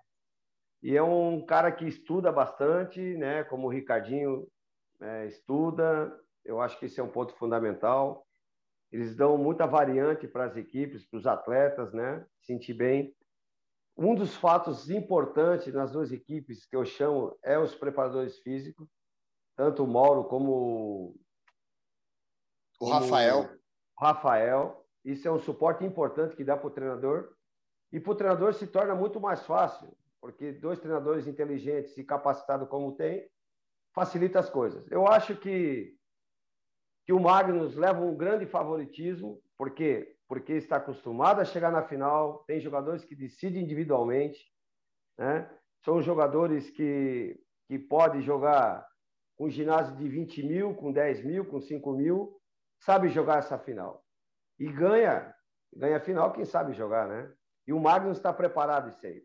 E 0.83 0.97
é 0.97 1.03
um 1.03 1.45
cara 1.45 1.71
que 1.71 1.85
estuda 1.85 2.31
bastante, 2.31 2.99
né? 2.99 3.43
Como 3.43 3.67
o 3.67 3.69
Ricardinho 3.69 4.47
é, 4.99 5.27
estuda, 5.27 6.11
eu 6.43 6.59
acho 6.59 6.77
que 6.79 6.85
esse 6.87 6.99
é 6.99 7.03
um 7.03 7.11
ponto 7.11 7.33
fundamental. 7.35 8.25
Eles 8.91 9.15
dão 9.15 9.37
muita 9.37 9.65
variante 9.65 10.27
para 10.27 10.45
as 10.45 10.57
equipes, 10.57 11.05
para 11.07 11.17
os 11.17 11.25
atletas, 11.25 11.93
né? 11.93 12.25
Sentir 12.41 12.73
bem. 12.73 13.15
Um 13.97 14.15
dos 14.15 14.35
fatos 14.35 14.89
importantes 14.89 15.73
nas 15.73 15.91
duas 15.91 16.11
equipes 16.11 16.65
que 16.65 16.75
eu 16.75 16.85
chamo 16.85 17.37
é 17.43 17.57
os 17.59 17.75
preparadores 17.75 18.39
físicos, 18.39 18.87
tanto 19.55 19.83
o 19.83 19.87
Mauro 19.87 20.23
como 20.25 21.15
o 22.79 22.89
Rafael. 22.89 23.49
O 23.97 24.03
Rafael. 24.03 24.85
Isso 25.05 25.27
é 25.27 25.31
um 25.31 25.39
suporte 25.39 25.85
importante 25.85 26.35
que 26.35 26.43
dá 26.43 26.57
para 26.57 26.67
o 26.67 26.71
treinador. 26.71 27.33
E 27.91 27.99
para 27.99 28.11
o 28.11 28.15
treinador 28.15 28.53
se 28.53 28.65
torna 28.65 28.95
muito 28.95 29.19
mais 29.19 29.45
fácil, 29.45 29.95
porque 30.19 30.51
dois 30.53 30.79
treinadores 30.79 31.27
inteligentes 31.27 31.97
e 31.97 32.03
capacitados 32.03 32.67
como 32.69 32.95
tem, 32.95 33.29
facilita 33.93 34.39
as 34.39 34.49
coisas. 34.49 34.89
Eu 34.89 35.07
acho 35.07 35.35
que, 35.35 35.95
que 37.05 37.13
o 37.13 37.19
Magnus 37.19 37.75
leva 37.75 37.99
um 37.99 38.15
grande 38.15 38.45
favoritismo, 38.45 39.41
porque 39.57 40.15
porque 40.31 40.53
está 40.53 40.77
acostumado 40.77 41.41
a 41.41 41.43
chegar 41.43 41.73
na 41.73 41.83
final, 41.83 42.45
tem 42.45 42.57
jogadores 42.61 43.03
que 43.03 43.13
decidem 43.13 43.63
individualmente, 43.63 44.39
né? 45.19 45.53
são 45.83 46.01
jogadores 46.01 46.69
que, 46.69 47.37
que 47.67 47.77
podem 47.77 48.21
jogar 48.21 48.87
com 49.37 49.49
ginásio 49.49 49.93
de 49.97 50.07
20 50.07 50.43
mil, 50.43 50.73
com 50.73 50.89
10 50.89 51.25
mil, 51.25 51.45
com 51.45 51.59
5 51.59 51.91
mil, 51.97 52.39
sabe 52.79 53.09
jogar 53.09 53.39
essa 53.39 53.59
final. 53.59 54.05
E 54.57 54.71
ganha, 54.71 55.35
ganha 55.75 55.97
a 55.97 55.99
final 55.99 56.31
quem 56.31 56.45
sabe 56.45 56.71
jogar, 56.71 57.09
né? 57.09 57.29
E 57.67 57.73
o 57.73 57.79
Magnus 57.81 58.15
está 58.15 58.31
preparado 58.31 58.87
isso 58.87 59.05
aí. 59.05 59.21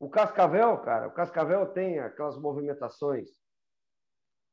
O 0.00 0.10
Cascavel, 0.10 0.76
cara, 0.78 1.06
o 1.06 1.12
Cascavel 1.12 1.66
tem 1.66 2.00
aquelas 2.00 2.36
movimentações 2.36 3.28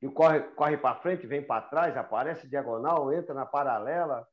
e 0.03 0.07
corre, 0.07 0.41
corre 0.51 0.77
para 0.77 1.01
frente, 1.01 1.25
vem 1.25 1.43
para 1.43 1.67
trás, 1.67 1.97
aparece 1.97 2.47
diagonal, 2.47 3.11
entra 3.11 3.33
na 3.33 3.47
paralela. 3.47 4.23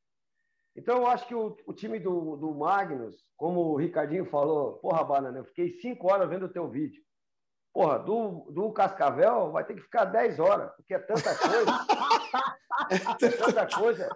Então, 0.76 0.98
eu 0.98 1.06
acho 1.06 1.26
que 1.26 1.34
o, 1.34 1.56
o 1.66 1.72
time 1.72 1.98
do, 1.98 2.36
do 2.36 2.54
Magnus, 2.54 3.16
como 3.36 3.60
o 3.60 3.76
Ricardinho 3.76 4.26
falou, 4.26 4.74
porra, 4.74 5.02
Banana, 5.02 5.38
eu 5.38 5.44
fiquei 5.46 5.70
cinco 5.80 6.12
horas 6.12 6.28
vendo 6.28 6.46
o 6.46 6.52
teu 6.52 6.68
vídeo. 6.68 7.02
Porra, 7.72 7.98
do, 7.98 8.50
do 8.50 8.72
Cascavel 8.72 9.52
vai 9.52 9.64
ter 9.64 9.74
que 9.74 9.82
ficar 9.82 10.04
dez 10.04 10.38
horas, 10.38 10.70
porque 10.76 10.94
é 10.94 10.98
tanta 10.98 11.34
coisa. 11.34 11.86
é 13.24 13.30
tanta 13.30 13.78
coisa. 13.78 14.08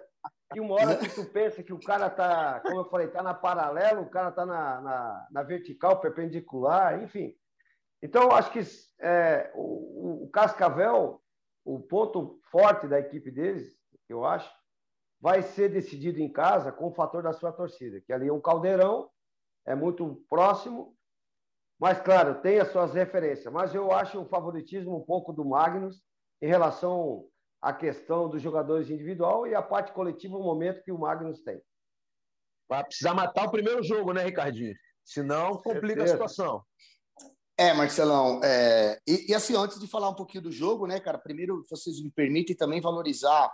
E 0.53 0.59
uma 0.59 0.75
hora 0.75 0.97
que 0.97 1.09
tu 1.09 1.25
pensa 1.25 1.63
que 1.63 1.73
o 1.73 1.79
cara 1.79 2.09
tá, 2.09 2.59
como 2.59 2.79
eu 2.81 2.89
falei, 2.89 3.07
tá 3.07 3.23
na 3.23 3.33
paralela, 3.33 4.01
o 4.01 4.09
cara 4.09 4.31
tá 4.31 4.45
na, 4.45 4.81
na, 4.81 5.27
na 5.31 5.43
vertical, 5.43 5.99
perpendicular, 5.99 7.01
enfim. 7.01 7.35
Então, 8.03 8.23
eu 8.23 8.31
acho 8.33 8.51
que 8.51 8.59
é, 8.99 9.51
o, 9.55 10.25
o 10.25 10.29
Cascavel, 10.31 11.21
o 11.63 11.79
ponto 11.79 12.39
forte 12.51 12.87
da 12.87 12.99
equipe 12.99 13.31
deles, 13.31 13.79
eu 14.09 14.25
acho, 14.25 14.51
vai 15.21 15.43
ser 15.43 15.69
decidido 15.69 16.19
em 16.19 16.31
casa 16.31 16.71
com 16.71 16.87
o 16.87 16.93
fator 16.93 17.21
da 17.21 17.31
sua 17.31 17.51
torcida, 17.51 18.01
que 18.01 18.11
ali 18.11 18.27
é 18.27 18.33
um 18.33 18.41
caldeirão, 18.41 19.09
é 19.65 19.75
muito 19.75 20.25
próximo, 20.27 20.97
mas, 21.79 21.99
claro, 21.99 22.41
tem 22.41 22.59
as 22.59 22.71
suas 22.71 22.93
referências. 22.93 23.51
Mas 23.51 23.73
eu 23.73 23.91
acho 23.91 24.19
o 24.19 24.25
favoritismo 24.25 24.97
um 24.97 25.01
pouco 25.01 25.31
do 25.33 25.45
Magnus 25.45 26.01
em 26.41 26.47
relação 26.47 27.27
à 27.61 27.73
questão 27.73 28.29
dos 28.29 28.41
jogadores 28.41 28.89
individual 28.89 29.47
e 29.47 29.55
a 29.55 29.61
parte 29.61 29.91
coletiva, 29.91 30.37
o 30.37 30.43
momento 30.43 30.83
que 30.83 30.91
o 30.91 30.97
Magnus 30.97 31.41
tem. 31.41 31.61
Vai 32.67 32.83
precisar 32.83 33.13
matar 33.13 33.47
o 33.47 33.51
primeiro 33.51 33.83
jogo, 33.83 34.13
né, 34.13 34.23
Ricardinho? 34.23 34.75
Senão 35.03 35.53
complica 35.53 35.87
Certeza. 35.87 36.03
a 36.03 36.07
situação. 36.07 36.63
É, 37.57 37.73
Marcelão, 37.73 38.39
é... 38.43 38.99
E, 39.07 39.31
e, 39.31 39.35
assim, 39.35 39.55
antes 39.55 39.79
de 39.79 39.87
falar 39.87 40.09
um 40.09 40.15
pouquinho 40.15 40.43
do 40.43 40.51
jogo, 40.51 40.87
né, 40.87 40.99
cara, 40.99 41.17
primeiro, 41.17 41.63
vocês 41.69 42.01
me 42.01 42.11
permitem 42.11 42.55
também 42.55 42.79
valorizar 42.79 43.51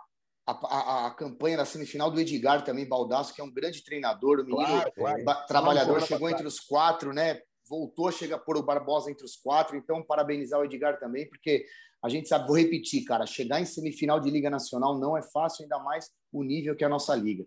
a, 0.48 0.52
a, 0.54 1.08
a, 1.08 1.12
campanha 1.12 1.58
na 1.58 1.66
semifinal 1.66 2.10
do 2.10 2.20
Edgar 2.22 2.64
também, 2.64 2.88
Baldasso, 2.88 3.34
que 3.34 3.41
é 3.41 3.43
um 3.43 3.52
grande 3.52 3.84
treinador, 3.84 4.39
o 4.39 4.45
menino 4.45 4.66
claro, 4.66 4.91
claro. 4.95 5.48
trabalhador, 5.48 6.02
chegou 6.02 6.30
entre 6.30 6.48
os 6.48 6.60
quatro, 6.62 7.12
né? 7.14 7.41
Voltou 7.70 8.08
a 8.08 8.14
chegar 8.14 8.39
por 8.39 8.56
o 8.56 8.64
Barbosa 8.64 9.12
entre 9.12 9.26
os 9.26 9.36
quatro, 9.36 9.76
então 9.76 10.02
parabenizar 10.02 10.62
o 10.62 10.64
Edgar 10.64 10.98
também, 11.00 11.28
porque 11.28 11.66
a 12.02 12.08
gente 12.08 12.30
sabe, 12.30 12.48
vou 12.48 12.58
repetir, 12.58 13.04
cara, 13.04 13.26
chegar 13.26 13.60
em 13.60 13.66
semifinal 13.66 14.22
de 14.22 14.30
Liga 14.30 14.50
Nacional 14.50 14.98
não 14.98 15.18
é 15.18 15.22
fácil, 15.22 15.64
ainda 15.64 15.80
mais 15.80 16.10
o 16.32 16.43
nível 16.43 16.76
que 16.78 16.84
é 16.86 16.88
a 16.88 16.89
nossa 16.89 17.14
liga. 17.14 17.45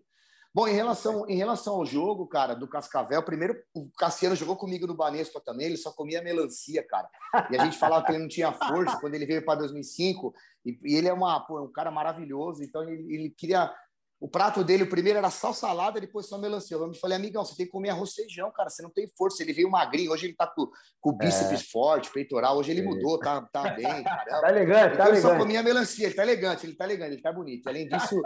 Bom, 0.53 0.67
em 0.67 0.73
relação, 0.73 1.25
em 1.29 1.37
relação 1.37 1.75
ao 1.75 1.85
jogo, 1.85 2.27
cara, 2.27 2.53
do 2.53 2.67
Cascavel, 2.67 3.23
primeiro 3.23 3.55
o 3.73 3.89
Cassiano 3.97 4.35
jogou 4.35 4.57
comigo 4.57 4.85
no 4.85 4.93
Banespa 4.93 5.39
também, 5.39 5.67
ele 5.67 5.77
só 5.77 5.93
comia 5.93 6.21
melancia, 6.21 6.85
cara. 6.85 7.09
E 7.49 7.57
a 7.57 7.63
gente 7.63 7.77
falava 7.77 8.05
que 8.05 8.11
ele 8.11 8.19
não 8.19 8.27
tinha 8.27 8.51
força 8.51 8.99
quando 8.99 9.15
ele 9.15 9.25
veio 9.25 9.45
para 9.45 9.59
2005, 9.59 10.33
e, 10.65 10.77
e, 10.83 10.95
ele 10.95 11.07
é 11.07 11.13
uma, 11.13 11.39
pô, 11.39 11.61
um 11.61 11.71
cara 11.71 11.89
maravilhoso, 11.89 12.63
então 12.63 12.83
ele, 12.83 13.13
ele, 13.13 13.29
queria. 13.29 13.73
O 14.19 14.27
prato 14.27 14.63
dele, 14.63 14.83
o 14.83 14.89
primeiro 14.89 15.17
era 15.17 15.31
sal 15.31 15.51
salada, 15.51 15.99
depois 15.99 16.27
só 16.27 16.37
melancia. 16.37 16.77
Eu 16.77 16.87
me 16.87 16.99
falei, 16.99 17.17
amigão, 17.17 17.43
você 17.43 17.55
tem 17.55 17.65
que 17.65 17.71
comer 17.71 17.89
arroz 17.89 18.13
feijão, 18.13 18.51
cara, 18.51 18.69
você 18.69 18.83
não 18.83 18.91
tem 18.91 19.07
força. 19.17 19.41
Ele 19.41 19.53
veio 19.53 19.71
magrinho, 19.71 20.11
hoje 20.11 20.27
ele 20.27 20.35
tá 20.35 20.45
com, 20.45 20.69
com 20.99 21.09
o 21.09 21.13
bíceps 21.13 21.61
é. 21.61 21.63
forte, 21.71 22.11
peitoral, 22.11 22.57
hoje 22.57 22.71
ele 22.71 22.83
mudou, 22.83 23.17
tá, 23.17 23.41
tá 23.51 23.71
bem. 23.71 23.83
Cara. 24.03 24.41
Tá 24.41 24.49
elegante, 24.49 24.93
então, 24.93 24.97
tá 24.97 25.09
elegante. 25.09 25.09
Ele 25.09 25.21
só 25.21 25.37
comia 25.37 25.63
melancia, 25.63 26.05
ele 26.05 26.13
tá 26.13 26.23
elegante, 26.23 26.65
ele 26.67 26.75
tá 26.75 26.85
elegante, 26.85 27.13
ele 27.13 27.21
tá 27.21 27.31
bonito. 27.31 27.67
Além 27.67 27.87
disso. 27.87 28.21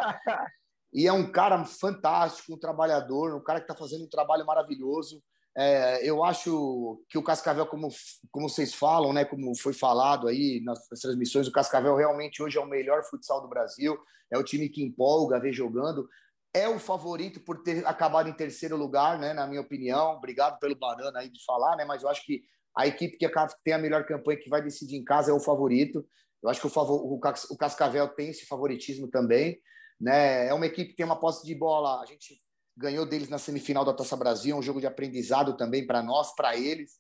E 0.93 1.07
é 1.07 1.13
um 1.13 1.31
cara 1.31 1.63
fantástico, 1.65 2.53
um 2.53 2.59
trabalhador, 2.59 3.36
um 3.36 3.43
cara 3.43 3.59
que 3.59 3.65
está 3.65 3.75
fazendo 3.75 4.05
um 4.05 4.09
trabalho 4.09 4.45
maravilhoso. 4.45 5.21
É, 5.57 6.07
eu 6.07 6.23
acho 6.23 7.01
que 7.09 7.17
o 7.17 7.23
Cascavel, 7.23 7.65
como, 7.65 7.89
como 8.29 8.49
vocês 8.49 8.73
falam, 8.73 9.13
né, 9.13 9.23
como 9.23 9.55
foi 9.57 9.71
falado 9.71 10.27
aí 10.27 10.61
nas, 10.63 10.79
nas, 10.89 10.99
transmissões, 10.99 11.47
o 11.47 11.51
Cascavel 11.51 11.95
realmente 11.95 12.43
hoje 12.43 12.57
é 12.57 12.61
o 12.61 12.67
melhor 12.67 13.03
futsal 13.03 13.41
do 13.41 13.47
Brasil, 13.47 13.97
é 14.29 14.38
o 14.38 14.43
time 14.43 14.67
que 14.67 14.83
empolga 14.83 15.39
ver 15.39 15.53
jogando, 15.53 16.09
é 16.53 16.67
o 16.67 16.77
favorito 16.77 17.39
por 17.39 17.63
ter 17.63 17.86
acabado 17.88 18.27
em 18.27 18.33
terceiro 18.33 18.75
lugar, 18.75 19.17
né, 19.17 19.33
na 19.33 19.47
minha 19.47 19.61
opinião. 19.61 20.17
Obrigado 20.17 20.59
pelo 20.59 20.75
banana 20.75 21.19
aí 21.19 21.29
de 21.29 21.43
falar, 21.45 21.77
né, 21.77 21.86
mas 21.86 22.03
eu 22.03 22.09
acho 22.09 22.25
que 22.25 22.43
a 22.75 22.86
equipe 22.86 23.17
que 23.17 23.29
tem 23.63 23.73
a 23.73 23.77
melhor 23.77 24.05
campanha, 24.05 24.39
que 24.39 24.49
vai 24.49 24.61
decidir 24.61 24.97
em 24.97 25.03
casa, 25.03 25.31
é 25.31 25.33
o 25.33 25.39
favorito. 25.39 26.05
Eu 26.43 26.49
acho 26.49 26.59
que 26.59 26.67
o, 26.67 26.69
favor, 26.69 27.01
o 27.03 27.57
Cascavel 27.57 28.07
tem 28.09 28.29
esse 28.29 28.45
favoritismo 28.45 29.07
também. 29.07 29.57
Né? 29.99 30.47
É 30.47 30.53
uma 30.53 30.65
equipe 30.65 30.91
que 30.91 30.95
tem 30.95 31.05
uma 31.05 31.19
posse 31.19 31.45
de 31.45 31.55
bola. 31.55 32.01
A 32.01 32.05
gente 32.05 32.37
ganhou 32.77 33.05
deles 33.05 33.29
na 33.29 33.37
semifinal 33.37 33.85
da 33.85 33.93
Taça 33.93 34.17
Brasil, 34.17 34.55
é 34.55 34.59
um 34.59 34.63
jogo 34.63 34.79
de 34.79 34.87
aprendizado 34.87 35.55
também 35.55 35.85
para 35.85 36.03
nós, 36.03 36.35
para 36.35 36.57
eles. 36.57 36.93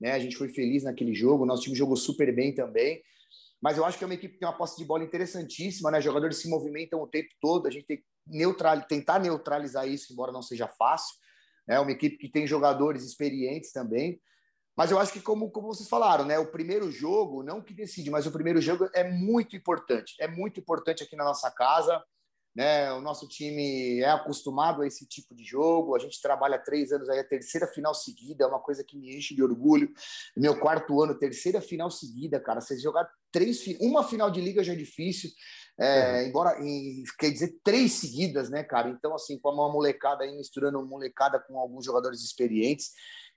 Né? 0.00 0.12
A 0.12 0.18
gente 0.18 0.36
foi 0.36 0.48
feliz 0.48 0.82
naquele 0.82 1.14
jogo, 1.14 1.46
nosso 1.46 1.62
time 1.62 1.76
jogou 1.76 1.96
super 1.96 2.34
bem 2.34 2.54
também. 2.54 3.02
Mas 3.62 3.76
eu 3.76 3.84
acho 3.84 3.98
que 3.98 4.04
é 4.04 4.06
uma 4.06 4.14
equipe 4.14 4.34
que 4.34 4.40
tem 4.40 4.48
uma 4.48 4.56
posse 4.56 4.78
de 4.78 4.84
bola 4.84 5.04
interessantíssima, 5.04 5.90
né? 5.90 6.00
Jogadores 6.00 6.38
se 6.38 6.48
movimentam 6.48 7.02
o 7.02 7.06
tempo 7.06 7.28
todo, 7.40 7.66
a 7.66 7.70
gente 7.70 7.84
tem 7.84 7.98
que 7.98 8.04
neutral, 8.26 8.80
tentar 8.82 9.18
neutralizar 9.18 9.86
isso, 9.86 10.12
embora 10.12 10.32
não 10.32 10.40
seja 10.40 10.66
fácil. 10.66 11.16
É 11.68 11.78
uma 11.78 11.92
equipe 11.92 12.16
que 12.16 12.28
tem 12.28 12.46
jogadores 12.46 13.04
experientes 13.04 13.70
também. 13.70 14.18
Mas 14.74 14.90
eu 14.90 14.98
acho 14.98 15.12
que, 15.12 15.20
como, 15.20 15.50
como 15.50 15.68
vocês 15.68 15.88
falaram, 15.88 16.24
né? 16.24 16.38
O 16.38 16.50
primeiro 16.50 16.90
jogo, 16.90 17.42
não 17.42 17.60
que 17.60 17.74
decide, 17.74 18.10
mas 18.10 18.26
o 18.26 18.32
primeiro 18.32 18.62
jogo 18.62 18.88
é 18.94 19.04
muito 19.04 19.54
importante. 19.54 20.14
É 20.18 20.26
muito 20.26 20.58
importante 20.58 21.02
aqui 21.02 21.14
na 21.14 21.24
nossa 21.24 21.50
casa. 21.50 22.02
Né? 22.60 22.92
O 22.92 23.00
nosso 23.00 23.26
time 23.26 24.00
é 24.00 24.10
acostumado 24.10 24.82
a 24.82 24.86
esse 24.86 25.06
tipo 25.06 25.34
de 25.34 25.42
jogo. 25.42 25.96
A 25.96 25.98
gente 25.98 26.20
trabalha 26.20 26.58
três 26.58 26.92
anos 26.92 27.08
aí, 27.08 27.18
a 27.18 27.26
terceira 27.26 27.66
final 27.66 27.94
seguida, 27.94 28.44
é 28.44 28.46
uma 28.46 28.60
coisa 28.60 28.84
que 28.84 28.98
me 28.98 29.16
enche 29.16 29.34
de 29.34 29.42
orgulho. 29.42 29.90
Meu 30.36 30.60
quarto 30.60 31.00
ano, 31.00 31.18
terceira 31.18 31.62
final 31.62 31.90
seguida, 31.90 32.38
cara. 32.38 32.60
Vocês 32.60 32.82
jogar 32.82 33.08
três, 33.32 33.64
uma 33.80 34.04
final 34.04 34.30
de 34.30 34.42
liga 34.42 34.62
já 34.62 34.74
é 34.74 34.76
difícil, 34.76 35.30
é, 35.80 35.86
é. 35.88 36.28
embora 36.28 36.54
quer 37.18 37.30
dizer 37.30 37.58
três 37.64 37.94
seguidas, 37.94 38.50
né, 38.50 38.62
cara? 38.62 38.90
Então, 38.90 39.14
assim, 39.14 39.38
com 39.38 39.48
uma 39.48 39.72
molecada 39.72 40.24
aí 40.24 40.36
misturando 40.36 40.84
molecada 40.84 41.40
com 41.40 41.58
alguns 41.58 41.86
jogadores 41.86 42.20
experientes. 42.20 42.90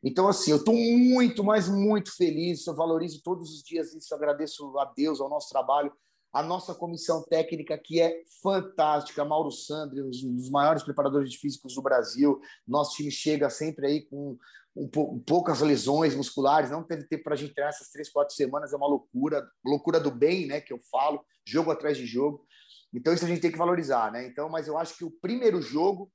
Então, 0.03 0.27
assim, 0.27 0.51
eu 0.51 0.57
estou 0.57 0.75
muito, 0.75 1.45
mas 1.45 1.69
muito 1.69 2.13
feliz. 2.13 2.67
Eu 2.67 2.75
valorizo 2.75 3.21
todos 3.23 3.53
os 3.53 3.63
dias 3.63 3.93
isso, 3.93 4.13
agradeço 4.13 4.77
a 4.79 4.83
Deus, 4.93 5.21
ao 5.21 5.29
nosso 5.29 5.47
trabalho 5.47 5.93
a 6.33 6.41
nossa 6.41 6.73
comissão 6.73 7.23
técnica, 7.23 7.77
que 7.77 8.01
é 8.01 8.23
fantástica, 8.41 9.23
Mauro 9.23 9.51
Sandri, 9.51 10.01
um 10.01 10.09
dos 10.09 10.49
maiores 10.49 10.81
preparadores 10.81 11.31
de 11.31 11.37
físicos 11.37 11.75
do 11.75 11.81
Brasil. 11.81 12.41
Nosso 12.67 12.95
time 12.95 13.11
chega 13.11 13.51
sempre 13.51 13.85
aí 13.85 14.01
com 14.01 14.35
um, 14.75 15.19
poucas 15.19 15.61
lesões 15.61 16.15
musculares, 16.15 16.71
não 16.71 16.81
teve 16.83 17.03
tempo 17.03 17.25
para 17.25 17.35
a 17.35 17.37
gente 17.37 17.53
treinar 17.53 17.71
essas 17.71 17.89
três, 17.89 18.09
quatro 18.09 18.33
semanas, 18.33 18.73
é 18.73 18.75
uma 18.75 18.87
loucura, 18.87 19.47
loucura 19.63 19.99
do 19.99 20.09
bem, 20.09 20.47
né, 20.47 20.59
que 20.59 20.73
eu 20.73 20.79
falo, 20.91 21.23
jogo 21.45 21.69
atrás 21.69 21.95
de 21.95 22.07
jogo. 22.07 22.43
Então, 22.91 23.13
isso 23.13 23.25
a 23.25 23.27
gente 23.27 23.41
tem 23.41 23.51
que 23.51 23.57
valorizar, 23.57 24.11
né? 24.11 24.25
Então, 24.25 24.49
mas 24.49 24.67
eu 24.67 24.77
acho 24.77 24.97
que 24.97 25.03
o 25.03 25.11
primeiro 25.11 25.61
jogo 25.61 26.11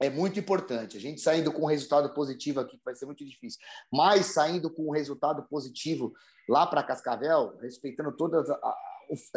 é 0.00 0.10
muito 0.10 0.38
importante. 0.38 0.96
A 0.96 1.00
gente 1.00 1.20
saindo 1.20 1.52
com 1.52 1.62
um 1.62 1.66
resultado 1.66 2.12
positivo 2.12 2.60
aqui, 2.60 2.76
que 2.76 2.84
vai 2.84 2.94
ser 2.94 3.06
muito 3.06 3.24
difícil, 3.24 3.60
mas 3.92 4.26
saindo 4.26 4.72
com 4.72 4.88
um 4.88 4.92
resultado 4.92 5.44
positivo 5.48 6.12
lá 6.48 6.66
para 6.66 6.82
Cascavel, 6.82 7.56
respeitando 7.58 8.16
todas 8.16 8.48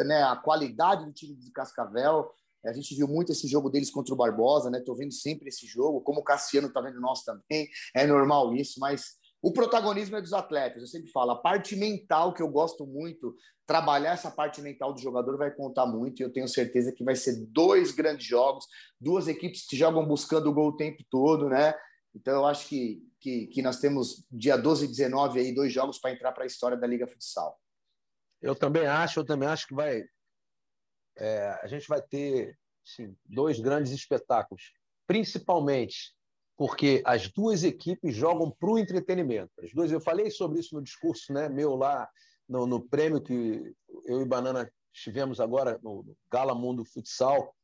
né, 0.00 0.22
a 0.22 0.36
qualidade 0.36 1.04
do 1.04 1.12
time 1.12 1.34
de 1.34 1.50
Cascavel, 1.50 2.30
A 2.64 2.72
gente 2.72 2.94
viu 2.94 3.06
muito 3.06 3.32
esse 3.32 3.46
jogo 3.46 3.70
deles 3.70 3.90
contra 3.90 4.12
o 4.12 4.16
Barbosa, 4.16 4.70
né? 4.70 4.80
Tô 4.80 4.94
vendo 4.94 5.12
sempre 5.12 5.48
esse 5.48 5.66
jogo, 5.66 6.00
como 6.00 6.20
o 6.20 6.24
Cassiano 6.24 6.72
tá 6.72 6.80
vendo 6.80 7.00
nós 7.00 7.22
também. 7.22 7.68
É 7.94 8.06
normal 8.06 8.54
isso, 8.54 8.80
mas 8.80 9.16
o 9.42 9.52
protagonismo 9.52 10.16
é 10.16 10.20
dos 10.20 10.32
atletas. 10.32 10.82
Eu 10.82 10.88
sempre 10.88 11.10
falo, 11.10 11.30
a 11.30 11.40
parte 11.40 11.76
mental 11.76 12.34
que 12.34 12.42
eu 12.42 12.48
gosto 12.48 12.84
muito, 12.84 13.36
trabalhar 13.64 14.12
essa 14.12 14.30
parte 14.30 14.60
mental 14.60 14.92
do 14.92 15.00
jogador 15.00 15.36
vai 15.36 15.52
contar 15.52 15.86
muito. 15.86 16.20
E 16.20 16.24
eu 16.24 16.32
tenho 16.32 16.48
certeza 16.48 16.92
que 16.92 17.04
vai 17.04 17.14
ser 17.14 17.46
dois 17.48 17.92
grandes 17.92 18.26
jogos, 18.26 18.66
duas 19.00 19.28
equipes 19.28 19.66
que 19.66 19.76
jogam 19.76 20.04
buscando 20.06 20.50
o 20.50 20.52
gol 20.52 20.68
o 20.68 20.76
tempo 20.76 21.04
todo, 21.10 21.48
né? 21.48 21.74
Então 22.14 22.34
eu 22.34 22.46
acho 22.46 22.66
que, 22.66 23.02
que, 23.20 23.46
que 23.48 23.62
nós 23.62 23.78
temos 23.78 24.26
dia 24.30 24.56
12 24.56 24.86
e 24.86 24.88
19 24.88 25.38
aí, 25.38 25.54
dois 25.54 25.72
jogos 25.72 25.98
para 25.98 26.12
entrar 26.12 26.32
para 26.32 26.44
a 26.44 26.46
história 26.46 26.76
da 26.76 26.86
Liga 26.86 27.06
Futsal. 27.06 27.56
Eu 28.46 28.54
também 28.54 28.86
acho, 28.86 29.20
eu 29.20 29.24
também 29.24 29.48
acho 29.48 29.66
que 29.66 29.74
vai. 29.74 30.04
É, 31.18 31.58
a 31.62 31.66
gente 31.66 31.88
vai 31.88 32.00
ter 32.00 32.58
dois 33.24 33.58
grandes 33.58 33.92
espetáculos, 33.92 34.72
principalmente 35.06 36.14
porque 36.56 37.02
as 37.04 37.28
duas 37.28 37.64
equipes 37.64 38.14
jogam 38.14 38.50
para 38.50 38.70
o 38.70 38.78
entretenimento. 38.78 39.52
As 39.62 39.72
duas, 39.72 39.92
eu 39.92 40.00
falei 40.00 40.30
sobre 40.30 40.60
isso 40.60 40.74
no 40.74 40.82
discurso 40.82 41.32
né, 41.32 41.48
meu 41.48 41.74
lá 41.76 42.08
no, 42.48 42.66
no 42.66 42.80
prêmio 42.80 43.20
que 43.20 43.74
eu 44.04 44.22
e 44.22 44.24
Banana 44.24 44.70
tivemos 44.92 45.40
agora 45.40 45.78
no 45.82 46.16
Gala 46.30 46.54
Mundo 46.54 46.84
Futsal 46.84 47.54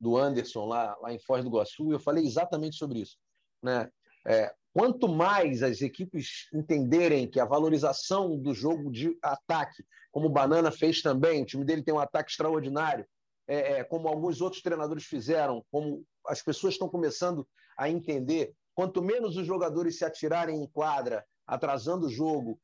do 0.00 0.16
Anderson 0.16 0.66
lá, 0.66 0.96
lá 1.00 1.12
em 1.12 1.18
Foz 1.20 1.44
do 1.44 1.50
Iguaçu. 1.50 1.92
Eu 1.92 2.00
falei 2.00 2.24
exatamente 2.24 2.76
sobre 2.76 3.00
isso. 3.00 3.16
Né? 3.62 3.88
É, 4.26 4.52
quanto 4.72 5.08
mais 5.08 5.62
as 5.62 5.80
equipes 5.80 6.48
entenderem 6.52 7.28
que 7.28 7.40
a 7.40 7.44
valorização 7.44 8.38
do 8.38 8.54
jogo 8.54 8.90
de 8.90 9.16
ataque, 9.22 9.84
como 10.12 10.26
o 10.26 10.32
Banana 10.32 10.70
fez 10.70 11.02
também, 11.02 11.42
o 11.42 11.46
time 11.46 11.64
dele 11.64 11.82
tem 11.82 11.94
um 11.94 11.98
ataque 11.98 12.30
extraordinário, 12.30 13.06
é, 13.46 13.78
é, 13.78 13.84
como 13.84 14.08
alguns 14.08 14.40
outros 14.40 14.62
treinadores 14.62 15.04
fizeram, 15.04 15.64
como 15.70 16.04
as 16.26 16.42
pessoas 16.42 16.74
estão 16.74 16.88
começando 16.88 17.46
a 17.76 17.88
entender. 17.88 18.54
Quanto 18.74 19.02
menos 19.02 19.36
os 19.36 19.46
jogadores 19.46 19.98
se 19.98 20.04
atirarem 20.04 20.62
em 20.62 20.66
quadra, 20.68 21.26
atrasando 21.46 22.06
o 22.06 22.10
jogo, 22.10 22.60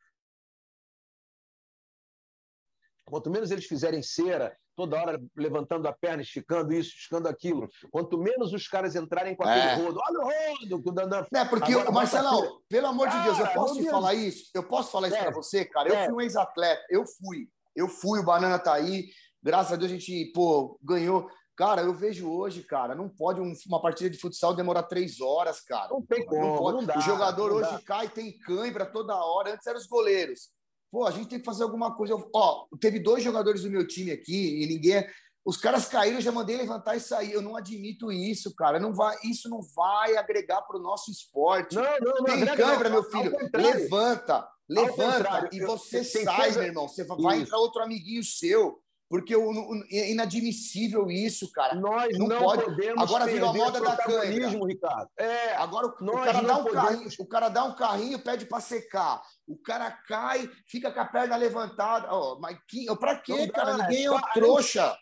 quanto 3.04 3.30
menos 3.30 3.50
eles 3.50 3.66
fizerem 3.66 4.02
cera, 4.02 4.57
toda 4.76 5.00
hora 5.00 5.20
levantando 5.34 5.88
a 5.88 5.92
perna, 5.92 6.22
esticando 6.22 6.72
isso, 6.72 6.90
esticando 6.90 7.28
aquilo, 7.28 7.68
quanto 7.90 8.18
menos 8.18 8.52
os 8.52 8.68
caras 8.68 8.94
entrarem 8.94 9.34
com 9.34 9.42
aquele 9.42 9.66
é. 9.66 9.74
rodo, 9.74 9.98
olha 10.06 10.20
o 10.20 10.24
rodo, 10.24 10.88
o 10.88 10.92
Dandan. 10.92 11.26
É, 11.34 11.44
porque, 11.46 11.72
Agora, 11.72 11.90
Marcelão, 11.90 12.60
pelo 12.68 12.86
amor 12.86 13.08
de 13.08 13.18
Deus, 13.22 13.38
eu 13.38 13.48
posso 13.48 13.74
te 13.74 13.90
falar 13.90 14.14
isso? 14.14 14.50
Eu 14.54 14.62
posso 14.62 14.92
falar 14.92 15.08
isso 15.08 15.16
é. 15.16 15.22
para 15.22 15.34
você, 15.34 15.64
cara? 15.64 15.88
Eu 15.88 15.94
é. 15.94 16.04
fui 16.04 16.14
um 16.14 16.20
ex-atleta, 16.20 16.84
eu 16.90 17.04
fui. 17.06 17.48
Eu 17.74 17.88
fui, 17.88 18.20
o 18.20 18.24
Banana 18.24 18.58
tá 18.58 18.74
aí. 18.74 19.06
Graças 19.42 19.72
a 19.72 19.76
Deus 19.76 19.90
a 19.90 19.94
gente, 19.94 20.32
pô, 20.34 20.78
ganhou. 20.82 21.28
Cara, 21.56 21.80
eu 21.80 21.94
vejo 21.94 22.30
hoje, 22.30 22.62
cara, 22.62 22.94
não 22.94 23.08
pode 23.08 23.40
um, 23.40 23.52
uma 23.66 23.80
partida 23.80 24.10
de 24.10 24.18
futsal 24.18 24.54
demorar 24.54 24.82
três 24.82 25.20
horas, 25.22 25.62
cara. 25.62 25.88
Não 25.88 26.02
tem 26.02 26.24
como, 26.26 26.42
não 26.42 26.56
pode. 26.56 26.76
Não 26.76 26.84
dá, 26.84 26.98
o 26.98 27.00
jogador 27.00 27.50
hoje 27.50 27.70
dá. 27.70 27.80
cai, 27.80 28.08
tem 28.08 28.36
cãibra 28.38 28.84
toda 28.84 29.14
hora. 29.14 29.54
Antes 29.54 29.66
eram 29.66 29.78
os 29.78 29.86
goleiros. 29.86 30.50
Pô, 30.91 31.05
a 31.05 31.11
gente 31.11 31.28
tem 31.28 31.39
que 31.39 31.45
fazer 31.45 31.62
alguma 31.62 31.95
coisa. 31.95 32.14
Ó, 32.34 32.66
teve 32.80 32.99
dois 32.99 33.22
jogadores 33.22 33.62
do 33.62 33.70
meu 33.70 33.87
time 33.87 34.11
aqui 34.11 34.62
e 34.62 34.66
ninguém. 34.66 35.07
Os 35.45 35.57
caras 35.57 35.87
caíram, 35.87 36.16
eu 36.16 36.22
já 36.22 36.32
mandei 36.32 36.57
levantar 36.57 36.97
e 36.97 37.01
sair. 37.01 37.32
Eu 37.32 37.41
não 37.41 37.55
admito 37.55 38.11
isso, 38.11 38.55
cara. 38.55 38.80
Não 38.80 38.93
vai, 38.93 39.16
isso 39.22 39.49
não 39.49 39.61
vai 39.62 40.16
agregar 40.16 40.62
para 40.62 40.76
o 40.76 40.82
nosso 40.82 41.11
esporte. 41.11 41.76
Não, 41.76 41.84
não, 42.01 42.14
não. 42.14 42.24
Tem 42.24 42.57
câmera, 42.57 42.91
meu 42.91 43.05
filho. 43.05 43.32
Levanta, 43.55 44.49
levanta 44.68 45.49
e 45.53 45.61
você 45.61 46.03
sai, 46.03 46.51
meu 46.53 46.62
irmão. 46.64 46.89
Você 46.89 47.05
vai 47.05 47.41
entrar 47.41 47.59
outro 47.59 47.82
amiguinho 47.82 48.24
seu. 48.24 48.80
Porque 49.09 49.34
é 49.34 50.11
inadmissível 50.11 51.09
isso, 51.09 51.50
cara. 51.52 51.76
Nós 51.76 52.18
não, 52.18 52.26
não 52.26 52.38
pode. 52.40 52.64
podemos 52.64 53.02
Agora 53.02 53.26
virou 53.26 53.50
a 53.50 53.54
moda 53.54 53.80
da 53.80 53.96
câmera. 53.96 54.48
Ricardo. 54.48 55.09
É, 55.16 55.54
agora 55.54 55.86
o, 55.86 55.90
o 55.90 56.24
cara 56.24 56.40
dá 56.42 56.57
um 56.57 56.64
podemos... 56.64 56.84
carrinho, 56.84 57.11
o 57.20 57.26
cara 57.26 57.48
dá 57.48 57.64
um 57.64 57.76
carrinho, 57.76 58.18
pede 58.18 58.46
para 58.46 58.61
secar. 58.61 59.22
O 59.46 59.57
cara 59.57 59.90
cai, 59.90 60.50
fica 60.66 60.90
com 60.90 61.00
a 61.00 61.04
perna 61.04 61.36
levantada. 61.36 62.12
Oh, 62.12 62.38
mas 62.40 62.59
que, 62.68 62.86
para 62.96 63.16
quê, 63.20 63.48
cara? 63.48 63.76
Ninguém 63.76 64.07
é 64.07 64.11
um 64.11 64.20
trouxa. 64.34 64.96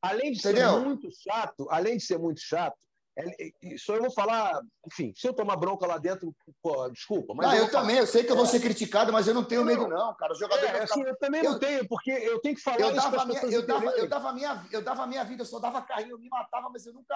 Além 0.00 0.32
de 0.32 0.40
ser 0.40 0.54
muito 0.78 1.08
chato, 1.10 1.68
além 1.70 1.96
de 1.96 2.04
ser 2.04 2.18
muito 2.18 2.40
chato, 2.40 2.78
é, 3.20 3.76
só 3.78 3.94
eu 3.94 4.02
vou 4.02 4.12
falar, 4.12 4.60
enfim, 4.86 5.12
se 5.16 5.26
eu 5.26 5.32
tomar 5.32 5.56
bronca 5.56 5.86
lá 5.86 5.98
dentro, 5.98 6.34
pô, 6.62 6.88
desculpa. 6.90 7.34
Mas 7.34 7.48
não, 7.48 7.54
eu, 7.56 7.64
eu 7.64 7.70
também, 7.70 7.96
eu 7.96 8.06
sei 8.06 8.24
que 8.24 8.32
eu 8.32 8.36
vou 8.36 8.46
ser 8.46 8.60
criticado, 8.60 9.12
mas 9.12 9.26
eu 9.26 9.34
não 9.34 9.44
tenho 9.44 9.64
medo, 9.64 9.88
não, 9.88 10.14
cara. 10.14 10.32
O 10.32 10.36
jogador 10.36 10.64
é, 10.64 10.82
assim, 10.82 11.02
eu 11.02 11.16
também 11.16 11.44
eu, 11.44 11.52
não 11.52 11.58
tenho, 11.58 11.86
porque 11.88 12.10
eu 12.10 12.40
tenho 12.40 12.54
que 12.54 12.62
falar 12.62 12.80
eu 12.80 12.94
dava, 12.94 13.24
minha, 13.24 13.42
eu, 13.42 13.66
dava, 13.66 13.90
eu, 13.90 14.08
dava 14.08 14.32
minha, 14.32 14.66
eu 14.72 14.82
dava 14.82 15.06
minha 15.06 15.24
vida, 15.24 15.42
eu 15.42 15.46
só 15.46 15.58
dava 15.58 15.82
carrinho, 15.82 16.12
eu 16.12 16.18
me 16.18 16.28
matava, 16.28 16.68
mas 16.70 16.86
eu 16.86 16.92
nunca. 16.92 17.14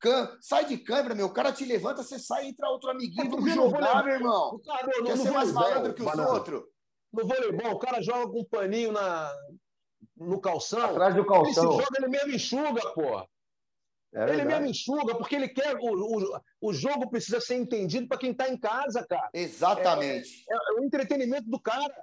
Can... 0.00 0.36
Sai 0.40 0.64
de 0.64 0.78
câmera, 0.78 1.14
meu. 1.14 1.26
O 1.26 1.32
cara 1.32 1.52
te 1.52 1.64
levanta, 1.64 2.02
você 2.02 2.18
sai, 2.18 2.48
entra 2.48 2.68
outro 2.68 2.90
amiguinho, 2.90 3.30
vamos 3.30 3.54
jogar, 3.54 4.04
meu 4.04 4.14
irmão. 4.14 4.60
Cara, 4.64 4.88
Quer 5.04 5.16
ser 5.16 5.30
mais 5.30 5.52
malandro 5.52 5.94
que 5.94 6.02
os 6.02 6.18
outros? 6.18 6.62
No 7.12 7.26
voleibol, 7.26 7.72
o 7.72 7.78
cara 7.78 8.02
joga 8.02 8.26
com 8.26 8.40
um 8.40 8.44
paninho 8.44 8.90
na, 8.90 9.30
no 10.16 10.40
calção. 10.40 10.90
Atrás 10.90 11.14
do 11.14 11.24
calção. 11.24 11.72
Ele 11.74 11.82
joga, 11.82 11.98
ele 11.98 12.08
mesmo 12.08 12.34
enxuga, 12.34 12.92
porra. 12.92 13.26
É 14.14 14.28
ele 14.30 14.44
mesmo 14.44 14.66
enxuga, 14.66 15.14
porque 15.16 15.34
ele 15.34 15.48
quer. 15.48 15.74
O, 15.76 16.18
o, 16.18 16.40
o 16.60 16.72
jogo 16.72 17.08
precisa 17.08 17.40
ser 17.40 17.56
entendido 17.56 18.06
para 18.06 18.18
quem 18.18 18.32
está 18.32 18.48
em 18.48 18.58
casa, 18.58 19.06
cara. 19.06 19.30
Exatamente. 19.32 20.44
É, 20.48 20.54
é, 20.54 20.56
é, 20.56 20.80
o 20.80 20.84
entretenimento 20.84 21.48
do 21.48 21.58
cara. 21.58 21.94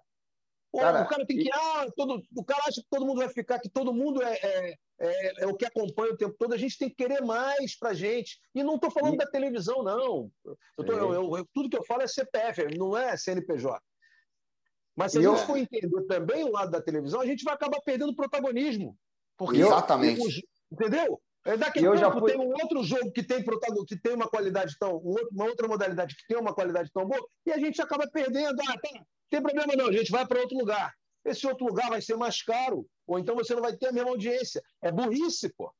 Pô, 0.71 0.79
cara 0.79 1.03
o 1.03 1.07
cara 1.07 1.25
tem 1.25 1.37
que. 1.37 1.47
E... 1.47 1.51
Ah, 1.53 1.85
todo, 1.95 2.21
o 2.35 2.43
cara 2.43 2.63
acha 2.67 2.81
que 2.81 2.87
todo 2.89 3.05
mundo 3.05 3.19
vai 3.19 3.29
ficar, 3.29 3.59
que 3.59 3.69
todo 3.69 3.93
mundo 3.93 4.23
é, 4.23 4.33
é, 4.33 4.75
é, 4.99 5.43
é 5.43 5.47
o 5.47 5.55
que 5.55 5.65
acompanha 5.65 6.13
o 6.13 6.17
tempo 6.17 6.35
todo. 6.37 6.53
A 6.53 6.57
gente 6.57 6.79
tem 6.79 6.89
que 6.89 6.95
querer 6.95 7.21
mais 7.21 7.77
pra 7.77 7.93
gente. 7.93 8.39
E 8.55 8.63
não 8.63 8.75
estou 8.75 8.89
falando 8.89 9.13
e... 9.13 9.17
da 9.17 9.27
televisão, 9.27 9.83
não. 9.83 10.31
Eu 10.77 10.83
tô, 10.83 10.93
eu, 10.93 11.37
eu, 11.37 11.47
tudo 11.53 11.69
que 11.69 11.77
eu 11.77 11.85
falo 11.85 12.01
é 12.01 12.07
CPF, 12.07 12.75
não 12.75 12.97
é 12.97 13.15
CNPJ. 13.17 13.79
Mas 14.95 15.11
se 15.11 15.19
a 15.19 15.21
gente 15.21 15.45
for 15.45 15.57
entender 15.57 16.07
também 16.07 16.43
o 16.43 16.51
lado 16.51 16.71
da 16.71 16.81
televisão, 16.81 17.21
a 17.21 17.25
gente 17.25 17.43
vai 17.43 17.53
acabar 17.53 17.79
perdendo 17.81 18.15
protagonismo. 18.15 18.97
Porque 19.37 19.61
Exatamente. 19.61 20.45
entendeu? 20.71 21.21
É, 21.45 21.55
daqui 21.55 21.85
a 21.85 22.11
pouco 22.11 22.19
fui... 22.19 22.31
tem 22.31 22.39
um 22.39 22.51
outro 22.51 22.83
jogo 22.83 23.11
que 23.11 23.23
tem 23.23 23.43
que 23.87 23.99
tem 23.99 24.13
uma 24.13 24.27
qualidade 24.27 24.75
tão. 24.79 24.97
uma 24.97 25.45
outra 25.45 25.67
modalidade 25.67 26.15
que 26.15 26.27
tem 26.27 26.37
uma 26.37 26.53
qualidade 26.53 26.91
tão 26.93 27.07
boa, 27.07 27.25
e 27.45 27.51
a 27.51 27.57
gente 27.57 27.81
acaba 27.81 28.07
perdendo. 28.11 28.61
Ah, 28.61 28.77
tá, 28.77 28.89
tem 29.29 29.41
problema 29.41 29.73
não, 29.75 29.87
a 29.87 29.91
gente 29.91 30.11
vai 30.11 30.25
para 30.27 30.41
outro 30.41 30.57
lugar. 30.57 30.93
Esse 31.23 31.45
outro 31.47 31.65
lugar 31.65 31.89
vai 31.89 32.01
ser 32.01 32.15
mais 32.15 32.41
caro, 32.41 32.85
ou 33.07 33.19
então 33.19 33.35
você 33.35 33.53
não 33.53 33.61
vai 33.61 33.75
ter 33.75 33.87
a 33.87 33.91
mesma 33.91 34.09
audiência. 34.09 34.61
É 34.81 34.91
burrice, 34.91 35.53
pô. 35.57 35.71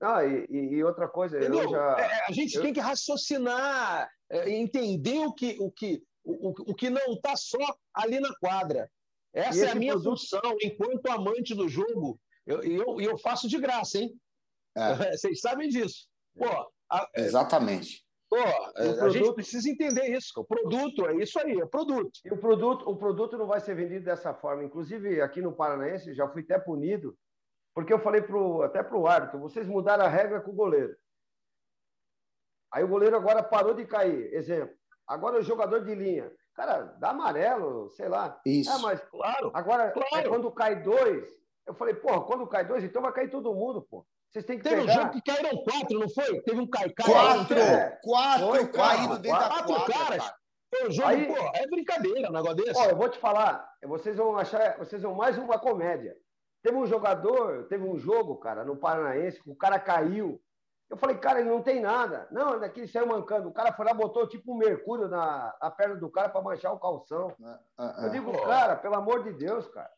Ah, 0.00 0.24
e, 0.24 0.46
e 0.48 0.84
outra 0.84 1.08
coisa, 1.08 1.40
já... 1.40 1.96
É, 1.98 2.26
a 2.28 2.32
gente 2.32 2.56
eu... 2.56 2.62
tem 2.62 2.72
que 2.72 2.80
raciocinar, 2.80 4.08
é, 4.30 4.50
entender 4.50 5.18
o 5.18 5.32
que, 5.32 5.56
o 5.58 5.70
que, 5.72 6.02
o, 6.24 6.70
o 6.70 6.74
que 6.74 6.88
não 6.88 7.14
está 7.14 7.36
só 7.36 7.58
ali 7.92 8.20
na 8.20 8.32
quadra. 8.36 8.88
Essa 9.32 9.66
é 9.66 9.70
a 9.70 9.74
minha 9.74 9.94
produto... 9.94 10.20
função, 10.20 10.56
enquanto 10.62 11.10
amante 11.10 11.54
do 11.54 11.68
jogo. 11.68 12.18
E 12.46 12.50
eu, 12.50 12.62
eu, 12.62 13.00
eu 13.00 13.18
faço 13.18 13.48
de 13.48 13.58
graça, 13.58 13.98
hein? 13.98 14.14
É. 14.76 14.94
Vocês 15.16 15.40
sabem 15.40 15.68
disso. 15.68 16.08
Pô, 16.36 16.46
a, 16.90 17.08
é, 17.16 17.22
Exatamente. 17.22 18.04
Pô, 18.28 18.36
a, 18.36 19.04
a 19.04 19.08
gente 19.08 19.32
precisa 19.32 19.68
entender 19.68 20.06
isso. 20.08 20.32
O 20.36 20.44
produto 20.44 21.06
é 21.06 21.16
isso 21.16 21.38
aí, 21.38 21.58
é 21.58 21.66
produto. 21.66 22.20
E 22.24 22.30
o 22.30 22.36
produto, 22.36 22.88
o 22.88 22.96
produto 22.96 23.38
não 23.38 23.46
vai 23.46 23.60
ser 23.60 23.74
vendido 23.74 24.04
dessa 24.04 24.34
forma. 24.34 24.64
Inclusive, 24.64 25.20
aqui 25.20 25.40
no 25.40 25.54
Paranaense, 25.54 26.14
já 26.14 26.28
fui 26.28 26.42
até 26.42 26.58
punido, 26.58 27.16
porque 27.74 27.92
eu 27.92 27.98
falei 27.98 28.20
pro, 28.20 28.62
até 28.62 28.82
para 28.82 28.98
o 28.98 29.06
árbitro, 29.06 29.40
vocês 29.40 29.66
mudaram 29.66 30.04
a 30.04 30.08
regra 30.08 30.40
com 30.40 30.50
o 30.50 30.54
goleiro. 30.54 30.94
Aí 32.72 32.84
o 32.84 32.88
goleiro 32.88 33.16
agora 33.16 33.42
parou 33.42 33.72
de 33.72 33.86
cair. 33.86 34.32
Exemplo. 34.34 34.76
Agora 35.06 35.38
o 35.38 35.42
jogador 35.42 35.84
de 35.84 35.94
linha. 35.94 36.30
Cara, 36.54 36.82
dá 36.98 37.10
amarelo, 37.10 37.88
sei 37.92 38.08
lá. 38.08 38.38
Isso. 38.44 38.70
É, 38.70 38.78
mas 38.82 39.00
claro. 39.08 39.50
Agora, 39.54 39.84
é 39.84 39.90
claro. 39.90 40.26
É 40.26 40.28
quando 40.28 40.50
cai 40.50 40.82
dois, 40.82 41.26
eu 41.66 41.72
falei, 41.74 41.94
porra, 41.94 42.20
quando 42.26 42.46
cai 42.46 42.66
dois, 42.66 42.84
então 42.84 43.00
vai 43.00 43.12
cair 43.12 43.30
todo 43.30 43.54
mundo, 43.54 43.86
pô. 43.88 44.04
Vocês 44.30 44.44
têm 44.44 44.58
que 44.58 44.64
Teve 44.64 44.82
pegar... 44.82 44.92
um 44.92 44.94
jogo 44.94 45.12
que 45.12 45.22
caíram 45.22 45.64
quatro, 45.64 45.98
não 45.98 46.08
foi? 46.08 46.40
Teve 46.42 46.60
um 46.60 46.66
caicai. 46.66 47.06
Quatro! 47.06 47.58
É. 47.58 47.98
Quatro 48.02 48.46
foi, 48.48 48.68
caído 48.68 49.18
dentro 49.18 49.40
da 49.40 49.48
quatro 49.48 49.74
quadra, 49.74 49.94
caras. 49.94 50.24
Cara. 50.24 50.38
Foi 50.70 50.88
um 50.88 50.92
jogo, 50.92 51.08
Aí, 51.08 51.26
pô, 51.26 51.50
é 51.54 51.66
brincadeira 51.66 52.28
um 52.28 52.32
negócio 52.32 52.56
desse. 52.56 52.78
Ó, 52.78 52.84
eu 52.84 52.96
vou 52.96 53.08
te 53.08 53.18
falar, 53.18 53.72
vocês 53.84 54.16
vão 54.16 54.36
achar, 54.36 54.76
vocês 54.76 55.00
vão 55.00 55.14
mais 55.14 55.38
uma 55.38 55.58
comédia. 55.58 56.14
Teve 56.62 56.76
um 56.76 56.86
jogador, 56.86 57.66
teve 57.68 57.84
um 57.84 57.96
jogo, 57.96 58.36
cara, 58.36 58.64
no 58.64 58.76
Paranaense, 58.76 59.42
que 59.42 59.50
o 59.50 59.56
cara 59.56 59.78
caiu. 59.78 60.38
Eu 60.90 60.96
falei, 60.96 61.16
cara, 61.16 61.40
ele 61.40 61.48
não 61.48 61.62
tem 61.62 61.80
nada. 61.80 62.26
Não, 62.30 62.58
daqui 62.58 62.80
ele 62.80 62.88
saiu 62.88 63.06
mancando. 63.06 63.48
O 63.48 63.52
cara 63.52 63.72
foi 63.72 63.84
lá, 63.84 63.94
botou 63.94 64.26
tipo 64.26 64.52
um 64.52 64.56
mercúrio 64.56 65.08
na, 65.08 65.54
na 65.60 65.70
perna 65.70 65.96
do 65.96 66.10
cara 66.10 66.28
para 66.28 66.42
manchar 66.42 66.72
o 66.72 66.78
calção. 66.78 67.34
Ah, 67.42 67.60
ah, 67.78 67.94
ah. 67.96 68.04
eu 68.04 68.10
digo, 68.10 68.32
cara, 68.44 68.76
pelo 68.76 68.94
amor 68.94 69.22
de 69.22 69.32
Deus, 69.32 69.66
cara. 69.68 69.90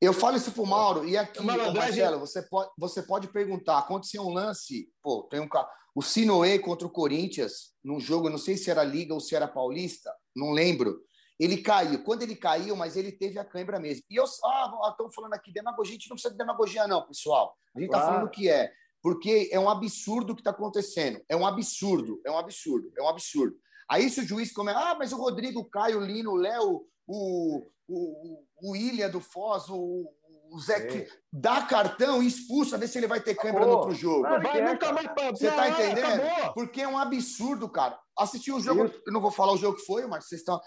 Eu 0.00 0.14
falo 0.14 0.36
isso 0.36 0.52
pro 0.52 0.64
Mauro, 0.64 1.06
e 1.06 1.16
aqui, 1.16 1.42
Marcelo, 1.42 2.18
você 2.18 2.40
pode, 2.42 2.70
você 2.78 3.02
pode 3.02 3.28
perguntar, 3.28 3.78
aconteceu 3.78 4.22
um 4.22 4.32
lance, 4.32 4.88
pô, 5.02 5.24
tem 5.24 5.40
um 5.40 5.48
o 5.94 6.02
Sinoe 6.02 6.58
contra 6.58 6.86
o 6.86 6.90
Corinthians, 6.90 7.74
num 7.82 8.00
jogo, 8.00 8.30
não 8.30 8.38
sei 8.38 8.56
se 8.56 8.70
era 8.70 8.84
Liga 8.84 9.12
ou 9.12 9.20
se 9.20 9.34
era 9.34 9.48
Paulista, 9.48 10.10
não 10.34 10.52
lembro. 10.52 11.02
Ele 11.38 11.56
caiu. 11.58 12.04
Quando 12.04 12.22
ele 12.22 12.36
caiu, 12.36 12.76
mas 12.76 12.96
ele 12.96 13.10
teve 13.10 13.38
a 13.38 13.44
cãibra 13.44 13.80
mesmo. 13.80 14.04
E 14.10 14.16
eu, 14.16 14.24
ah, 14.44 14.88
estão 14.90 15.10
falando 15.10 15.34
aqui 15.34 15.52
demagogia, 15.52 15.92
a 15.92 15.98
gente 15.98 16.08
não 16.08 16.14
precisa 16.14 16.32
de 16.32 16.38
demagogia 16.38 16.86
não, 16.86 17.06
pessoal. 17.06 17.56
A 17.74 17.80
gente 17.80 17.88
está 17.88 18.06
falando 18.06 18.26
o 18.26 18.30
que 18.30 18.48
é. 18.48 18.70
porque 19.02 19.48
é 19.50 19.58
um 19.58 19.68
absurdo 19.68 20.32
o 20.32 20.36
que 20.36 20.42
está 20.42 20.50
acontecendo. 20.50 21.20
É 21.28 21.34
um 21.34 21.46
absurdo, 21.46 22.20
é 22.24 22.30
um 22.30 22.38
absurdo, 22.38 22.92
é 22.96 23.02
um 23.02 23.08
absurdo. 23.08 23.56
Aí 23.90 24.08
se 24.08 24.20
o 24.20 24.26
juiz 24.26 24.52
começa, 24.52 24.78
ah, 24.78 24.94
mas 24.94 25.12
o 25.12 25.16
Rodrigo, 25.16 25.60
o 25.60 25.64
Caio, 25.64 25.98
o 25.98 26.04
Lino, 26.04 26.32
o 26.32 26.36
Léo, 26.36 26.86
o, 27.10 27.66
o, 27.88 28.44
o 28.62 28.76
Ilha 28.76 29.08
do 29.08 29.20
Foz, 29.20 29.68
o, 29.68 30.08
o 30.52 30.60
Zé, 30.60 30.86
que 30.86 31.08
dá 31.32 31.62
cartão 31.62 32.22
e 32.22 32.26
expulsa, 32.28 32.78
vê 32.78 32.86
se 32.86 32.98
ele 32.98 33.08
vai 33.08 33.20
ter 33.20 33.34
câmera 33.34 33.66
no 33.66 33.72
outro 33.72 33.94
jogo. 33.94 34.22
Não 34.22 34.40
vai 34.40 34.62
nunca 34.62 34.92
mais 34.92 35.08
pra... 35.08 35.30
Você 35.30 35.50
tá 35.50 35.68
entendendo? 35.68 36.22
Acabou. 36.22 36.54
Porque 36.54 36.82
é 36.82 36.88
um 36.88 36.98
absurdo, 36.98 37.68
cara. 37.68 37.98
Assistir 38.16 38.52
o 38.52 38.60
jogo, 38.60 38.84
Isso. 38.84 39.02
eu 39.06 39.12
não 39.12 39.20
vou 39.20 39.32
falar 39.32 39.52
o 39.52 39.56
jogo 39.56 39.76
que 39.76 39.84
foi, 39.84 40.06
mas 40.06 40.28
vocês 40.28 40.40
estão. 40.40 40.60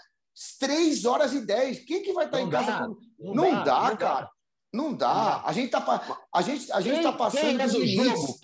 Três 0.58 1.04
horas 1.04 1.32
e 1.32 1.40
dez. 1.40 1.84
Quem 1.84 2.02
que 2.02 2.12
vai 2.12 2.26
estar 2.26 2.38
tá 2.38 2.42
em 2.42 2.50
casa? 2.50 2.72
Dá. 2.72 2.86
Com... 2.86 2.96
Não, 3.18 3.34
não, 3.34 3.64
dá, 3.64 3.90
dá, 3.90 3.96
cara. 3.96 4.30
Não 4.72 4.92
dá. 4.92 5.42
A 5.44 5.52
gente 5.52 5.70
tá, 5.70 6.18
a 6.34 6.42
gente, 6.42 6.72
a 6.72 6.80
gente 6.80 6.94
quem, 6.94 7.02
tá 7.02 7.12
passando 7.12 7.40
quem 7.40 7.60
é 7.60 7.68
do 7.68 7.86
jogo, 7.86 8.38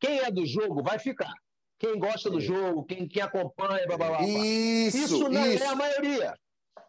Quem 0.00 0.18
é 0.18 0.30
do 0.30 0.46
jogo 0.46 0.82
vai 0.82 0.98
ficar. 0.98 1.34
Quem 1.78 1.98
gosta 1.98 2.30
do 2.30 2.40
jogo, 2.40 2.84
quem, 2.84 3.06
quem 3.06 3.22
acompanha, 3.22 3.86
blá, 3.86 3.98
blá, 3.98 4.08
blá. 4.08 4.22
Isso, 4.22 4.96
isso 4.96 5.28
não 5.28 5.46
isso. 5.46 5.62
é 5.62 5.66
a 5.66 5.74
maioria. 5.74 6.34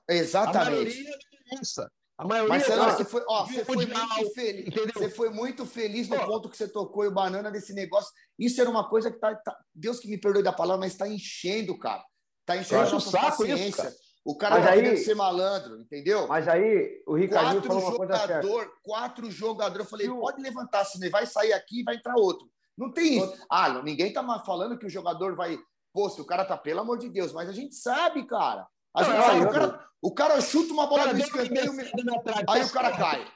Exatamente. 0.10 0.68
A 0.68 0.72
maioria 0.72 1.10
é 1.10 1.60
essa. 1.60 1.92
A 2.18 2.26
maioria 2.26 2.50
Marcelo, 2.50 2.84
você 2.86 3.04
foi, 3.04 3.24
ó, 3.28 3.46
você 3.46 3.66
foi 3.66 3.76
muito 3.86 4.34
feliz. 4.34 4.68
Entendeu? 4.68 4.94
Você 4.94 5.10
foi 5.10 5.30
muito 5.30 5.66
feliz 5.66 6.08
no 6.08 6.18
ponto 6.26 6.50
que 6.50 6.56
você 6.56 6.68
tocou 6.68 7.04
e 7.04 7.08
o 7.08 7.14
banana 7.14 7.52
desse 7.52 7.74
negócio. 7.74 8.10
Isso 8.40 8.62
era 8.62 8.70
uma 8.70 8.88
coisa 8.88 9.12
que 9.12 9.20
tá, 9.20 9.36
tá 9.36 9.56
Deus 9.74 10.00
que 10.00 10.08
me 10.08 10.18
perdoe 10.18 10.42
da 10.42 10.54
palavra, 10.54 10.82
mas 10.82 10.94
está 10.94 11.08
enchendo, 11.08 11.78
cara. 11.78 12.04
Está 12.42 12.56
enchendo 12.56 12.88
a 12.88 12.90
nossa 12.90 13.12
paciência. 13.12 13.68
Isso, 13.68 13.78
cara. 13.78 13.94
O 14.24 14.36
cara 14.36 14.56
mas 14.56 14.66
tá 14.66 14.72
aí, 14.72 14.98
ser 14.98 15.14
malandro, 15.14 15.80
entendeu? 15.80 16.28
Mas 16.28 16.48
aí 16.48 17.04
o 17.06 17.14
Ricardinho 17.14 17.62
quatro 17.62 17.80
falou 17.82 17.96
uma 17.96 18.18
jogador, 18.18 18.72
Quatro 18.82 19.30
jogadores. 19.30 19.86
Eu 19.86 19.90
falei, 19.90 20.10
pode 20.10 20.42
levantar, 20.42 20.84
se 20.86 21.10
vai 21.10 21.28
sair 21.28 21.54
aqui 21.54 21.84
vai 21.84 21.96
entrar 21.96 22.16
outro. 22.16 22.50
Não 22.78 22.92
tem 22.92 23.18
isso. 23.18 23.34
Ah, 23.50 23.84
ninguém 23.84 24.12
tá 24.12 24.24
falando 24.44 24.80
que 24.80 24.86
o 24.86 24.90
jogador 24.90 25.36
vai. 25.36 25.60
Pô, 25.94 26.10
se 26.10 26.20
o 26.20 26.26
cara 26.26 26.44
tá, 26.44 26.58
pelo 26.58 26.80
amor 26.80 26.98
de 26.98 27.08
Deus, 27.10 27.34
mas 27.34 27.48
a 27.48 27.54
gente 27.54 27.76
sabe, 27.76 28.26
cara. 28.26 28.66
A 28.96 29.04
gente 29.04 29.16
não, 29.16 29.24
sabe, 29.24 29.46
o, 29.46 29.50
cara, 29.52 29.88
o 30.02 30.14
cara 30.14 30.42
chuta 30.42 30.74
uma 30.74 30.88
bola 30.88 31.14
no 31.14 31.20
escanteio, 31.20 31.72
aí 32.48 32.64
o 32.64 32.72
cara 32.72 32.98
cai. 32.98 33.28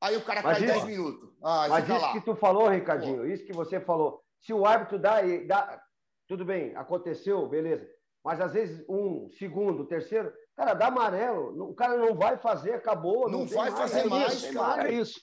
Aí 0.00 0.16
o 0.16 0.24
cara 0.24 0.42
cai 0.42 0.62
em 0.62 0.66
10 0.66 0.84
minutos. 0.84 1.30
Ah, 1.42 1.66
mas 1.68 1.88
isso 1.88 1.98
lá. 1.98 2.12
que 2.12 2.20
tu 2.22 2.34
falou, 2.34 2.68
Ricardinho, 2.68 3.26
isso 3.26 3.44
que 3.44 3.52
você 3.52 3.78
falou, 3.80 4.22
se 4.40 4.52
o 4.52 4.66
árbitro 4.66 4.98
dá, 4.98 5.20
dá, 5.46 5.80
tudo 6.26 6.44
bem, 6.44 6.74
aconteceu, 6.74 7.46
beleza. 7.46 7.86
Mas 8.24 8.40
às 8.40 8.52
vezes 8.52 8.84
um, 8.88 9.28
segundo, 9.30 9.86
terceiro, 9.86 10.32
cara, 10.56 10.74
dá 10.74 10.86
amarelo, 10.88 11.70
o 11.70 11.74
cara 11.74 11.96
não 11.96 12.14
vai 12.14 12.36
fazer, 12.36 12.72
acabou. 12.72 13.30
Não, 13.30 13.40
não 13.40 13.46
vai 13.46 13.70
mais, 13.70 13.74
fazer 13.74 14.00
é 14.00 14.08
mais, 14.08 14.34
isso, 14.34 14.52
cara. 14.52 14.88
É 14.88 14.94
isso. 14.94 15.20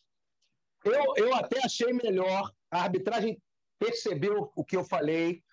Eu, 0.85 1.13
eu 1.17 1.35
até 1.35 1.59
achei 1.63 1.91
melhor, 1.91 2.51
a 2.71 2.83
arbitragem 2.83 3.41
percebeu 3.79 4.51
o 4.55 4.63
que 4.63 4.77
eu 4.77 4.83
falei. 4.83 5.43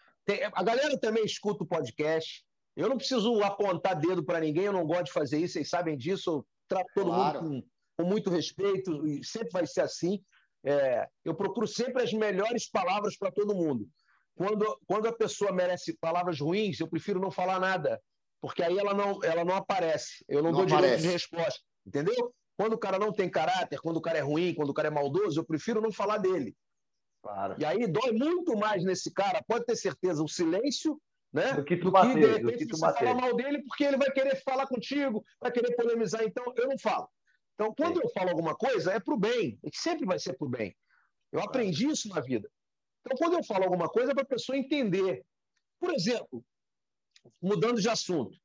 a 0.52 0.62
galera 0.62 0.98
também 0.98 1.24
escuta 1.24 1.64
o 1.64 1.66
podcast. 1.66 2.44
Eu 2.76 2.88
não 2.88 2.96
preciso 2.96 3.42
apontar 3.42 3.98
dedo 3.98 4.24
para 4.24 4.40
ninguém, 4.40 4.64
eu 4.64 4.72
não 4.72 4.86
gosto 4.86 5.04
de 5.04 5.12
fazer 5.12 5.38
isso, 5.38 5.54
vocês 5.54 5.68
sabem 5.68 5.96
disso. 5.96 6.30
Eu 6.30 6.46
trato 6.68 6.88
todo 6.94 7.06
claro. 7.06 7.42
mundo 7.42 7.62
com, 7.62 8.02
com, 8.04 8.10
muito 8.10 8.30
respeito 8.30 9.06
e 9.06 9.24
sempre 9.24 9.50
vai 9.52 9.66
ser 9.66 9.82
assim. 9.82 10.20
É, 10.64 11.06
eu 11.24 11.34
procuro 11.34 11.66
sempre 11.66 12.02
as 12.02 12.12
melhores 12.12 12.68
palavras 12.68 13.16
para 13.16 13.30
todo 13.30 13.54
mundo. 13.54 13.88
Quando, 14.34 14.80
quando 14.86 15.06
a 15.06 15.12
pessoa 15.12 15.52
merece 15.52 15.96
palavras 16.00 16.40
ruins, 16.40 16.80
eu 16.80 16.88
prefiro 16.88 17.20
não 17.20 17.30
falar 17.30 17.60
nada, 17.60 18.00
porque 18.40 18.62
aí 18.62 18.76
ela 18.76 18.92
não, 18.92 19.22
ela 19.22 19.44
não 19.44 19.54
aparece. 19.54 20.24
Eu 20.28 20.42
não, 20.42 20.50
não 20.50 20.64
dou 20.64 20.76
aparece. 20.76 20.96
direito 20.96 21.02
de 21.02 21.08
resposta. 21.08 21.60
Entendeu? 21.86 22.34
Quando 22.56 22.72
o 22.72 22.78
cara 22.78 22.98
não 22.98 23.12
tem 23.12 23.30
caráter, 23.30 23.80
quando 23.80 23.98
o 23.98 24.02
cara 24.02 24.18
é 24.18 24.22
ruim, 24.22 24.54
quando 24.54 24.70
o 24.70 24.74
cara 24.74 24.88
é 24.88 24.90
maldoso, 24.90 25.38
eu 25.38 25.44
prefiro 25.44 25.80
não 25.80 25.92
falar 25.92 26.18
dele. 26.18 26.56
Claro. 27.22 27.56
E 27.58 27.64
aí 27.64 27.86
dói 27.86 28.12
muito 28.12 28.56
mais 28.56 28.84
nesse 28.84 29.12
cara, 29.12 29.42
pode 29.46 29.64
ter 29.64 29.76
certeza, 29.76 30.22
o 30.22 30.28
silêncio 30.28 31.00
né? 31.34 31.52
Do 31.54 31.64
que 31.64 31.76
tu 31.76 31.90
bater, 31.90 32.14
de 32.14 32.48
repente, 32.48 32.70
você 32.70 32.80
bater. 32.80 33.04
falar 33.04 33.20
mal 33.20 33.34
dele 33.34 33.60
porque 33.64 33.82
ele 33.82 33.96
vai 33.96 34.10
querer 34.12 34.40
falar 34.44 34.68
contigo, 34.68 35.24
vai 35.40 35.50
querer 35.50 35.74
polemizar. 35.74 36.22
Então, 36.22 36.44
eu 36.56 36.68
não 36.68 36.78
falo. 36.78 37.08
Então, 37.54 37.74
quando 37.76 37.96
Sim. 37.96 38.02
eu 38.04 38.10
falo 38.10 38.30
alguma 38.30 38.54
coisa, 38.54 38.92
é 38.92 39.00
para 39.00 39.14
o 39.14 39.18
bem. 39.18 39.58
E 39.64 39.70
sempre 39.76 40.06
vai 40.06 40.18
ser 40.18 40.34
para 40.34 40.46
o 40.46 40.50
bem. 40.50 40.74
Eu 41.32 41.40
aprendi 41.40 41.88
isso 41.88 42.08
na 42.08 42.20
vida. 42.20 42.48
Então, 43.00 43.18
quando 43.18 43.34
eu 43.34 43.42
falo 43.42 43.64
alguma 43.64 43.88
coisa, 43.88 44.12
é 44.12 44.14
para 44.14 44.22
a 44.22 44.26
pessoa 44.26 44.56
entender. 44.56 45.24
Por 45.80 45.92
exemplo, 45.92 46.44
mudando 47.42 47.80
de 47.80 47.88
assunto, 47.88 48.38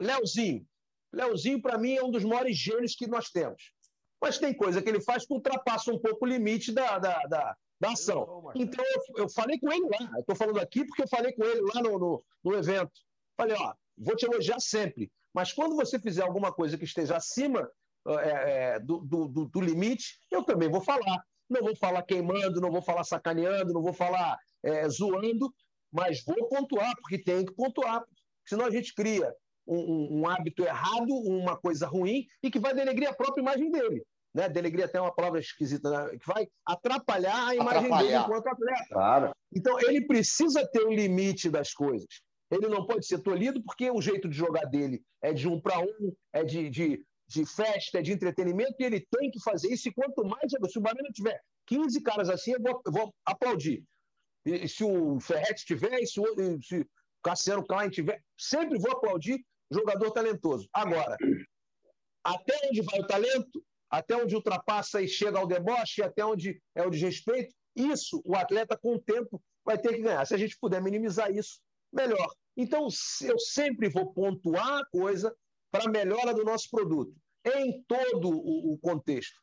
Leozinho. 0.00 0.66
Leozinho, 1.12 1.62
para 1.62 1.78
mim, 1.78 1.94
é 1.94 2.02
um 2.02 2.10
dos 2.10 2.24
maiores 2.24 2.56
gênios 2.56 2.96
que 2.96 3.06
nós 3.06 3.30
temos. 3.30 3.72
Mas 4.20 4.38
tem 4.38 4.52
coisa 4.52 4.82
que 4.82 4.88
ele 4.88 5.00
faz 5.00 5.24
que 5.24 5.32
ultrapassa 5.32 5.92
um 5.92 5.98
pouco 6.00 6.24
o 6.24 6.28
limite 6.28 6.72
da, 6.72 6.98
da, 6.98 7.22
da, 7.26 7.56
da 7.80 7.92
ação. 7.92 8.50
Então, 8.54 8.84
eu, 8.84 9.24
eu, 9.24 9.28
falei 9.28 9.58
com 9.58 9.72
ele 9.72 9.86
lá. 9.86 10.10
Eu 10.14 10.20
estou 10.20 10.36
falando 10.36 10.58
aqui 10.58 10.84
porque 10.84 11.02
eu 11.02 11.08
falei 11.08 11.32
com 11.32 11.44
ele 11.44 11.60
lá 11.74 11.82
no, 11.82 11.98
no, 11.98 12.24
no 12.42 12.54
evento. 12.54 12.92
Falei, 13.36 13.56
ó, 13.58 13.74
vou 13.96 14.16
te 14.16 14.24
elogiar 14.24 14.60
sempre. 14.60 15.10
Mas 15.32 15.52
quando 15.52 15.74
você 15.74 15.98
fizer 15.98 16.22
alguma 16.22 16.52
coisa 16.52 16.78
que 16.78 16.84
esteja 16.84 17.16
acima 17.16 17.68
é, 18.06 18.74
é, 18.74 18.80
do, 18.80 18.98
do, 19.00 19.46
do, 19.46 19.60
limite, 19.60 20.18
eu 20.30 20.44
também 20.44 20.68
vou 20.68 20.80
falar. 20.80 21.24
Não 21.48 21.62
vou 21.62 21.76
falar 21.76 22.02
queimando, 22.02 22.60
não 22.60 22.70
vou 22.70 22.82
falar 22.82 23.04
sacaneando, 23.04 23.72
não 23.72 23.82
vou 23.82 23.92
falar 23.92 24.38
é, 24.62 24.88
zoando, 24.88 25.52
mas 25.92 26.24
vou 26.24 26.48
pontuar, 26.48 26.94
porque 26.96 27.18
tem 27.18 27.44
que 27.44 27.54
pontuar. 27.54 28.02
Senão 28.46 28.64
a 28.66 28.70
gente 28.70 28.94
cria 28.94 29.30
um, 29.66 29.76
um, 29.76 30.20
um 30.20 30.28
hábito 30.28 30.62
errado, 30.62 31.10
uma 31.10 31.56
coisa 31.56 31.86
ruim, 31.86 32.26
e 32.42 32.50
que 32.50 32.58
vai 32.58 32.74
denegrir 32.74 33.08
a 33.08 33.14
própria 33.14 33.42
imagem 33.42 33.70
dele 33.70 34.04
né? 34.34 34.48
Delegria 34.48 34.86
até 34.86 35.00
uma 35.00 35.14
palavra 35.14 35.38
esquisita, 35.38 35.90
né? 35.90 36.18
que 36.18 36.26
vai 36.26 36.48
atrapalhar 36.66 37.48
a 37.48 37.54
imagem 37.54 37.86
atrapalhar. 37.86 38.02
dele 38.02 38.16
enquanto 38.16 38.46
atleta. 38.48 38.86
Claro. 38.90 39.30
Então, 39.54 39.80
ele 39.80 40.06
precisa 40.06 40.66
ter 40.66 40.82
o 40.82 40.88
um 40.88 40.92
limite 40.92 41.48
das 41.48 41.72
coisas. 41.72 42.08
Ele 42.50 42.68
não 42.68 42.86
pode 42.86 43.06
ser 43.06 43.20
tolhido 43.20 43.62
porque 43.62 43.90
o 43.90 44.00
jeito 44.00 44.28
de 44.28 44.36
jogar 44.36 44.64
dele 44.64 45.02
é 45.22 45.32
de 45.32 45.48
um 45.48 45.60
para 45.60 45.78
um, 45.78 46.12
é 46.32 46.44
de, 46.44 46.68
de, 46.68 47.04
de 47.28 47.46
festa, 47.46 47.98
é 47.98 48.02
de 48.02 48.12
entretenimento, 48.12 48.74
e 48.78 48.84
ele 48.84 49.06
tem 49.10 49.30
que 49.30 49.40
fazer 49.40 49.68
isso. 49.68 49.88
E 49.88 49.94
quanto 49.94 50.24
mais, 50.24 50.50
se 50.70 50.78
o 50.78 50.82
Banana 50.82 51.08
tiver 51.12 51.40
15 51.66 52.02
caras 52.02 52.28
assim, 52.28 52.52
eu 52.52 52.60
vou, 52.60 52.82
eu 52.84 52.92
vou 52.92 53.14
aplaudir. 53.24 53.82
E, 54.44 54.68
se 54.68 54.84
o 54.84 55.18
Ferretti 55.20 55.64
tiver, 55.64 56.00
e 56.00 56.06
se 56.06 56.20
o, 56.20 56.24
se 56.62 56.80
o 56.80 56.86
Cassiano 57.22 57.64
Klein 57.64 57.88
tiver, 57.88 58.20
sempre 58.38 58.78
vou 58.78 58.92
aplaudir 58.92 59.42
jogador 59.72 60.10
talentoso. 60.10 60.68
Agora, 60.72 61.16
até 62.22 62.54
onde 62.68 62.82
vai 62.82 63.00
o 63.00 63.06
talento, 63.06 63.64
até 63.98 64.16
onde 64.16 64.34
ultrapassa 64.34 65.00
e 65.00 65.08
chega 65.08 65.38
ao 65.38 65.46
deboche, 65.46 66.02
até 66.02 66.24
onde 66.24 66.60
é 66.74 66.86
o 66.86 66.90
desrespeito. 66.90 67.54
Isso 67.74 68.22
o 68.24 68.36
atleta, 68.36 68.76
com 68.76 68.94
o 68.94 69.00
tempo, 69.00 69.42
vai 69.64 69.78
ter 69.78 69.94
que 69.94 70.02
ganhar. 70.02 70.24
Se 70.24 70.34
a 70.34 70.38
gente 70.38 70.58
puder 70.58 70.82
minimizar 70.82 71.30
isso, 71.30 71.60
melhor. 71.92 72.28
Então, 72.56 72.88
eu 73.22 73.38
sempre 73.38 73.88
vou 73.88 74.12
pontuar 74.12 74.80
a 74.80 74.86
coisa 74.86 75.34
para 75.70 75.84
a 75.84 75.90
melhora 75.90 76.32
do 76.32 76.44
nosso 76.44 76.68
produto, 76.70 77.14
em 77.44 77.82
todo 77.88 78.30
o 78.30 78.78
contexto. 78.78 79.40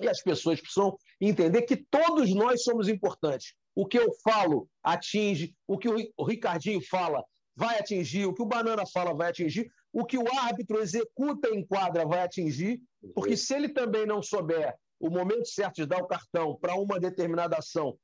E 0.00 0.08
as 0.08 0.22
pessoas 0.22 0.60
precisam 0.60 0.96
entender 1.20 1.62
que 1.62 1.76
todos 1.76 2.32
nós 2.32 2.62
somos 2.62 2.88
importantes. 2.88 3.54
O 3.74 3.86
que 3.86 3.98
eu 3.98 4.12
falo 4.22 4.68
atinge, 4.82 5.54
o 5.66 5.76
que 5.76 5.88
o 5.88 6.24
Ricardinho 6.24 6.80
fala 6.80 7.24
vai 7.56 7.78
atingir, 7.78 8.26
o 8.26 8.34
que 8.34 8.42
o 8.42 8.46
Banana 8.46 8.84
fala 8.86 9.12
vai 9.12 9.30
atingir, 9.30 9.68
o 9.92 10.04
que 10.04 10.16
o 10.16 10.24
árbitro 10.40 10.78
executa 10.80 11.48
em 11.48 11.66
quadra 11.66 12.06
vai 12.06 12.20
atingir, 12.20 12.80
porque 13.14 13.36
se 13.36 13.54
ele 13.54 13.68
também 13.68 14.06
não 14.06 14.22
souber 14.22 14.74
o 14.98 15.10
momento 15.10 15.46
certo 15.46 15.76
de 15.76 15.86
dar 15.86 15.98
o 15.98 16.06
cartão 16.06 16.56
para 16.56 16.74
uma 16.74 16.98
determinada 16.98 17.56
ação 17.56 17.98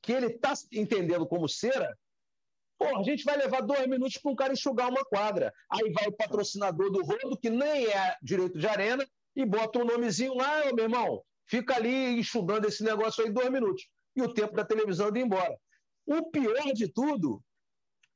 que 0.00 0.12
ele 0.12 0.26
está 0.26 0.52
entendendo 0.72 1.26
como 1.26 1.48
cera, 1.48 1.96
pô, 2.78 2.98
a 2.98 3.02
gente 3.02 3.24
vai 3.24 3.36
levar 3.36 3.60
dois 3.60 3.86
minutos 3.86 4.18
para 4.18 4.32
um 4.32 4.34
cara 4.34 4.52
enxugar 4.52 4.90
uma 4.90 5.04
quadra. 5.04 5.52
Aí 5.70 5.92
vai 5.92 6.08
o 6.08 6.16
patrocinador 6.16 6.90
do 6.90 7.04
rodo, 7.04 7.38
que 7.38 7.50
nem 7.50 7.86
é 7.86 8.16
direito 8.20 8.58
de 8.58 8.66
arena, 8.66 9.06
e 9.36 9.44
bota 9.46 9.78
um 9.78 9.84
nomezinho 9.84 10.34
lá, 10.34 10.72
meu 10.72 10.84
irmão, 10.84 11.22
fica 11.46 11.76
ali 11.76 12.18
enxugando 12.18 12.66
esse 12.66 12.82
negócio 12.82 13.24
aí 13.24 13.30
dois 13.30 13.50
minutos. 13.50 13.88
E 14.16 14.22
o 14.22 14.32
tempo 14.34 14.54
da 14.54 14.64
televisão 14.64 15.10
de 15.10 15.20
ir 15.20 15.24
embora. 15.24 15.56
O 16.04 16.30
pior 16.30 16.72
de 16.74 16.88
tudo 16.88 17.42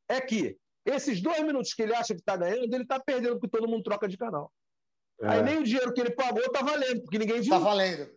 é 0.09 0.21
que 0.21 0.59
esses 0.85 1.21
dois 1.21 1.41
minutos 1.43 1.73
que 1.73 1.83
ele 1.83 1.95
acha 1.95 2.15
que 2.15 2.21
está 2.21 2.37
ganhando, 2.37 2.73
ele 2.75 2.83
está 2.83 2.99
perdendo 3.01 3.39
porque 3.39 3.57
todo 3.57 3.69
mundo 3.69 3.83
troca 3.83 4.09
de 4.09 4.17
canal. 4.17 4.53
É. 5.21 5.29
Aí 5.29 5.43
nem 5.43 5.59
o 5.59 5.65
dinheiro 5.65 5.93
que 5.93 6.01
ele 6.01 6.11
pagou 6.11 6.43
está 6.43 6.63
valendo, 6.63 7.03
porque 7.03 7.19
ninguém 7.19 7.41
viu. 7.41 7.55
Está 7.55 7.59
valendo. 7.59 8.11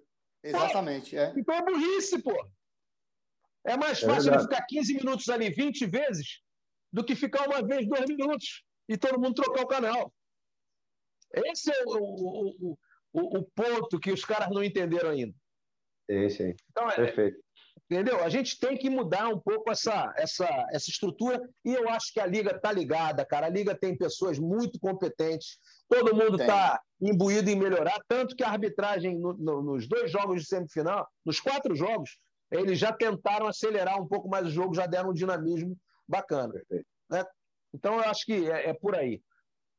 Exatamente. 0.44 1.18
É. 1.18 1.34
Então 1.36 1.56
é 1.56 1.64
burrice, 1.64 2.22
pô. 2.22 2.34
É 3.66 3.78
mais 3.78 4.02
é 4.02 4.06
fácil 4.06 4.32
é 4.32 4.36
ele 4.36 4.44
ficar 4.44 4.66
15 4.66 4.94
minutos 4.96 5.30
ali 5.30 5.50
20 5.50 5.86
vezes 5.86 6.42
do 6.92 7.04
que 7.04 7.16
ficar 7.16 7.48
uma 7.48 7.62
vez 7.66 7.88
dois 7.88 8.06
minutos 8.08 8.64
e 8.88 8.98
todo 8.98 9.20
mundo 9.20 9.36
trocar 9.36 9.64
o 9.64 9.68
canal. 9.68 10.14
Esse 11.34 11.72
é 11.72 11.84
o, 11.86 11.98
o, 11.98 12.78
o, 13.14 13.40
o 13.40 13.44
ponto 13.52 14.00
que 14.00 14.12
os 14.12 14.26
caras 14.26 14.50
não 14.50 14.64
entenderam 14.64 15.12
ainda. 15.12 15.36
Esse 16.08 16.44
aí. 16.44 16.56
Então, 16.72 16.90
é, 16.90 16.96
Perfeito. 16.96 17.40
Entendeu? 17.90 18.24
A 18.24 18.30
gente 18.30 18.60
tem 18.60 18.78
que 18.78 18.90
mudar 18.90 19.30
um 19.30 19.40
pouco 19.40 19.72
essa, 19.72 20.14
essa, 20.16 20.48
essa 20.72 20.90
estrutura 20.90 21.42
e 21.66 21.74
eu 21.74 21.90
acho 21.90 22.14
que 22.14 22.20
a 22.20 22.26
Liga 22.26 22.56
está 22.56 22.72
ligada, 22.72 23.26
cara. 23.26 23.48
A 23.48 23.50
Liga 23.50 23.76
tem 23.76 23.98
pessoas 23.98 24.38
muito 24.38 24.80
competentes, 24.80 25.60
todo 25.90 26.16
mundo 26.16 26.40
está 26.40 26.80
imbuído 27.02 27.50
em 27.50 27.56
melhorar, 27.56 28.00
tanto 28.08 28.36
que 28.36 28.44
a 28.44 28.50
arbitragem 28.50 29.18
no, 29.18 29.34
no, 29.34 29.62
nos 29.62 29.88
dois 29.88 30.12
jogos 30.12 30.42
de 30.42 30.48
semifinal, 30.48 31.08
nos 31.26 31.40
quatro 31.40 31.76
jogos, 31.76 32.18
eles 32.52 32.78
já 32.78 32.94
tentaram 32.94 33.48
acelerar 33.48 34.02
um 34.02 34.08
pouco 34.08 34.30
mais 34.30 34.46
o 34.46 34.50
jogo, 34.50 34.76
já 34.76 34.86
deram 34.86 35.10
um 35.10 35.14
dinamismo 35.14 35.78
bacana. 36.08 36.54
Né? 37.10 37.26
Então, 37.74 37.96
eu 37.96 38.02
acho 38.02 38.26
que 38.26 38.50
é, 38.50 38.70
é 38.70 38.74
por 38.74 38.96
aí. 38.96 39.22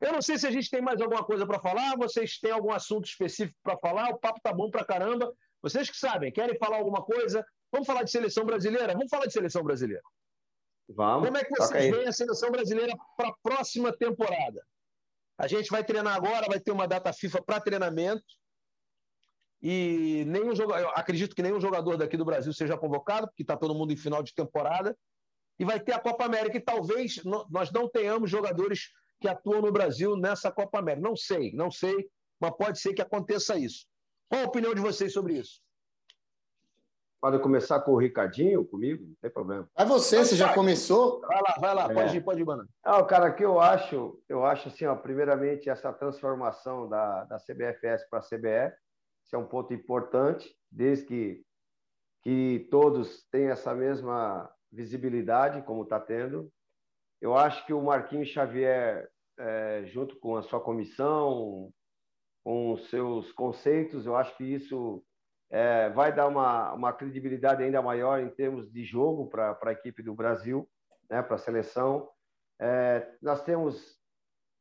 Eu 0.01 0.13
não 0.13 0.23
sei 0.23 0.39
se 0.39 0.47
a 0.47 0.51
gente 0.51 0.71
tem 0.71 0.81
mais 0.81 1.01
alguma 1.01 1.25
coisa 1.25 1.47
para 1.47 1.61
falar, 1.61 1.97
vocês 1.97 2.39
têm 2.39 2.51
algum 2.51 2.73
assunto 2.73 3.05
específico 3.07 3.59
para 3.63 3.77
falar, 3.79 4.11
o 4.11 4.19
papo 4.19 4.41
tá 4.43 4.53
bom 4.53 4.71
para 4.71 4.85
caramba. 4.85 5.33
Vocês 5.63 5.91
que 5.91 5.97
sabem, 5.97 6.33
querem 6.33 6.59
falar 6.59 6.79
alguma 6.79 7.03
coisa? 7.03 7.45
Vamos 7.71 7.87
falar 7.87 8.03
de 8.03 8.11
seleção 8.11 8.45
brasileira? 8.45 8.95
Vamos 8.95 9.11
falar 9.11 9.27
de 9.27 9.33
seleção 9.33 9.63
brasileira. 9.63 10.03
Vamos. 10.89 11.27
Como 11.27 11.37
é 11.37 11.45
que 11.45 11.51
vocês 11.51 11.91
veem 11.91 12.09
a 12.09 12.13
seleção 12.13 12.51
brasileira 12.51 12.97
para 13.17 13.29
a 13.29 13.35
próxima 13.43 13.93
temporada? 13.93 14.65
A 15.41 15.47
gente 15.47 15.71
vai 15.71 15.83
treinar 15.83 16.15
agora, 16.15 16.47
vai 16.47 16.61
ter 16.61 16.71
uma 16.71 16.87
data 16.87 17.11
FIFA 17.15 17.43
para 17.43 17.61
treinamento. 17.61 18.23
E 19.63 20.23
nenhum 20.27 20.55
jogador, 20.55 20.93
acredito 20.95 21.35
que 21.35 21.43
nenhum 21.43 21.59
jogador 21.59 21.97
daqui 21.97 22.15
do 22.15 22.27
Brasil 22.27 22.53
seja 22.53 22.77
convocado, 22.77 23.27
porque 23.27 23.43
está 23.43 23.57
todo 23.57 23.75
mundo 23.75 23.91
em 23.91 23.97
final 23.97 24.23
de 24.23 24.35
temporada. 24.35 24.95
E 25.59 25.65
vai 25.65 25.81
ter 25.81 25.93
a 25.93 25.99
Copa 25.99 26.27
América, 26.27 26.59
e 26.59 26.61
talvez 26.61 27.23
nós 27.25 27.73
não 27.73 27.89
tenhamos 27.89 28.31
jogadores 28.31 28.91
que 29.19 29.29
atuam 29.29 29.63
no 29.63 29.73
Brasil 29.73 30.15
nessa 30.15 30.53
Copa 30.53 30.79
América. 30.79 31.09
Não 31.09 31.17
sei, 31.17 31.53
não 31.55 31.71
sei, 31.71 32.07
mas 32.39 32.55
pode 32.59 32.79
ser 32.79 32.93
que 32.93 33.01
aconteça 33.01 33.57
isso. 33.57 33.87
Qual 34.29 34.43
a 34.43 34.47
opinião 34.47 34.75
de 34.75 34.81
vocês 34.83 35.11
sobre 35.11 35.39
isso? 35.39 35.63
Pode 37.21 37.39
começar 37.41 37.81
com 37.81 37.93
o 37.93 37.99
Ricardinho, 37.99 38.65
comigo, 38.65 39.05
não 39.05 39.15
tem 39.21 39.31
problema. 39.31 39.69
É 39.77 39.85
você, 39.85 40.25
você 40.25 40.35
já 40.35 40.55
começou? 40.55 41.21
Vai 41.21 41.41
lá, 41.43 41.55
vai 41.61 41.75
lá, 41.75 41.85
é. 41.85 41.95
pode 41.95 42.17
ir, 42.17 42.21
pode 42.23 42.41
ir, 42.41 42.47
mano. 42.47 42.67
Não, 42.83 43.07
cara, 43.07 43.31
que 43.31 43.45
eu 43.45 43.61
acho, 43.61 44.19
eu 44.27 44.43
acho 44.43 44.69
assim, 44.69 44.87
ó, 44.87 44.97
primeiramente, 44.97 45.69
essa 45.69 45.93
transformação 45.93 46.89
da, 46.89 47.25
da 47.25 47.37
CBFS 47.37 48.09
para 48.09 48.21
a 48.21 48.23
CBF, 48.23 48.75
isso 49.27 49.37
é 49.37 49.39
um 49.39 49.47
ponto 49.47 49.75
importante, 49.75 50.57
desde 50.71 51.05
que, 51.05 51.43
que 52.23 52.69
todos 52.71 53.27
tenham 53.31 53.53
essa 53.53 53.75
mesma 53.75 54.51
visibilidade, 54.73 55.63
como 55.63 55.83
está 55.83 56.01
tendo. 56.01 56.51
Eu 57.21 57.37
acho 57.37 57.67
que 57.67 57.75
o 57.75 57.83
Marquinhos 57.83 58.29
Xavier, 58.29 59.11
é, 59.39 59.85
junto 59.85 60.19
com 60.19 60.37
a 60.37 60.43
sua 60.43 60.59
comissão, 60.59 61.71
com 62.43 62.73
os 62.73 62.89
seus 62.89 63.31
conceitos, 63.33 64.07
eu 64.07 64.17
acho 64.17 64.35
que 64.39 64.45
isso 64.45 65.05
é, 65.51 65.91
vai 65.91 66.15
dar 66.15 66.29
uma, 66.29 66.73
uma 66.73 66.93
credibilidade 66.93 67.63
ainda 67.63 67.83
maior 67.83 68.21
em 68.21 68.31
termos 68.31 68.71
de 68.71 68.85
jogo 68.85 69.29
para 69.29 69.59
a 69.61 69.73
equipe 69.73 70.03
do 70.03 70.15
Brasil, 70.15 70.69
né, 71.11 71.23
para 71.23 71.35
a 71.35 71.39
seleção. 71.39 72.09
É, 72.61 73.07
nós 73.21 73.43
temos 73.43 73.99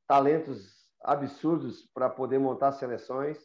talentos 0.07 0.79
absurdos 1.01 1.85
para 1.93 2.09
poder 2.09 2.39
montar 2.39 2.71
seleções. 2.71 3.37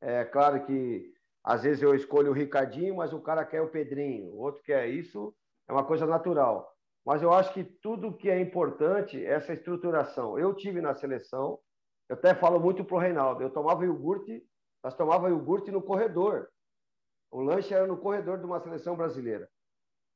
É 0.00 0.24
claro 0.24 0.64
que 0.64 1.12
às 1.44 1.62
vezes 1.62 1.82
eu 1.82 1.94
escolho 1.94 2.30
o 2.30 2.34
Ricardinho, 2.34 2.96
mas 2.96 3.12
o 3.12 3.20
cara 3.20 3.44
quer 3.44 3.60
o 3.60 3.68
Pedrinho, 3.68 4.32
o 4.32 4.38
outro 4.38 4.62
quer 4.62 4.88
isso, 4.88 5.34
é 5.68 5.72
uma 5.72 5.84
coisa 5.84 6.06
natural. 6.06 6.72
Mas 7.04 7.22
eu 7.22 7.32
acho 7.32 7.52
que 7.52 7.62
tudo 7.62 8.16
que 8.16 8.28
é 8.28 8.40
importante 8.40 9.24
é 9.24 9.30
essa 9.30 9.52
estruturação. 9.52 10.36
Eu 10.36 10.54
tive 10.54 10.80
na 10.80 10.92
seleção, 10.94 11.60
eu 12.08 12.16
até 12.16 12.34
falo 12.34 12.58
muito 12.58 12.84
para 12.84 12.96
o 12.96 12.98
Reinaldo, 12.98 13.42
eu 13.42 13.50
tomava 13.50 13.84
iogurte, 13.84 14.42
nós 14.82 14.94
tomava 14.94 15.28
iogurte 15.28 15.70
no 15.70 15.80
corredor. 15.82 16.48
O 17.30 17.40
lanche 17.40 17.74
era 17.74 17.86
no 17.86 17.98
corredor 17.98 18.38
de 18.38 18.44
uma 18.44 18.60
seleção 18.60 18.96
brasileira. 18.96 19.48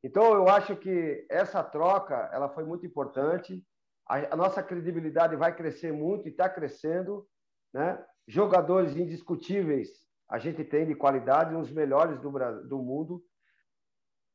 Então, 0.03 0.33
eu 0.35 0.49
acho 0.49 0.77
que 0.77 1.27
essa 1.29 1.63
troca 1.63 2.31
ela 2.33 2.49
foi 2.49 2.65
muito 2.65 2.87
importante. 2.87 3.65
A, 4.09 4.35
a 4.35 4.37
nossa 4.37 4.63
credibilidade 4.63 5.37
vai 5.37 5.55
crescer 5.55 5.93
muito 5.93 6.27
e 6.27 6.31
está 6.31 6.49
crescendo. 6.49 7.27
Né? 7.73 8.03
Jogadores 8.27 8.97
indiscutíveis 8.97 10.01
a 10.31 10.39
gente 10.39 10.63
tem 10.63 10.87
de 10.87 10.95
qualidade, 10.95 11.57
uns 11.57 11.73
melhores 11.73 12.21
do, 12.21 12.31
do 12.69 12.79
mundo. 12.79 13.23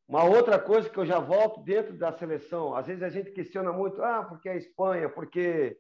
Uma 0.08 0.26
outra 0.26 0.60
coisa 0.60 0.90
que 0.90 0.98
eu 0.98 1.06
já 1.06 1.20
volto 1.20 1.64
dentro 1.64 1.98
da 1.98 2.12
seleção, 2.12 2.76
às 2.76 2.86
vezes 2.86 3.02
a 3.02 3.10
gente 3.10 3.32
questiona 3.32 3.72
muito, 3.72 4.04
ah, 4.04 4.24
porque 4.24 4.50
a 4.50 4.56
Espanha, 4.56 5.10
porque 5.10 5.80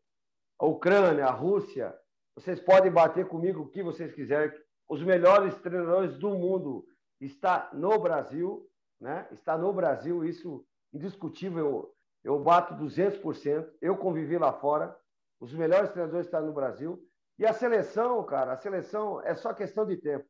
a 0.58 0.66
Ucrânia, 0.66 1.26
a 1.26 1.32
Rússia, 1.32 1.93
vocês 2.34 2.60
podem 2.62 2.91
bater 2.91 3.28
comigo 3.28 3.62
o 3.62 3.70
que 3.70 3.84
vocês 3.84 4.14
quiserem, 4.14 4.58
os 4.88 5.02
melhores 5.04 5.56
treinadores 5.56 6.18
do 6.18 6.30
mundo 6.30 6.86
está 7.20 7.70
no 7.74 8.00
Brasil, 8.00 8.70
né? 9.00 9.28
Está 9.32 9.58
no 9.58 9.74
Brasil, 9.74 10.24
isso 10.24 10.66
indiscutível. 10.94 11.94
Eu, 12.24 12.40
bato 12.40 12.74
200%. 12.76 13.70
Eu 13.82 13.98
convivi 13.98 14.38
lá 14.38 14.54
fora. 14.54 14.96
Os 15.40 15.54
melhores 15.54 15.92
treinadores 15.92 16.26
estão 16.26 16.46
no 16.46 16.54
Brasil. 16.54 17.00
E 17.38 17.46
a 17.46 17.54
seleção, 17.54 18.24
cara, 18.24 18.54
a 18.54 18.58
seleção 18.58 19.22
é 19.22 19.36
só 19.36 19.54
questão 19.54 19.86
de 19.86 19.98
tempo. 19.98 20.26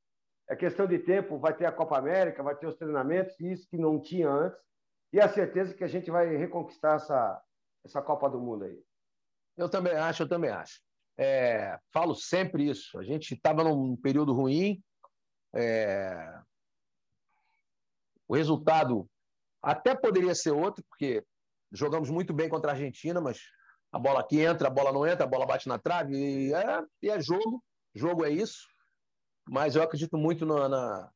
É 0.47 0.56
questão 0.56 0.86
de 0.86 0.99
tempo, 0.99 1.39
vai 1.39 1.56
ter 1.56 1.66
a 1.66 1.72
Copa 1.72 1.97
América, 1.97 2.43
vai 2.43 2.56
ter 2.56 2.68
os 2.68 2.76
treinamentos, 2.76 3.39
isso 3.39 3.68
que 3.68 3.78
não 3.78 3.99
tinha 3.99 4.30
antes. 4.30 4.60
E 5.12 5.20
a 5.20 5.28
certeza 5.30 5.74
que 5.74 5.84
a 5.84 5.88
gente 5.88 6.12
vai 6.12 6.36
reconquistar 6.36 6.95
essa, 6.95 7.41
essa 7.84 8.01
Copa 8.01 8.30
do 8.30 8.39
Mundo 8.39 8.66
aí. 8.66 8.80
Eu 9.58 9.70
também 9.70 9.93
acho, 9.93 10.24
eu 10.24 10.28
também 10.28 10.51
acho. 10.51 10.84
É, 11.18 11.80
falo 11.91 12.13
sempre 12.13 12.70
isso. 12.70 12.97
A 12.99 13.03
gente 13.03 13.34
estava 13.34 13.63
num 13.63 13.95
período 13.95 14.34
ruim. 14.34 14.82
É, 15.53 16.39
o 18.28 18.36
resultado 18.36 19.09
até 19.61 19.95
poderia 19.95 20.36
ser 20.36 20.51
outro, 20.51 20.84
porque 20.89 21.24
jogamos 21.72 22.09
muito 22.09 22.34
bem 22.34 22.49
contra 22.49 22.72
a 22.72 22.74
Argentina, 22.74 23.22
mas 23.22 23.39
a 23.91 23.99
bola 23.99 24.20
aqui 24.20 24.41
entra, 24.41 24.68
a 24.68 24.72
bola 24.72 24.91
não 24.91 25.07
entra, 25.07 25.24
a 25.24 25.30
bola 25.30 25.45
bate 25.45 25.68
na 25.68 25.80
trave, 25.80 26.16
e 26.16 26.53
é, 26.53 26.84
e 27.01 27.09
é 27.09 27.20
jogo. 27.20 27.63
Jogo 27.93 28.26
é 28.26 28.30
isso. 28.30 28.68
Mas 29.47 29.76
eu 29.76 29.84
acredito 29.84 30.18
muito 30.18 30.45
na, 30.45 31.09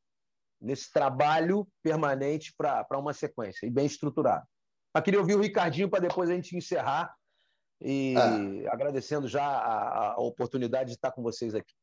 nesse 0.60 0.90
trabalho 0.90 1.66
permanente 1.82 2.54
para 2.56 2.98
uma 2.98 3.12
sequência 3.12 3.66
e 3.66 3.70
bem 3.70 3.86
estruturado. 3.86 4.46
Mas 4.94 5.04
queria 5.04 5.20
ouvir 5.20 5.34
o 5.34 5.40
Ricardinho 5.40 5.88
para 5.88 6.00
depois 6.00 6.30
a 6.30 6.34
gente 6.34 6.56
encerrar 6.56 7.14
e 7.80 8.14
ah. 8.16 8.72
agradecendo 8.72 9.26
já 9.26 9.44
a, 9.44 10.12
a, 10.12 10.20
oportunidade 10.20 10.90
de 10.90 10.96
estar 10.96 11.10
com 11.10 11.22
vocês 11.22 11.54
aqui. 11.54 11.74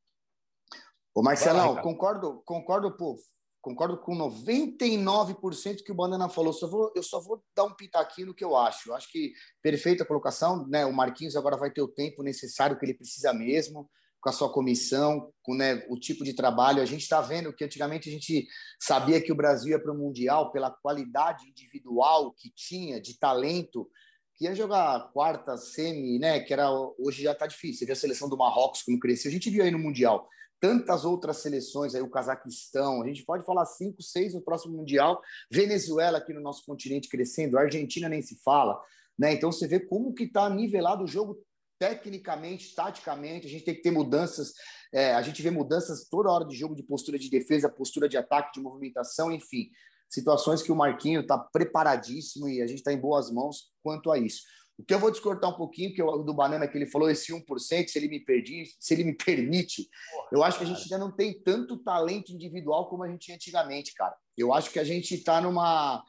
Ô 1.13 1.23
Marcelão, 1.23 1.73
lá, 1.73 1.81
concordo, 1.81 2.41
concordo, 2.45 2.95
pô, 2.95 3.17
concordo 3.61 3.97
com 3.97 4.15
99% 4.15 5.83
que 5.83 5.91
o 5.91 5.95
Banana 5.95 6.29
falou. 6.29 6.53
Só 6.53 6.67
vou, 6.67 6.91
eu 6.95 7.01
só 7.01 7.19
vou 7.19 7.43
dar 7.55 7.63
um 7.63 7.73
pitaquinho 7.73 8.27
no 8.27 8.35
que 8.35 8.43
eu 8.43 8.55
acho. 8.55 8.89
Eu 8.89 8.95
acho 8.95 9.11
que 9.11 9.33
perfeita 9.61 10.05
colocação, 10.05 10.67
né? 10.67 10.85
O 10.85 10.93
Marquinhos 10.93 11.35
agora 11.35 11.57
vai 11.57 11.71
ter 11.71 11.81
o 11.81 11.87
tempo 11.87 12.21
necessário 12.21 12.77
que 12.77 12.85
ele 12.85 12.93
precisa 12.93 13.33
mesmo, 13.33 13.89
com 14.21 14.29
a 14.29 14.33
sua 14.33 14.51
comissão, 14.51 15.31
com 15.41 15.55
né, 15.55 15.85
o 15.89 15.97
tipo 15.97 16.23
de 16.23 16.33
trabalho. 16.33 16.81
A 16.81 16.85
gente 16.85 17.01
está 17.01 17.19
vendo 17.21 17.53
que 17.53 17.63
antigamente 17.63 18.09
a 18.09 18.11
gente 18.11 18.47
sabia 18.79 19.21
que 19.21 19.31
o 19.31 19.35
Brasil 19.35 19.71
ia 19.71 19.81
para 19.81 19.91
o 19.91 19.97
Mundial 19.97 20.51
pela 20.51 20.69
qualidade 20.69 21.47
individual 21.47 22.33
que 22.33 22.51
tinha, 22.55 23.01
de 23.01 23.17
talento, 23.17 23.89
que 24.37 24.45
ia 24.45 24.53
jogar 24.53 25.11
quarta, 25.11 25.57
semi, 25.57 26.19
né? 26.19 26.39
Que 26.39 26.53
era 26.53 26.69
hoje 26.99 27.23
já 27.23 27.31
está 27.31 27.47
difícil. 27.47 27.79
Você 27.79 27.85
viu 27.85 27.93
a 27.93 27.95
seleção 27.95 28.29
do 28.29 28.37
Marrocos 28.37 28.83
como 28.83 28.99
cresceu. 28.99 29.29
A 29.29 29.33
gente 29.33 29.49
viu 29.49 29.63
aí 29.63 29.71
no 29.71 29.79
Mundial 29.79 30.29
tantas 30.59 31.05
outras 31.05 31.37
seleções, 31.37 31.93
aí 31.93 32.01
o 32.01 32.09
Cazaquistão, 32.09 33.01
a 33.01 33.07
gente 33.07 33.23
pode 33.23 33.45
falar 33.45 33.65
cinco, 33.65 34.01
seis 34.01 34.33
no 34.33 34.41
próximo 34.41 34.75
Mundial, 34.75 35.21
Venezuela 35.51 36.17
aqui 36.17 36.33
no 36.33 36.41
nosso 36.41 36.65
continente 36.65 37.09
crescendo, 37.09 37.57
Argentina 37.57 38.09
nem 38.09 38.23
se 38.23 38.41
fala, 38.43 38.81
né? 39.17 39.33
Então 39.33 39.51
você 39.51 39.67
vê 39.67 39.79
como 39.79 40.13
que 40.13 40.23
está 40.23 40.49
nivelado 40.49 41.03
o 41.03 41.07
jogo 41.07 41.37
tecnicamente, 41.79 42.73
taticamente, 42.73 43.45
a 43.45 43.49
gente 43.49 43.65
tem 43.65 43.75
que 43.75 43.83
ter 43.83 43.91
mudanças, 43.91 44.53
é, 44.91 45.13
a 45.13 45.21
gente 45.21 45.43
vê 45.43 45.51
mudanças 45.51 46.07
toda 46.09 46.31
hora 46.31 46.45
de 46.45 46.55
jogo 46.55 46.75
de 46.75 46.81
postura 46.81 47.19
de 47.19 47.29
defesa, 47.29 47.69
postura 47.69 48.09
de 48.09 48.17
ataque, 48.17 48.53
de 48.53 48.61
movimentação, 48.61 49.31
enfim, 49.31 49.69
situações 50.09 50.61
que 50.61 50.71
o 50.71 50.75
Marquinho 50.75 51.21
está 51.21 51.37
preparadíssimo 51.37 52.47
e 52.47 52.61
a 52.61 52.67
gente 52.67 52.79
está 52.79 52.93
em 52.93 52.99
boas 52.99 53.31
mãos 53.31 53.71
quanto 53.83 54.11
a 54.11 54.17
isso. 54.17 54.41
O 54.77 54.83
que 54.83 54.93
eu 54.93 54.99
vou 54.99 55.09
discordar 55.09 55.49
um 55.49 55.57
pouquinho, 55.57 55.93
que 55.93 56.01
eu, 56.01 56.23
do 56.23 56.33
Banana 56.33 56.67
que 56.67 56.77
ele 56.77 56.85
falou, 56.85 57.09
esse 57.09 57.33
1%, 57.33 57.87
se 57.87 57.97
ele 57.97 58.07
me 58.07 58.19
perdi, 58.19 58.63
se 58.79 58.93
ele 58.93 59.03
me 59.05 59.13
permite, 59.17 59.89
Porra, 60.11 60.27
eu 60.31 60.43
acho 60.43 60.59
que 60.59 60.63
a 60.63 60.67
gente 60.67 60.81
ainda 60.83 60.99
não 60.99 61.11
tem 61.11 61.41
tanto 61.41 61.77
talento 61.77 62.31
individual 62.31 62.87
como 62.87 63.03
a 63.03 63.09
gente 63.09 63.21
tinha 63.21 63.35
antigamente, 63.35 63.93
cara. 63.95 64.15
Eu 64.37 64.53
acho 64.53 64.69
que 64.69 64.79
a 64.79 64.83
gente 64.83 65.15
está 65.15 65.41
numa 65.41 66.03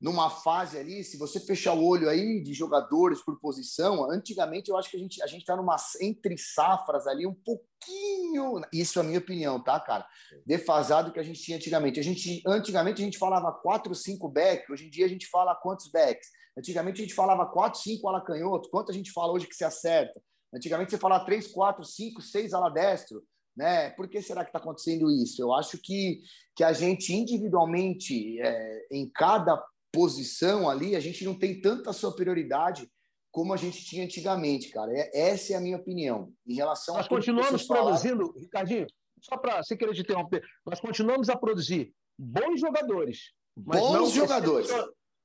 numa 0.00 0.30
fase 0.30 0.78
ali, 0.78 1.04
se 1.04 1.18
você 1.18 1.38
fechar 1.38 1.74
o 1.74 1.84
olho 1.84 2.08
aí 2.08 2.42
de 2.42 2.54
jogadores 2.54 3.20
por 3.20 3.38
posição, 3.38 4.10
antigamente 4.10 4.70
eu 4.70 4.76
acho 4.78 4.90
que 4.90 4.96
a 4.96 5.00
gente 5.00 5.22
a 5.22 5.26
gente 5.26 5.42
está 5.42 5.54
numa 5.54 5.76
entre 6.00 6.38
safras 6.38 7.06
ali 7.06 7.26
um 7.26 7.34
pouquinho, 7.34 8.62
isso 8.72 8.98
é 8.98 9.02
a 9.02 9.04
minha 9.04 9.18
opinião, 9.18 9.62
tá, 9.62 9.78
cara? 9.78 10.06
Defasado 10.46 11.12
que 11.12 11.20
a 11.20 11.22
gente 11.22 11.42
tinha 11.42 11.58
antigamente. 11.58 12.00
A 12.00 12.02
gente 12.02 12.42
antigamente 12.46 13.02
a 13.02 13.04
gente 13.04 13.18
falava 13.18 13.52
4, 13.52 13.94
5 13.94 14.28
backs, 14.28 14.70
hoje 14.70 14.86
em 14.86 14.90
dia 14.90 15.04
a 15.04 15.08
gente 15.08 15.26
fala 15.26 15.54
quantos 15.54 15.90
backs? 15.90 16.28
Antigamente 16.56 17.00
a 17.00 17.04
gente 17.04 17.14
falava 17.14 17.44
4, 17.46 17.80
5 17.80 18.08
ala 18.08 18.24
canhoto. 18.24 18.70
Quanto 18.70 18.90
a 18.90 18.94
gente 18.94 19.12
fala 19.12 19.32
hoje 19.32 19.46
que 19.46 19.54
se 19.54 19.64
acerta? 19.64 20.20
Antigamente 20.52 20.90
você 20.90 20.98
falava 20.98 21.24
3, 21.26 21.46
4, 21.48 21.84
5, 21.84 22.22
6 22.22 22.54
ala 22.54 22.70
destro. 22.70 23.22
Né? 23.56 23.90
Por 23.90 24.08
que 24.08 24.22
será 24.22 24.44
que 24.44 24.48
está 24.48 24.58
acontecendo 24.58 25.10
isso? 25.10 25.42
Eu 25.42 25.52
acho 25.52 25.76
que, 25.78 26.22
que 26.56 26.64
a 26.64 26.72
gente 26.72 27.12
individualmente, 27.12 28.40
é, 28.40 28.86
em 28.90 29.08
cada 29.10 29.62
posição 29.92 30.68
ali, 30.68 30.94
a 30.94 31.00
gente 31.00 31.24
não 31.24 31.38
tem 31.38 31.60
tanta 31.60 31.92
superioridade 31.92 32.90
como 33.32 33.52
a 33.52 33.56
gente 33.56 33.84
tinha 33.84 34.04
antigamente, 34.04 34.70
cara. 34.70 34.90
É, 34.92 35.30
essa 35.30 35.52
é 35.52 35.56
a 35.56 35.60
minha 35.60 35.76
opinião. 35.76 36.32
Em 36.46 36.54
relação 36.54 36.96
nós 36.96 37.08
continuamos 37.08 37.64
produzindo, 37.64 38.24
falaram... 38.26 38.40
Ricardinho, 38.40 38.86
só 39.22 39.36
para 39.36 39.62
sem 39.62 39.76
querer 39.76 39.94
te 39.94 40.00
interromper, 40.00 40.42
nós 40.66 40.80
continuamos 40.80 41.28
a 41.28 41.36
produzir 41.36 41.94
bons 42.18 42.60
jogadores, 42.60 43.32
bons 43.56 44.12
jogadores. 44.12 44.70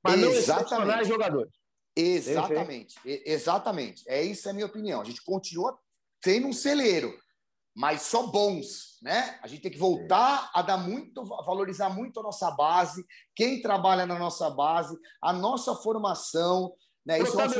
Mas 0.04 0.20
não 0.20 0.30
exatamente 0.30 1.04
jogadores. 1.04 1.52
Exatamente, 1.96 2.94
exatamente. 3.04 4.04
É 4.06 4.22
isso 4.22 4.46
é 4.46 4.50
a 4.50 4.54
minha 4.54 4.66
opinião. 4.66 5.00
A 5.00 5.04
gente 5.04 5.24
continua 5.24 5.76
tendo 6.20 6.46
um 6.46 6.52
celeiro, 6.52 7.12
mas 7.76 8.02
só 8.02 8.26
bons, 8.28 8.96
né? 9.02 9.38
A 9.42 9.46
gente 9.46 9.60
tem 9.60 9.70
que 9.70 9.78
voltar 9.78 10.50
a 10.54 10.62
dar 10.62 10.78
muito, 10.78 11.22
valorizar 11.44 11.90
muito 11.90 12.18
a 12.18 12.22
nossa 12.22 12.50
base, 12.52 13.04
quem 13.34 13.60
trabalha 13.60 14.06
na 14.06 14.18
nossa 14.18 14.48
base, 14.48 14.96
a 15.22 15.30
nossa 15.30 15.74
formação, 15.74 16.72
né? 17.04 17.20
Isso 17.20 17.38
é 17.38 17.44
um 17.44 17.50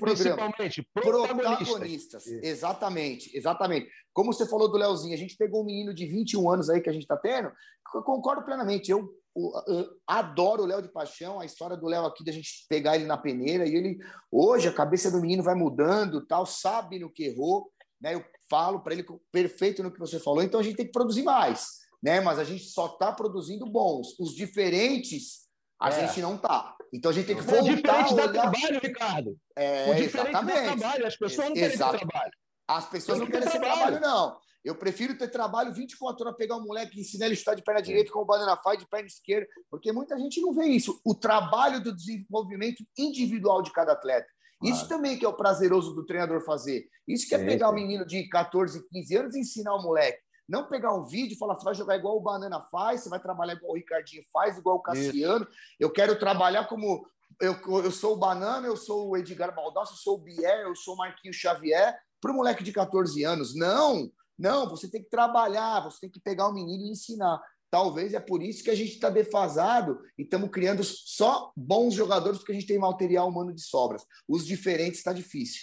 principalmente. 0.00 0.82
Protagonistas. 0.94 1.66
protagonistas. 1.68 2.26
Exatamente, 2.26 3.36
exatamente. 3.36 3.90
Como 4.14 4.32
você 4.32 4.48
falou 4.48 4.70
do 4.70 4.78
Leozinho, 4.78 5.12
a 5.12 5.18
gente 5.18 5.36
pegou 5.36 5.60
um 5.60 5.66
menino 5.66 5.92
de 5.92 6.06
21 6.06 6.50
anos 6.50 6.70
aí 6.70 6.80
que 6.80 6.88
a 6.88 6.92
gente 6.92 7.02
está 7.02 7.18
tendo, 7.18 7.52
eu 7.94 8.02
concordo 8.02 8.42
plenamente. 8.46 8.90
Eu, 8.90 9.06
eu, 9.36 9.74
eu 9.76 9.90
adoro 10.06 10.62
o 10.62 10.66
Léo 10.66 10.80
de 10.80 10.90
paixão, 10.90 11.38
a 11.38 11.44
história 11.44 11.76
do 11.76 11.86
Léo 11.86 12.06
aqui, 12.06 12.24
da 12.24 12.32
gente 12.32 12.64
pegar 12.70 12.96
ele 12.96 13.04
na 13.04 13.18
peneira, 13.18 13.66
e 13.66 13.74
ele, 13.74 13.98
hoje, 14.32 14.66
a 14.66 14.72
cabeça 14.72 15.10
do 15.10 15.20
menino 15.20 15.42
vai 15.42 15.54
mudando, 15.54 16.26
tal, 16.26 16.46
sabe 16.46 16.98
no 16.98 17.12
que 17.12 17.24
errou, 17.24 17.70
né? 18.00 18.14
Eu 18.14 18.24
falo 18.50 18.80
para 18.80 18.94
ele 18.94 19.04
perfeito 19.30 19.82
no 19.82 19.92
que 19.92 19.98
você 19.98 20.18
falou, 20.18 20.42
então 20.42 20.60
a 20.60 20.62
gente 20.62 20.76
tem 20.76 20.86
que 20.86 20.92
produzir 20.92 21.22
mais, 21.22 21.78
né? 22.02 22.20
Mas 22.20 22.38
a 22.38 22.44
gente 22.44 22.64
só 22.64 22.86
está 22.86 23.12
produzindo 23.12 23.66
bons. 23.66 24.18
Os 24.18 24.34
diferentes, 24.34 25.48
a 25.80 25.90
é. 25.90 26.06
gente 26.06 26.20
não 26.20 26.36
tá. 26.36 26.76
Então 26.92 27.10
a 27.10 27.14
gente 27.14 27.26
tem 27.26 27.36
que 27.36 27.42
voltar. 27.42 27.62
O 27.62 27.76
diferente 27.76 28.14
dá 28.14 28.28
trabalho, 28.28 28.80
Ricardo. 28.80 29.38
É, 29.56 29.90
o 29.90 29.94
diferente 29.94 30.28
exatamente. 30.28 30.54
dá 30.54 30.76
trabalho. 30.76 31.06
As 31.06 31.16
pessoas 31.16 31.48
não 31.48 31.54
querem 31.54 31.70
ter 31.70 31.78
trabalho. 31.78 32.32
As 32.68 32.86
pessoas 32.86 33.18
não, 33.18 33.24
não 33.24 33.32
querem 33.32 33.48
esse 33.48 33.58
trabalho, 33.58 34.00
não. 34.00 34.36
Eu 34.64 34.74
prefiro 34.74 35.16
ter 35.16 35.28
trabalho 35.28 35.72
24 35.72 36.26
horas, 36.26 36.36
pegar 36.36 36.56
um 36.56 36.64
moleque 36.64 36.98
e 36.98 37.00
ensinar 37.00 37.26
ele 37.26 37.34
a 37.34 37.38
chutar 37.38 37.54
de 37.54 37.62
perna 37.62 37.80
direita 37.80 38.12
como 38.12 38.24
o 38.24 38.26
Banana 38.26 38.56
faz, 38.56 38.78
de 38.78 38.86
perna 38.86 39.06
esquerda, 39.06 39.46
porque 39.70 39.92
muita 39.92 40.18
gente 40.18 40.40
não 40.40 40.52
vê 40.52 40.66
isso. 40.66 41.00
O 41.04 41.14
trabalho 41.14 41.82
do 41.82 41.94
desenvolvimento 41.94 42.84
individual 42.98 43.62
de 43.62 43.72
cada 43.72 43.92
atleta. 43.92 44.28
Isso 44.62 44.86
claro. 44.86 44.88
também 44.88 45.18
que 45.18 45.24
é 45.24 45.28
o 45.28 45.36
prazeroso 45.36 45.94
do 45.94 46.04
treinador 46.04 46.44
fazer. 46.44 46.88
Isso 47.06 47.28
que 47.28 47.34
é, 47.34 47.40
é 47.40 47.44
pegar 47.44 47.68
o 47.68 47.72
um 47.72 47.74
menino 47.74 48.04
de 48.04 48.28
14, 48.28 48.88
15 48.88 49.16
anos 49.16 49.34
e 49.34 49.40
ensinar 49.40 49.74
o 49.74 49.82
moleque. 49.82 50.20
Não 50.48 50.66
pegar 50.66 50.94
um 50.94 51.04
vídeo 51.04 51.34
e 51.34 51.38
falar, 51.38 51.54
você 51.54 51.64
vai 51.64 51.74
jogar 51.74 51.96
igual 51.96 52.16
o 52.16 52.22
Banana 52.22 52.60
faz, 52.70 53.02
você 53.02 53.08
vai 53.08 53.20
trabalhar 53.20 53.54
igual 53.54 53.72
o 53.72 53.76
Ricardinho 53.76 54.22
faz, 54.32 54.56
igual 54.56 54.76
o 54.76 54.82
Cassiano. 54.82 55.44
Isso. 55.44 55.58
Eu 55.78 55.90
quero 55.90 56.18
trabalhar 56.18 56.66
como 56.66 57.06
eu, 57.40 57.54
eu 57.84 57.90
sou 57.90 58.14
o 58.14 58.18
Banana, 58.18 58.66
eu 58.66 58.76
sou 58.76 59.10
o 59.10 59.16
Edgar 59.16 59.54
Baldassi, 59.54 59.92
eu 59.92 59.98
sou 59.98 60.14
o 60.14 60.18
Bier, 60.18 60.60
eu 60.60 60.74
sou 60.74 60.94
o 60.94 60.96
Marquinhos 60.96 61.36
Xavier, 61.36 61.96
para 62.20 62.32
o 62.32 62.34
moleque 62.34 62.64
de 62.64 62.72
14 62.72 63.22
anos. 63.24 63.54
Não, 63.54 64.10
não, 64.38 64.68
você 64.68 64.90
tem 64.90 65.02
que 65.02 65.10
trabalhar, 65.10 65.80
você 65.84 66.00
tem 66.00 66.10
que 66.10 66.20
pegar 66.20 66.48
o 66.48 66.54
menino 66.54 66.84
e 66.84 66.92
ensinar. 66.92 67.40
Talvez 67.70 68.14
é 68.14 68.20
por 68.20 68.42
isso 68.42 68.64
que 68.64 68.70
a 68.70 68.74
gente 68.74 68.92
está 68.92 69.10
defasado 69.10 70.00
e 70.16 70.22
estamos 70.22 70.50
criando 70.50 70.82
só 70.82 71.52
bons 71.56 71.94
jogadores, 71.94 72.38
porque 72.38 72.52
a 72.52 72.54
gente 72.54 72.66
tem 72.66 72.78
material 72.78 73.28
humano 73.28 73.52
de 73.52 73.60
sobras. 73.60 74.04
Os 74.26 74.46
diferentes 74.46 74.98
está 74.98 75.12
difícil. 75.12 75.62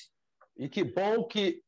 E 0.58 0.70
que 0.70 0.84
bom 0.84 1.24
que 1.24 1.64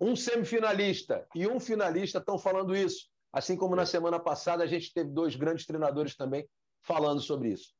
um 0.00 0.16
semifinalista 0.16 1.26
e 1.34 1.46
um 1.46 1.60
finalista 1.60 2.18
estão 2.18 2.38
falando 2.38 2.74
isso. 2.74 3.08
Assim 3.32 3.56
como 3.56 3.76
na 3.76 3.86
semana 3.86 4.18
passada 4.18 4.64
a 4.64 4.66
gente 4.66 4.92
teve 4.92 5.10
dois 5.10 5.36
grandes 5.36 5.66
treinadores 5.66 6.16
também 6.16 6.48
falando 6.82 7.20
sobre 7.20 7.50
isso. 7.50 7.72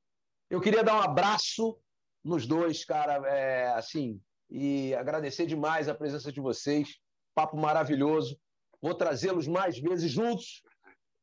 Eu 0.50 0.60
queria 0.60 0.84
dar 0.84 0.96
um 0.96 1.02
abraço 1.02 1.78
nos 2.22 2.46
dois, 2.46 2.84
cara, 2.84 3.26
é, 3.28 3.68
assim, 3.72 4.20
e 4.50 4.94
agradecer 4.94 5.46
demais 5.46 5.88
a 5.88 5.94
presença 5.94 6.30
de 6.30 6.40
vocês. 6.40 6.98
Papo 7.34 7.56
maravilhoso. 7.56 8.38
Vou 8.80 8.94
trazê-los 8.94 9.48
mais 9.48 9.78
vezes 9.78 10.10
juntos. 10.10 10.62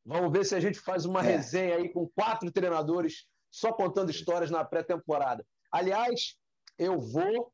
Vamos 0.04 0.32
ver 0.32 0.44
se 0.44 0.54
a 0.54 0.60
gente 0.60 0.80
faz 0.80 1.04
uma 1.04 1.20
é. 1.20 1.36
resenha 1.36 1.76
aí 1.76 1.88
com 1.88 2.08
quatro 2.08 2.50
treinadores 2.50 3.26
só 3.50 3.72
contando 3.72 4.10
histórias 4.10 4.50
na 4.50 4.64
pré-temporada. 4.64 5.44
Aliás, 5.70 6.36
eu 6.78 6.98
vou. 6.98 7.52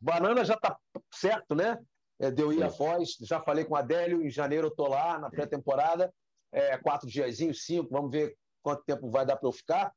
Banana 0.00 0.44
já 0.44 0.54
está 0.54 0.76
certo, 1.12 1.54
né? 1.54 1.78
É, 2.18 2.30
deu 2.30 2.52
ir 2.52 2.62
a 2.62 2.68
voz. 2.68 3.16
Já 3.20 3.40
falei 3.40 3.64
com 3.64 3.76
a 3.76 3.80
Adélio. 3.80 4.22
Em 4.22 4.30
janeiro 4.30 4.66
eu 4.66 4.70
estou 4.70 4.88
lá 4.88 5.18
na 5.18 5.30
pré-temporada. 5.30 6.12
É, 6.52 6.76
quatro 6.78 7.08
diazinhos, 7.08 7.64
cinco. 7.64 7.90
Vamos 7.90 8.10
ver 8.10 8.36
quanto 8.62 8.84
tempo 8.84 9.10
vai 9.10 9.26
dar 9.26 9.36
para 9.36 9.48
eu 9.48 9.52
ficar. 9.52 9.92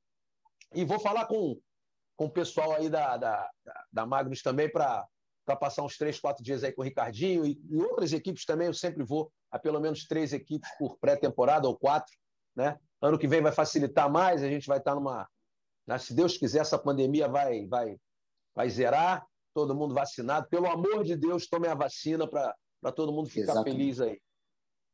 E 0.74 0.84
vou 0.84 1.00
falar 1.00 1.26
com, 1.26 1.60
com 2.16 2.26
o 2.26 2.32
pessoal 2.32 2.74
aí 2.74 2.90
da, 2.90 3.18
da, 3.18 3.50
da 3.92 4.06
Magnus 4.06 4.42
também 4.42 4.70
para 4.70 5.06
passar 5.56 5.84
uns 5.84 5.98
três, 5.98 6.20
quatro 6.20 6.44
dias 6.44 6.64
aí 6.64 6.72
com 6.72 6.82
o 6.82 6.86
Ricardinho 6.86 7.46
e, 7.46 7.60
e, 7.70 7.78
outras 7.78 8.12
equipes 8.12 8.46
também. 8.46 8.68
Eu 8.68 8.74
sempre 8.74 9.04
vou 9.04 9.32
a 9.50 9.58
pelo 9.58 9.80
menos 9.80 10.06
três 10.06 10.34
equipes 10.34 10.70
por 10.78 10.98
pré-temporada 10.98 11.68
ou 11.68 11.78
quatro. 11.78 12.14
Né? 12.56 12.78
Ano 13.02 13.18
que 13.18 13.28
vem 13.28 13.42
vai 13.42 13.52
facilitar 13.52 14.12
mais, 14.12 14.44
a 14.44 14.50
gente 14.50 14.68
vai 14.68 14.80
estar 14.80 14.96
numa. 14.96 15.28
Né? 15.88 15.98
Se 15.98 16.14
Deus 16.14 16.38
quiser, 16.38 16.60
essa 16.60 16.78
pandemia 16.78 17.28
vai, 17.28 17.66
vai, 17.68 17.98
vai 18.54 18.70
zerar, 18.70 19.26
todo 19.54 19.76
mundo 19.76 19.94
vacinado. 19.94 20.48
Pelo 20.50 20.68
amor 20.68 21.04
de 21.04 21.16
Deus, 21.16 21.48
tome 21.48 21.68
a 21.68 21.76
vacina 21.76 22.28
para 22.28 22.92
todo 22.94 23.14
mundo 23.14 23.30
ficar 23.30 23.54
Exatamente. 23.54 23.72
feliz 23.72 24.02
aí. 24.02 24.20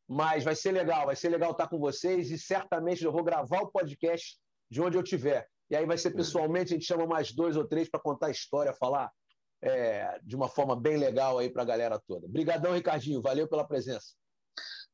Mas 0.08 0.44
vai 0.44 0.56
ser 0.56 0.72
legal, 0.72 1.06
vai 1.06 1.16
ser 1.16 1.30
legal 1.30 1.52
estar 1.52 1.68
com 1.68 1.80
vocês 1.80 2.30
e 2.30 2.38
certamente 2.38 3.04
eu 3.04 3.12
vou 3.12 3.24
gravar 3.24 3.62
o 3.62 3.72
podcast 3.72 4.38
de 4.70 4.82
onde 4.82 4.98
eu 4.98 5.02
estiver. 5.02 5.48
E 5.70 5.76
aí 5.76 5.86
vai 5.86 5.98
ser 5.98 6.12
pessoalmente, 6.12 6.74
a 6.74 6.78
gente 6.78 6.86
chama 6.86 7.08
mais 7.08 7.32
dois 7.32 7.56
ou 7.56 7.66
três 7.68 7.90
para 7.90 8.00
contar 8.00 8.28
a 8.28 8.32
história, 8.32 8.74
falar 8.74 9.12
é, 9.64 10.20
de 10.24 10.36
uma 10.36 10.50
forma 10.50 10.76
bem 10.76 10.98
legal 10.98 11.40
aí 11.40 11.50
para 11.50 11.62
a 11.62 11.66
galera 11.66 11.98
toda. 12.00 12.26
Obrigadão, 12.26 12.74
Ricardinho. 12.74 13.22
Valeu 13.22 13.48
pela 13.48 13.66
presença. 13.66 14.14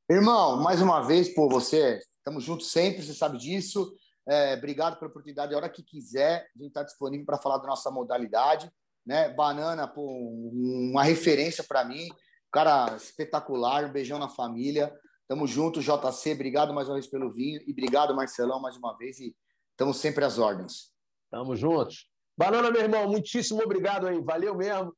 Irmão, 0.09 0.57
mais 0.61 0.81
uma 0.81 1.01
vez, 1.01 1.33
por 1.33 1.49
você, 1.49 1.99
estamos 2.17 2.43
juntos 2.43 2.71
sempre, 2.71 3.03
você 3.03 3.13
sabe 3.13 3.37
disso. 3.37 3.93
É, 4.27 4.53
obrigado 4.53 4.97
pela 4.97 5.09
oportunidade. 5.09 5.53
A 5.53 5.57
hora 5.57 5.69
que 5.69 5.83
quiser, 5.83 6.47
a 6.55 6.59
gente 6.59 6.67
está 6.67 6.83
disponível 6.83 7.25
para 7.25 7.39
falar 7.39 7.57
da 7.57 7.67
nossa 7.67 7.89
modalidade. 7.89 8.71
Né? 9.05 9.29
Banana, 9.29 9.87
pô, 9.87 10.05
uma 10.05 11.03
referência 11.03 11.63
para 11.63 11.83
mim. 11.83 12.07
Cara 12.51 12.95
espetacular, 12.95 13.85
um 13.85 13.91
beijão 13.91 14.19
na 14.19 14.29
família. 14.29 14.93
Tamo 15.27 15.47
junto, 15.47 15.81
JC. 15.81 16.33
Obrigado 16.33 16.73
mais 16.73 16.87
uma 16.87 16.95
vez 16.95 17.07
pelo 17.07 17.31
vinho. 17.31 17.61
E 17.65 17.71
obrigado, 17.71 18.15
Marcelão, 18.15 18.59
mais 18.59 18.75
uma 18.77 18.95
vez. 18.97 19.19
E 19.19 19.35
Estamos 19.79 19.95
sempre 19.95 20.25
às 20.25 20.37
ordens. 20.37 20.91
Estamos 21.23 21.57
juntos. 21.57 22.08
Banana, 22.39 22.71
meu 22.71 22.81
irmão, 22.81 23.05
muitíssimo 23.05 23.61
obrigado 23.61 24.07
aí. 24.07 24.17
Valeu 24.21 24.55
mesmo. 24.55 24.95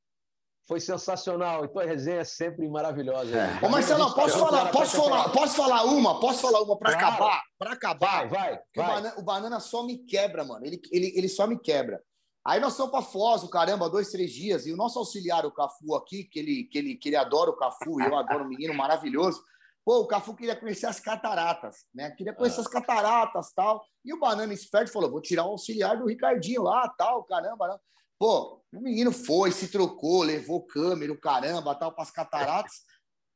Foi 0.68 0.80
sensacional. 0.80 1.66
E 1.66 1.68
tua 1.70 1.84
resenha 1.84 2.20
é 2.20 2.24
sempre 2.24 2.70
maravilhosa. 2.70 3.36
É. 3.36 3.66
Ô, 3.66 3.68
Marcelo, 3.68 4.14
posso 4.14 4.38
falar, 4.38 4.70
posso 4.70 4.96
falar, 4.96 5.30
posso 5.30 5.56
falar 5.56 5.84
uma? 5.86 6.20
Posso 6.20 6.40
falar 6.40 6.62
uma 6.62 6.78
para 6.78 6.92
claro. 6.92 7.08
acabar? 7.08 7.42
Para 7.58 7.74
acabar. 7.74 8.30
Vai, 8.30 8.30
vai. 8.30 8.60
vai. 8.76 8.86
O, 8.86 8.94
banana, 8.94 9.14
o, 9.18 9.24
banana, 9.24 9.60
só 9.60 9.82
me 9.82 9.98
quebra, 10.06 10.46
mano. 10.46 10.64
Ele, 10.64 10.80
ele, 10.92 11.14
ele 11.16 11.28
só 11.28 11.48
me 11.48 11.58
quebra. 11.58 12.00
Aí 12.46 12.60
nós 12.60 12.78
fomos 12.78 12.92
para 12.92 13.02
Foz, 13.02 13.42
o 13.42 13.50
caramba, 13.50 13.90
dois, 13.90 14.12
três 14.12 14.32
dias, 14.32 14.68
e 14.68 14.72
o 14.72 14.78
nosso 14.78 15.00
auxiliar, 15.00 15.44
o 15.44 15.52
Cafu, 15.52 15.96
aqui, 15.96 16.26
que 16.26 16.38
ele, 16.38 16.64
que 16.66 16.78
ele, 16.78 16.96
que 16.96 17.10
ele 17.10 17.16
adora 17.16 17.50
o 17.50 17.58
Cafu, 17.58 18.00
e 18.00 18.06
eu 18.06 18.16
adoro 18.16 18.44
um 18.44 18.50
menino 18.50 18.76
maravilhoso. 18.76 19.44
Pô, 19.84 20.02
o 20.02 20.08
Cafu 20.08 20.36
queria 20.36 20.56
conhecer 20.56 20.86
as 20.86 21.00
cataratas, 21.00 21.86
né? 21.94 22.12
Queria 22.12 22.34
conhecer 22.34 22.60
ah. 22.60 22.62
as 22.62 22.68
cataratas 22.68 23.52
tal. 23.54 23.84
E 24.06 24.14
o 24.14 24.20
Banana 24.20 24.54
Esperto 24.54 24.92
falou: 24.92 25.10
vou 25.10 25.22
tirar 25.22 25.46
o 25.46 25.52
auxiliar 25.52 25.98
do 25.98 26.06
Ricardinho 26.06 26.64
lá, 26.64 26.88
tal, 26.98 27.24
caramba. 27.24 27.68
Não. 27.68 27.80
Pô, 28.20 28.62
o 28.72 28.80
menino 28.80 29.12
foi, 29.12 29.52
se 29.52 29.68
trocou, 29.70 30.22
levou 30.22 30.66
câmera, 30.66 31.12
o 31.12 31.20
caramba, 31.20 31.74
tal, 31.74 31.92
para 31.92 32.04
as 32.04 32.12
cataratas. 32.12 32.74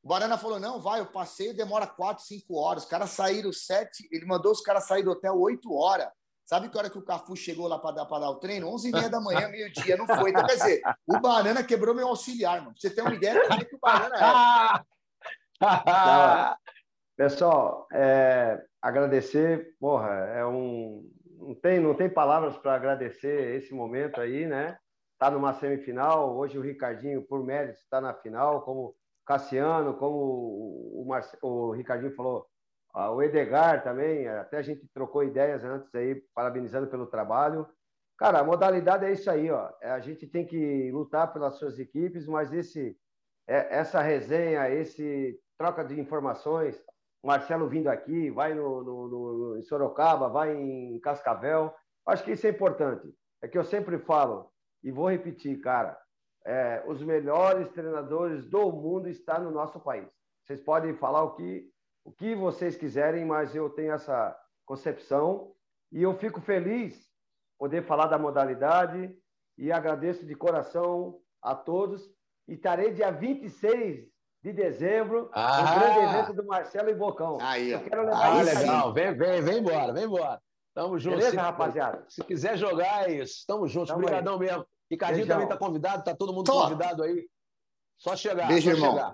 O 0.03 0.07
Banana 0.07 0.37
falou: 0.37 0.59
não, 0.59 0.79
vai, 0.79 1.01
o 1.01 1.11
passeio 1.11 1.55
demora 1.55 1.87
quatro, 1.87 2.23
cinco 2.23 2.55
horas. 2.57 2.83
Os 2.83 2.89
caras 2.89 3.09
saíram 3.09 3.51
sete, 3.51 4.07
ele 4.11 4.25
mandou 4.25 4.51
os 4.51 4.61
caras 4.61 4.85
saírem 4.85 5.05
do 5.05 5.11
hotel 5.11 5.35
oito 5.39 5.73
horas. 5.73 6.09
Sabe 6.45 6.69
que 6.69 6.77
hora 6.77 6.91
que 6.91 6.97
o 6.99 7.03
Cafu 7.03 7.35
chegou 7.35 7.67
lá 7.67 7.79
para 7.79 7.95
dar, 7.95 8.05
dar 8.05 8.29
o 8.29 8.35
treino? 8.35 8.71
Onze 8.71 8.89
e 8.89 8.91
meia 8.91 9.09
da 9.09 9.19
manhã, 9.19 9.47
meio-dia, 9.47 9.97
não 9.97 10.05
foi. 10.05 10.29
Então, 10.29 10.45
quer 10.45 10.57
dizer, 10.57 10.81
o 11.07 11.19
Banana 11.19 11.63
quebrou 11.63 11.95
meu 11.95 12.07
auxiliar, 12.07 12.59
mano. 12.59 12.73
Pra 12.73 12.79
você 12.79 12.89
ter 12.91 13.01
uma 13.01 13.15
ideia 13.15 13.41
como 13.47 13.61
é 13.61 13.65
que 13.65 13.75
o 13.75 13.79
Banana 13.79 14.85
Pessoal, 17.17 17.87
é, 17.93 18.61
agradecer, 18.81 19.75
porra, 19.79 20.09
é 20.09 20.45
um. 20.45 21.09
Não 21.37 21.55
tem, 21.55 21.79
não 21.79 21.93
tem 21.93 22.09
palavras 22.09 22.57
para 22.57 22.75
agradecer 22.75 23.55
esse 23.55 23.73
momento 23.73 24.19
aí, 24.19 24.45
né? 24.45 24.77
Está 25.13 25.31
numa 25.31 25.53
semifinal, 25.53 26.35
hoje 26.35 26.57
o 26.57 26.61
Ricardinho, 26.61 27.21
por 27.21 27.43
mérito, 27.43 27.79
está 27.79 28.01
na 28.01 28.13
final, 28.13 28.63
como 28.63 28.95
Cassiano, 29.25 29.93
como 29.93 30.17
o, 31.01 31.05
Marce... 31.07 31.37
o 31.41 31.71
Ricardinho 31.71 32.13
falou, 32.15 32.47
o 32.93 33.21
Edgar 33.21 33.83
também, 33.83 34.27
até 34.27 34.57
a 34.57 34.61
gente 34.61 34.87
trocou 34.93 35.23
ideias 35.23 35.63
antes 35.63 35.93
aí, 35.95 36.15
parabenizando 36.33 36.87
pelo 36.87 37.07
trabalho. 37.07 37.67
Cara, 38.17 38.39
a 38.39 38.43
modalidade 38.43 39.05
é 39.05 39.11
isso 39.11 39.29
aí, 39.29 39.49
ó. 39.49 39.69
É, 39.81 39.91
a 39.91 39.99
gente 39.99 40.27
tem 40.27 40.45
que 40.45 40.91
lutar 40.91 41.31
pelas 41.31 41.55
suas 41.55 41.79
equipes, 41.79 42.25
mas 42.27 42.53
esse, 42.53 42.97
é, 43.47 43.77
essa 43.77 44.01
resenha, 44.01 44.69
esse 44.69 45.37
troca 45.57 45.83
de 45.83 45.99
informações. 45.99 46.81
Marcelo 47.23 47.67
vindo 47.67 47.87
aqui, 47.87 48.29
vai 48.29 48.53
no, 48.53 48.83
no, 48.83 49.07
no, 49.07 49.57
em 49.57 49.63
Sorocaba, 49.63 50.29
vai 50.29 50.55
em 50.55 50.99
Cascavel. 50.99 51.73
Acho 52.05 52.23
que 52.23 52.31
isso 52.31 52.45
é 52.45 52.51
importante. 52.51 53.11
É 53.41 53.47
que 53.47 53.57
eu 53.57 53.63
sempre 53.63 53.97
falo, 53.97 54.51
e 54.83 54.91
vou 54.91 55.09
repetir, 55.09 55.59
cara, 55.61 55.97
é, 56.45 56.83
os 56.87 57.01
melhores 57.01 57.69
treinadores 57.69 58.45
do 58.45 58.71
mundo 58.71 59.09
estão 59.09 59.43
no 59.43 59.51
nosso 59.51 59.79
país. 59.79 60.07
Vocês 60.43 60.61
podem 60.61 60.93
falar 60.93 61.23
o 61.23 61.35
que, 61.35 61.67
o 62.03 62.11
que 62.11 62.35
vocês 62.35 62.77
quiserem, 62.77 63.25
mas 63.25 63.55
eu 63.55 63.67
tenho 63.71 63.93
essa 63.93 64.37
concepção 64.63 65.51
e 65.91 66.03
eu 66.03 66.15
fico 66.19 66.39
feliz 66.39 67.11
poder 67.57 67.83
falar 67.83 68.05
da 68.05 68.19
modalidade 68.19 69.11
e 69.57 69.71
agradeço 69.71 70.25
de 70.25 70.35
coração 70.35 71.19
a 71.41 71.55
todos. 71.55 72.07
E 72.47 72.53
estarei 72.53 72.93
dia 72.93 73.09
26 73.09 74.14
de 74.45 74.53
dezembro 74.53 75.27
ah. 75.33 75.79
grande 75.79 75.99
evento 76.05 76.33
do 76.33 76.45
Marcelo 76.45 76.89
e 76.91 76.93
Bocão. 76.93 77.39
Aí, 77.41 77.71
Eu 77.71 77.83
quero 77.83 78.03
levar 78.03 78.27
ah, 78.27 78.41
legal. 78.43 78.93
Vem, 78.93 79.17
vem, 79.17 79.41
vem 79.41 79.57
embora, 79.57 79.91
vem 79.91 80.03
embora. 80.03 80.39
Tamo 80.71 80.99
junto. 80.99 81.15
Beleza, 81.15 81.31
se, 81.31 81.37
rapaziada? 81.37 82.05
Se 82.07 82.23
quiser 82.23 82.55
jogar, 82.55 83.09
é 83.09 83.13
isso. 83.13 83.43
Tamo 83.47 83.67
juntos. 83.67 83.89
Tamo 83.89 84.01
Obrigadão 84.01 84.35
aí. 84.35 84.41
mesmo. 84.41 84.63
Ricardinho 84.91 85.25
também 85.25 85.47
tá 85.47 85.57
convidado, 85.57 86.03
tá 86.03 86.15
todo 86.15 86.31
mundo 86.31 86.45
Top. 86.45 86.61
convidado 86.61 87.01
aí. 87.01 87.27
Só 87.97 88.15
chegar. 88.15 88.47
Beijo, 88.47 88.69
só 88.69 88.75
irmão. 88.75 88.91
Chegar. 88.91 89.13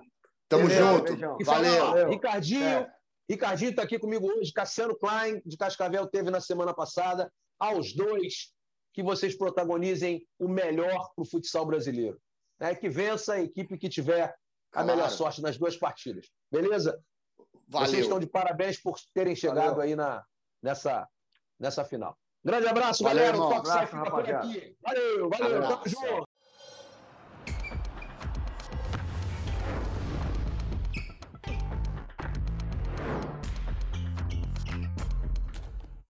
Tamo 0.50 0.68
Beleza, 0.68 0.92
junto. 0.92 1.12
Beijão. 1.12 1.38
Valeu. 1.46 1.86
Valeu. 1.86 2.08
Ricardinho, 2.10 2.66
é. 2.66 2.92
Ricardinho 3.30 3.70
está 3.70 3.82
aqui 3.84 3.98
comigo 3.98 4.26
hoje. 4.26 4.52
Cassiano 4.52 4.94
Klein, 4.94 5.40
de 5.46 5.56
Cascavel, 5.56 6.06
teve 6.08 6.30
na 6.30 6.42
semana 6.42 6.74
passada. 6.74 7.32
Aos 7.58 7.94
dois, 7.94 8.52
que 8.92 9.02
vocês 9.02 9.34
protagonizem 9.34 10.26
o 10.38 10.46
melhor 10.46 11.10
para 11.14 11.22
o 11.22 11.24
futsal 11.24 11.64
brasileiro. 11.64 12.20
Né? 12.60 12.74
Que 12.74 12.90
vença 12.90 13.32
a 13.32 13.40
equipe 13.40 13.78
que 13.78 13.88
tiver 13.88 14.34
claro. 14.72 14.90
a 14.90 14.94
melhor 14.94 15.10
sorte 15.10 15.40
nas 15.42 15.56
duas 15.56 15.76
partidas. 15.76 16.30
Beleza? 16.50 17.00
Valeu. 17.68 17.88
Vocês 17.88 18.02
estão 18.04 18.18
de 18.18 18.26
parabéns 18.26 18.80
por 18.80 18.96
terem 19.14 19.36
chegado 19.36 19.76
Valeu. 19.76 19.80
aí 19.82 19.96
na, 19.96 20.24
nessa, 20.62 21.08
nessa 21.58 21.84
final. 21.84 22.18
Grande 22.44 22.66
abraço, 22.66 23.04
valeu, 23.04 23.18
galera. 23.24 23.38
O 23.38 23.48
Toque 23.48 23.70
abraço, 23.70 23.86
fica 23.86 24.10
por 24.10 24.34
aqui. 24.34 24.76
Valeu, 24.82 25.30
valeu. 25.30 25.56
Abraço. 25.56 25.94
Tamo 25.94 26.10
junto. 26.10 26.31